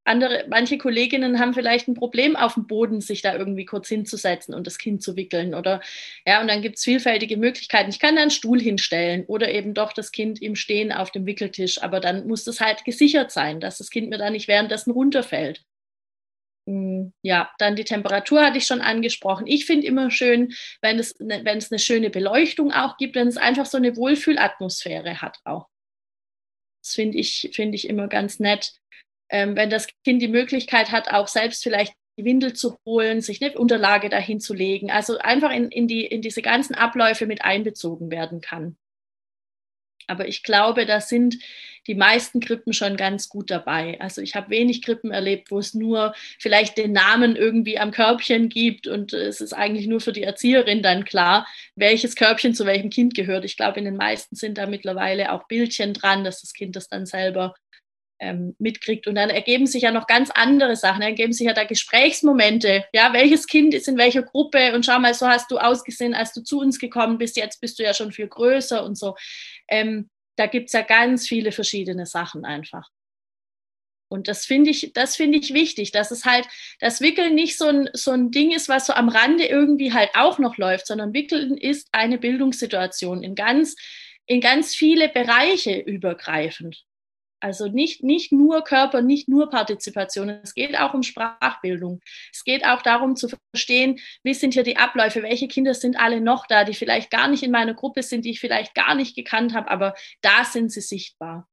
andere, 0.04 0.46
manche 0.48 0.78
Kolleginnen 0.78 1.40
haben 1.40 1.54
vielleicht 1.54 1.88
ein 1.88 1.94
Problem 1.94 2.36
auf 2.36 2.54
dem 2.54 2.66
Boden, 2.66 3.00
sich 3.00 3.22
da 3.22 3.36
irgendwie 3.36 3.64
kurz 3.66 3.88
hinzusetzen 3.88 4.54
und 4.54 4.66
das 4.66 4.78
Kind 4.78 5.02
zu 5.02 5.16
wickeln. 5.16 5.54
Oder 5.54 5.80
ja, 6.26 6.40
und 6.42 6.48
dann 6.48 6.62
gibt 6.62 6.78
es 6.78 6.84
vielfältige 6.84 7.36
Möglichkeiten. 7.38 7.90
Ich 7.90 8.00
kann 8.00 8.16
da 8.16 8.22
einen 8.22 8.30
Stuhl 8.32 8.60
hinstellen 8.60 9.24
oder 9.26 9.50
eben 9.52 9.74
doch 9.74 9.92
das 9.94 10.12
Kind 10.12 10.42
im 10.42 10.56
Stehen 10.56 10.92
auf 10.92 11.10
dem 11.12 11.26
Wickeltisch, 11.26 11.82
aber 11.82 12.00
dann 12.00 12.26
muss 12.28 12.44
das 12.44 12.60
halt 12.60 12.84
gesichert 12.84 13.32
sein, 13.32 13.60
dass 13.60 13.78
das 13.78 13.90
Kind 13.90 14.10
mir 14.10 14.18
da 14.18 14.30
nicht 14.30 14.48
währenddessen 14.48 14.92
runterfällt. 14.92 15.64
Hm, 16.66 17.12
ja, 17.22 17.50
dann 17.58 17.76
die 17.76 17.84
Temperatur 17.84 18.42
hatte 18.42 18.56
ich 18.58 18.66
schon 18.66 18.80
angesprochen. 18.80 19.46
Ich 19.46 19.66
finde 19.66 19.86
immer 19.86 20.10
schön, 20.10 20.54
wenn 20.80 20.98
es, 20.98 21.18
ne, 21.20 21.40
wenn 21.44 21.58
es 21.58 21.70
eine 21.70 21.78
schöne 21.78 22.08
Beleuchtung 22.10 22.72
auch 22.72 22.96
gibt, 22.96 23.14
wenn 23.16 23.28
es 23.28 23.36
einfach 23.36 23.66
so 23.66 23.76
eine 23.76 23.96
Wohlfühlatmosphäre 23.96 25.20
hat 25.20 25.38
auch. 25.44 25.68
Das 26.84 26.92
finde 26.92 27.16
ich, 27.16 27.50
find 27.54 27.74
ich 27.74 27.88
immer 27.88 28.08
ganz 28.08 28.38
nett. 28.40 28.74
Ähm, 29.30 29.56
wenn 29.56 29.70
das 29.70 29.88
Kind 30.04 30.20
die 30.20 30.28
Möglichkeit 30.28 30.92
hat, 30.92 31.08
auch 31.08 31.28
selbst 31.28 31.62
vielleicht 31.62 31.94
die 32.18 32.26
Windel 32.26 32.52
zu 32.52 32.76
holen, 32.84 33.22
sich 33.22 33.42
eine 33.42 33.58
Unterlage 33.58 34.10
dahin 34.10 34.38
zu 34.38 34.52
legen, 34.52 34.90
also 34.90 35.18
einfach 35.18 35.50
in, 35.50 35.70
in, 35.70 35.88
die, 35.88 36.04
in 36.04 36.20
diese 36.20 36.42
ganzen 36.42 36.74
Abläufe 36.74 37.26
mit 37.26 37.42
einbezogen 37.42 38.10
werden 38.10 38.42
kann. 38.42 38.76
Aber 40.06 40.28
ich 40.28 40.42
glaube, 40.42 40.86
da 40.86 41.00
sind 41.00 41.38
die 41.86 41.94
meisten 41.94 42.40
Krippen 42.40 42.72
schon 42.72 42.96
ganz 42.96 43.28
gut 43.28 43.50
dabei. 43.50 44.00
Also 44.00 44.22
ich 44.22 44.34
habe 44.34 44.50
wenig 44.50 44.82
Krippen 44.82 45.10
erlebt, 45.10 45.50
wo 45.50 45.58
es 45.58 45.74
nur 45.74 46.14
vielleicht 46.38 46.78
den 46.78 46.92
Namen 46.92 47.36
irgendwie 47.36 47.78
am 47.78 47.90
Körbchen 47.90 48.48
gibt 48.48 48.86
und 48.86 49.12
es 49.12 49.40
ist 49.40 49.52
eigentlich 49.52 49.86
nur 49.86 50.00
für 50.00 50.12
die 50.12 50.22
Erzieherin 50.22 50.82
dann 50.82 51.04
klar, 51.04 51.46
welches 51.76 52.16
Körbchen 52.16 52.54
zu 52.54 52.64
welchem 52.64 52.90
Kind 52.90 53.14
gehört. 53.14 53.44
Ich 53.44 53.56
glaube, 53.56 53.78
in 53.78 53.84
den 53.84 53.96
meisten 53.96 54.36
sind 54.36 54.58
da 54.58 54.66
mittlerweile 54.66 55.32
auch 55.32 55.46
Bildchen 55.46 55.92
dran, 55.92 56.24
dass 56.24 56.40
das 56.40 56.54
Kind 56.54 56.76
das 56.76 56.88
dann 56.88 57.06
selber 57.06 57.54
ähm, 58.24 58.56
mitkriegt. 58.58 59.06
Und 59.06 59.16
dann 59.16 59.30
ergeben 59.30 59.66
sich 59.66 59.82
ja 59.82 59.90
noch 59.90 60.06
ganz 60.06 60.30
andere 60.30 60.76
Sachen. 60.76 61.00
Dann 61.00 61.10
ergeben 61.10 61.32
sich 61.32 61.46
ja 61.46 61.52
da 61.52 61.64
Gesprächsmomente. 61.64 62.84
Ja, 62.92 63.12
welches 63.12 63.46
Kind 63.46 63.74
ist 63.74 63.86
in 63.86 63.98
welcher 63.98 64.22
Gruppe? 64.22 64.74
Und 64.74 64.86
schau 64.86 64.98
mal, 64.98 65.14
so 65.14 65.28
hast 65.28 65.50
du 65.50 65.58
ausgesehen, 65.58 66.14
als 66.14 66.32
du 66.32 66.42
zu 66.42 66.58
uns 66.60 66.78
gekommen 66.78 67.18
bist. 67.18 67.36
Jetzt 67.36 67.60
bist 67.60 67.78
du 67.78 67.82
ja 67.82 67.92
schon 67.92 68.12
viel 68.12 68.28
größer 68.28 68.84
und 68.84 68.96
so. 68.96 69.14
Ähm, 69.68 70.08
da 70.36 70.46
gibt 70.46 70.68
es 70.68 70.72
ja 70.72 70.82
ganz 70.82 71.28
viele 71.28 71.52
verschiedene 71.52 72.06
Sachen 72.06 72.44
einfach. 72.44 72.88
Und 74.08 74.28
das 74.28 74.46
finde 74.46 74.70
ich, 74.70 74.92
das 74.94 75.18
ich 75.18 75.54
wichtig, 75.54 75.90
dass 75.90 76.10
es 76.10 76.24
halt, 76.24 76.46
das 76.78 77.00
Wickeln 77.00 77.34
nicht 77.34 77.58
so 77.58 77.66
ein, 77.66 77.90
so 77.94 78.12
ein 78.12 78.30
Ding 78.30 78.52
ist, 78.52 78.68
was 78.68 78.86
so 78.86 78.92
am 78.92 79.08
Rande 79.08 79.44
irgendwie 79.44 79.92
halt 79.92 80.10
auch 80.14 80.38
noch 80.38 80.56
läuft, 80.56 80.86
sondern 80.86 81.14
Wickeln 81.14 81.56
ist 81.56 81.88
eine 81.92 82.18
Bildungssituation 82.18 83.22
in 83.22 83.34
ganz, 83.34 83.74
in 84.26 84.40
ganz 84.40 84.74
viele 84.74 85.08
Bereiche 85.08 85.78
übergreifend. 85.78 86.84
Also 87.44 87.68
nicht, 87.68 88.02
nicht 88.02 88.32
nur 88.32 88.64
Körper, 88.64 89.02
nicht 89.02 89.28
nur 89.28 89.50
Partizipation. 89.50 90.30
Es 90.30 90.54
geht 90.54 90.78
auch 90.78 90.94
um 90.94 91.02
Sprachbildung. 91.02 92.00
Es 92.32 92.42
geht 92.42 92.64
auch 92.64 92.80
darum 92.80 93.16
zu 93.16 93.28
verstehen, 93.52 93.98
wie 94.22 94.32
sind 94.32 94.54
hier 94.54 94.62
die 94.62 94.78
Abläufe, 94.78 95.22
welche 95.22 95.46
Kinder 95.46 95.74
sind 95.74 96.00
alle 96.00 96.22
noch 96.22 96.46
da, 96.46 96.64
die 96.64 96.72
vielleicht 96.72 97.10
gar 97.10 97.28
nicht 97.28 97.42
in 97.42 97.50
meiner 97.50 97.74
Gruppe 97.74 98.02
sind, 98.02 98.24
die 98.24 98.30
ich 98.30 98.40
vielleicht 98.40 98.74
gar 98.74 98.94
nicht 98.94 99.14
gekannt 99.14 99.52
habe, 99.52 99.70
aber 99.70 99.92
da 100.22 100.46
sind 100.46 100.72
sie 100.72 100.80
sichtbar. 100.80 101.46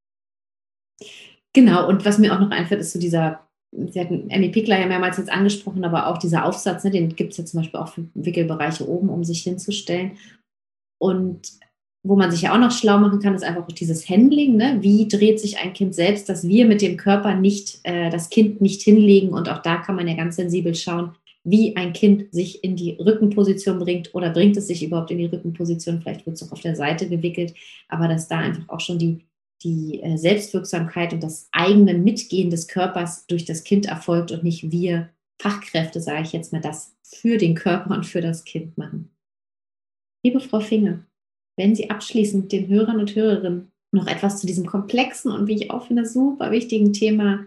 Genau, 1.51 1.89
und 1.89 2.05
was 2.05 2.19
mir 2.19 2.33
auch 2.33 2.39
noch 2.39 2.51
einfällt, 2.51 2.79
ist 2.79 2.93
so 2.93 2.99
dieser, 2.99 3.49
Sie 3.73 3.99
hatten 3.99 4.29
Emmy 4.29 4.47
Pickler 4.47 4.79
ja 4.79 4.87
mehrmals 4.87 5.17
jetzt 5.17 5.29
angesprochen, 5.29 5.83
aber 5.83 6.07
auch 6.07 6.19
dieser 6.19 6.45
Aufsatz, 6.45 6.85
ne, 6.85 6.91
den 6.91 7.17
gibt 7.17 7.33
es 7.33 7.37
ja 7.37 7.43
zum 7.43 7.59
Beispiel 7.59 7.81
auch 7.81 7.89
für 7.89 8.07
Wickelbereiche 8.13 8.87
oben, 8.87 9.09
um 9.09 9.25
sich 9.25 9.43
hinzustellen. 9.43 10.17
Und 11.01 11.59
wo 12.03 12.15
man 12.15 12.31
sich 12.31 12.41
ja 12.41 12.53
auch 12.53 12.59
noch 12.59 12.71
schlau 12.71 12.97
machen 12.97 13.19
kann, 13.19 13.35
ist 13.35 13.43
einfach 13.43 13.67
dieses 13.67 14.09
Handling. 14.09 14.55
Ne? 14.55 14.77
Wie 14.81 15.07
dreht 15.07 15.39
sich 15.39 15.59
ein 15.59 15.73
Kind 15.73 15.93
selbst, 15.93 16.29
dass 16.29 16.47
wir 16.47 16.65
mit 16.65 16.81
dem 16.81 16.97
Körper 16.97 17.35
nicht 17.35 17.79
äh, 17.83 18.09
das 18.09 18.29
Kind 18.29 18.59
nicht 18.59 18.81
hinlegen? 18.81 19.29
Und 19.29 19.49
auch 19.49 19.61
da 19.61 19.77
kann 19.77 19.95
man 19.95 20.07
ja 20.07 20.15
ganz 20.15 20.35
sensibel 20.35 20.73
schauen, 20.73 21.11
wie 21.43 21.75
ein 21.75 21.93
Kind 21.93 22.31
sich 22.31 22.63
in 22.63 22.75
die 22.75 22.97
Rückenposition 22.99 23.79
bringt 23.79 24.13
oder 24.15 24.31
bringt 24.31 24.57
es 24.57 24.67
sich 24.67 24.83
überhaupt 24.83 25.11
in 25.11 25.19
die 25.19 25.25
Rückenposition. 25.25 26.01
Vielleicht 26.01 26.25
wird 26.25 26.35
es 26.35 26.43
auch 26.47 26.51
auf 26.51 26.61
der 26.61 26.75
Seite 26.75 27.07
gewickelt, 27.07 27.53
aber 27.87 28.07
dass 28.07 28.27
da 28.27 28.39
einfach 28.39 28.67
auch 28.69 28.79
schon 28.79 28.97
die, 28.97 29.25
die 29.63 30.01
äh, 30.01 30.17
Selbstwirksamkeit 30.17 31.13
und 31.13 31.21
das 31.21 31.49
eigene 31.51 31.93
Mitgehen 31.93 32.49
des 32.49 32.67
Körpers 32.67 33.27
durch 33.27 33.45
das 33.45 33.63
Kind 33.63 33.85
erfolgt 33.85 34.31
und 34.31 34.43
nicht 34.43 34.71
wir 34.71 35.09
Fachkräfte, 35.39 36.01
sage 36.01 36.23
ich 36.23 36.33
jetzt 36.33 36.51
mal, 36.51 36.61
das 36.61 36.95
für 37.03 37.37
den 37.37 37.55
Körper 37.55 37.95
und 37.95 38.05
für 38.05 38.21
das 38.21 38.43
Kind 38.43 38.77
machen. 38.77 39.09
Liebe 40.23 40.39
Frau 40.39 40.59
Finger, 40.59 41.03
wenn 41.61 41.75
Sie 41.75 41.91
abschließend 41.91 42.51
den 42.51 42.67
Hörern 42.69 42.99
und 42.99 43.13
Hörerinnen 43.13 43.71
noch 43.91 44.07
etwas 44.07 44.39
zu 44.39 44.47
diesem 44.47 44.65
komplexen 44.65 45.31
und 45.31 45.45
wie 45.47 45.55
ich 45.55 45.69
auch 45.69 45.85
finde, 45.85 46.07
super 46.07 46.49
wichtigen 46.49 46.91
Thema 46.91 47.45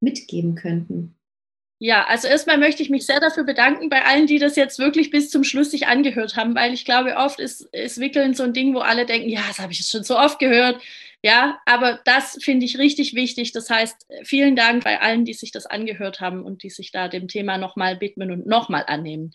mitgeben 0.00 0.54
könnten. 0.54 1.14
Ja, 1.78 2.06
also 2.06 2.26
erstmal 2.26 2.56
möchte 2.56 2.82
ich 2.82 2.88
mich 2.88 3.04
sehr 3.04 3.20
dafür 3.20 3.44
bedanken 3.44 3.90
bei 3.90 4.04
allen, 4.04 4.26
die 4.26 4.38
das 4.38 4.56
jetzt 4.56 4.78
wirklich 4.78 5.10
bis 5.10 5.28
zum 5.28 5.44
Schluss 5.44 5.70
sich 5.70 5.88
angehört 5.88 6.36
haben, 6.36 6.54
weil 6.54 6.72
ich 6.72 6.86
glaube, 6.86 7.16
oft 7.16 7.38
ist, 7.38 7.62
ist 7.72 8.00
Wickeln 8.00 8.32
so 8.32 8.44
ein 8.44 8.54
Ding, 8.54 8.74
wo 8.74 8.78
alle 8.78 9.04
denken, 9.04 9.28
ja, 9.28 9.42
das 9.46 9.58
habe 9.58 9.72
ich 9.72 9.78
jetzt 9.78 9.90
schon 9.90 10.04
so 10.04 10.18
oft 10.18 10.38
gehört. 10.38 10.80
Ja, 11.22 11.58
aber 11.66 12.00
das 12.06 12.38
finde 12.42 12.64
ich 12.64 12.78
richtig 12.78 13.14
wichtig. 13.14 13.52
Das 13.52 13.68
heißt, 13.68 14.06
vielen 14.24 14.56
Dank 14.56 14.84
bei 14.84 15.02
allen, 15.02 15.26
die 15.26 15.34
sich 15.34 15.52
das 15.52 15.66
angehört 15.66 16.20
haben 16.20 16.44
und 16.44 16.62
die 16.62 16.70
sich 16.70 16.92
da 16.92 17.08
dem 17.08 17.28
Thema 17.28 17.58
nochmal 17.58 18.00
widmen 18.00 18.30
und 18.30 18.46
nochmal 18.46 18.84
annehmen. 18.86 19.32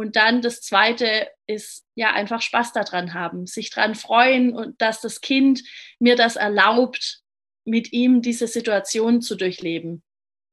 Und 0.00 0.16
dann 0.16 0.40
das 0.40 0.62
zweite 0.62 1.28
ist 1.46 1.84
ja 1.94 2.14
einfach 2.14 2.40
Spaß 2.40 2.72
daran 2.72 3.12
haben, 3.12 3.46
sich 3.46 3.68
daran 3.68 3.94
freuen 3.94 4.54
und 4.54 4.80
dass 4.80 5.02
das 5.02 5.20
Kind 5.20 5.62
mir 5.98 6.16
das 6.16 6.36
erlaubt, 6.36 7.20
mit 7.66 7.92
ihm 7.92 8.22
diese 8.22 8.46
Situation 8.46 9.20
zu 9.20 9.36
durchleben. 9.36 10.02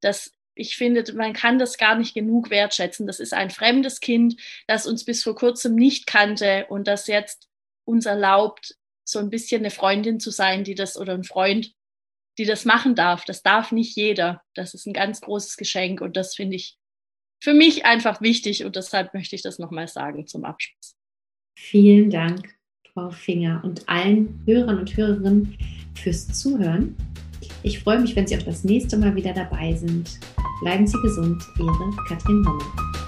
Das, 0.02 0.34
ich 0.54 0.76
finde, 0.76 1.14
man 1.14 1.32
kann 1.32 1.60
das 1.60 1.78
gar 1.78 1.96
nicht 1.96 2.14
genug 2.14 2.50
wertschätzen. 2.50 3.08
Das 3.08 3.22
ist 3.22 3.34
ein 3.34 3.50
fremdes 3.50 4.02
Kind, 4.02 4.36
das 4.68 4.86
uns 4.86 5.06
bis 5.06 5.24
vor 5.24 5.36
kurzem 5.36 5.76
nicht 5.76 6.08
kannte 6.08 6.66
und 6.68 6.86
das 6.86 7.08
jetzt 7.08 7.48
uns 7.86 8.06
erlaubt, 8.06 8.76
so 9.06 9.20
ein 9.20 9.30
bisschen 9.30 9.62
eine 9.62 9.72
Freundin 9.72 10.20
zu 10.20 10.30
sein, 10.30 10.66
die 10.66 10.76
das 10.76 10.98
oder 10.98 11.14
ein 11.14 11.24
Freund, 11.24 11.72
die 12.38 12.44
das 12.44 12.66
machen 12.66 12.96
darf. 12.96 13.24
Das 13.24 13.44
darf 13.44 13.72
nicht 13.72 13.96
jeder. 13.96 14.42
Das 14.56 14.74
ist 14.74 14.88
ein 14.88 14.94
ganz 14.94 15.22
großes 15.22 15.56
Geschenk 15.56 16.02
und 16.02 16.18
das 16.18 16.36
finde 16.36 16.58
ich 16.58 16.78
für 17.40 17.54
mich 17.54 17.86
einfach 17.86 18.22
wichtig 18.22 18.66
und 18.66 18.76
deshalb 18.76 19.14
möchte 19.14 19.36
ich 19.36 19.42
das 19.42 19.60
nochmal 19.60 19.88
sagen 19.88 20.28
zum 20.28 20.46
Abschluss. 20.46 20.96
Vielen 21.58 22.10
Dank, 22.10 22.56
Frau 22.94 23.10
Finger 23.10 23.62
und 23.64 23.88
allen 23.88 24.42
Hörern 24.46 24.80
und 24.80 24.96
Hörerinnen 24.96 25.58
fürs 25.96 26.28
Zuhören. 26.28 26.96
Ich 27.64 27.80
freue 27.80 28.00
mich, 28.00 28.16
wenn 28.16 28.28
Sie 28.28 28.38
auch 28.38 28.44
das 28.44 28.64
nächste 28.64 28.98
Mal 28.98 29.16
wieder 29.16 29.34
dabei 29.34 29.74
sind. 29.74 30.20
Bleiben 30.62 30.88
Sie 30.88 30.98
gesund, 31.02 31.44
Ihre 31.60 31.92
Katrin 32.08 32.46
Hommel. 32.46 33.07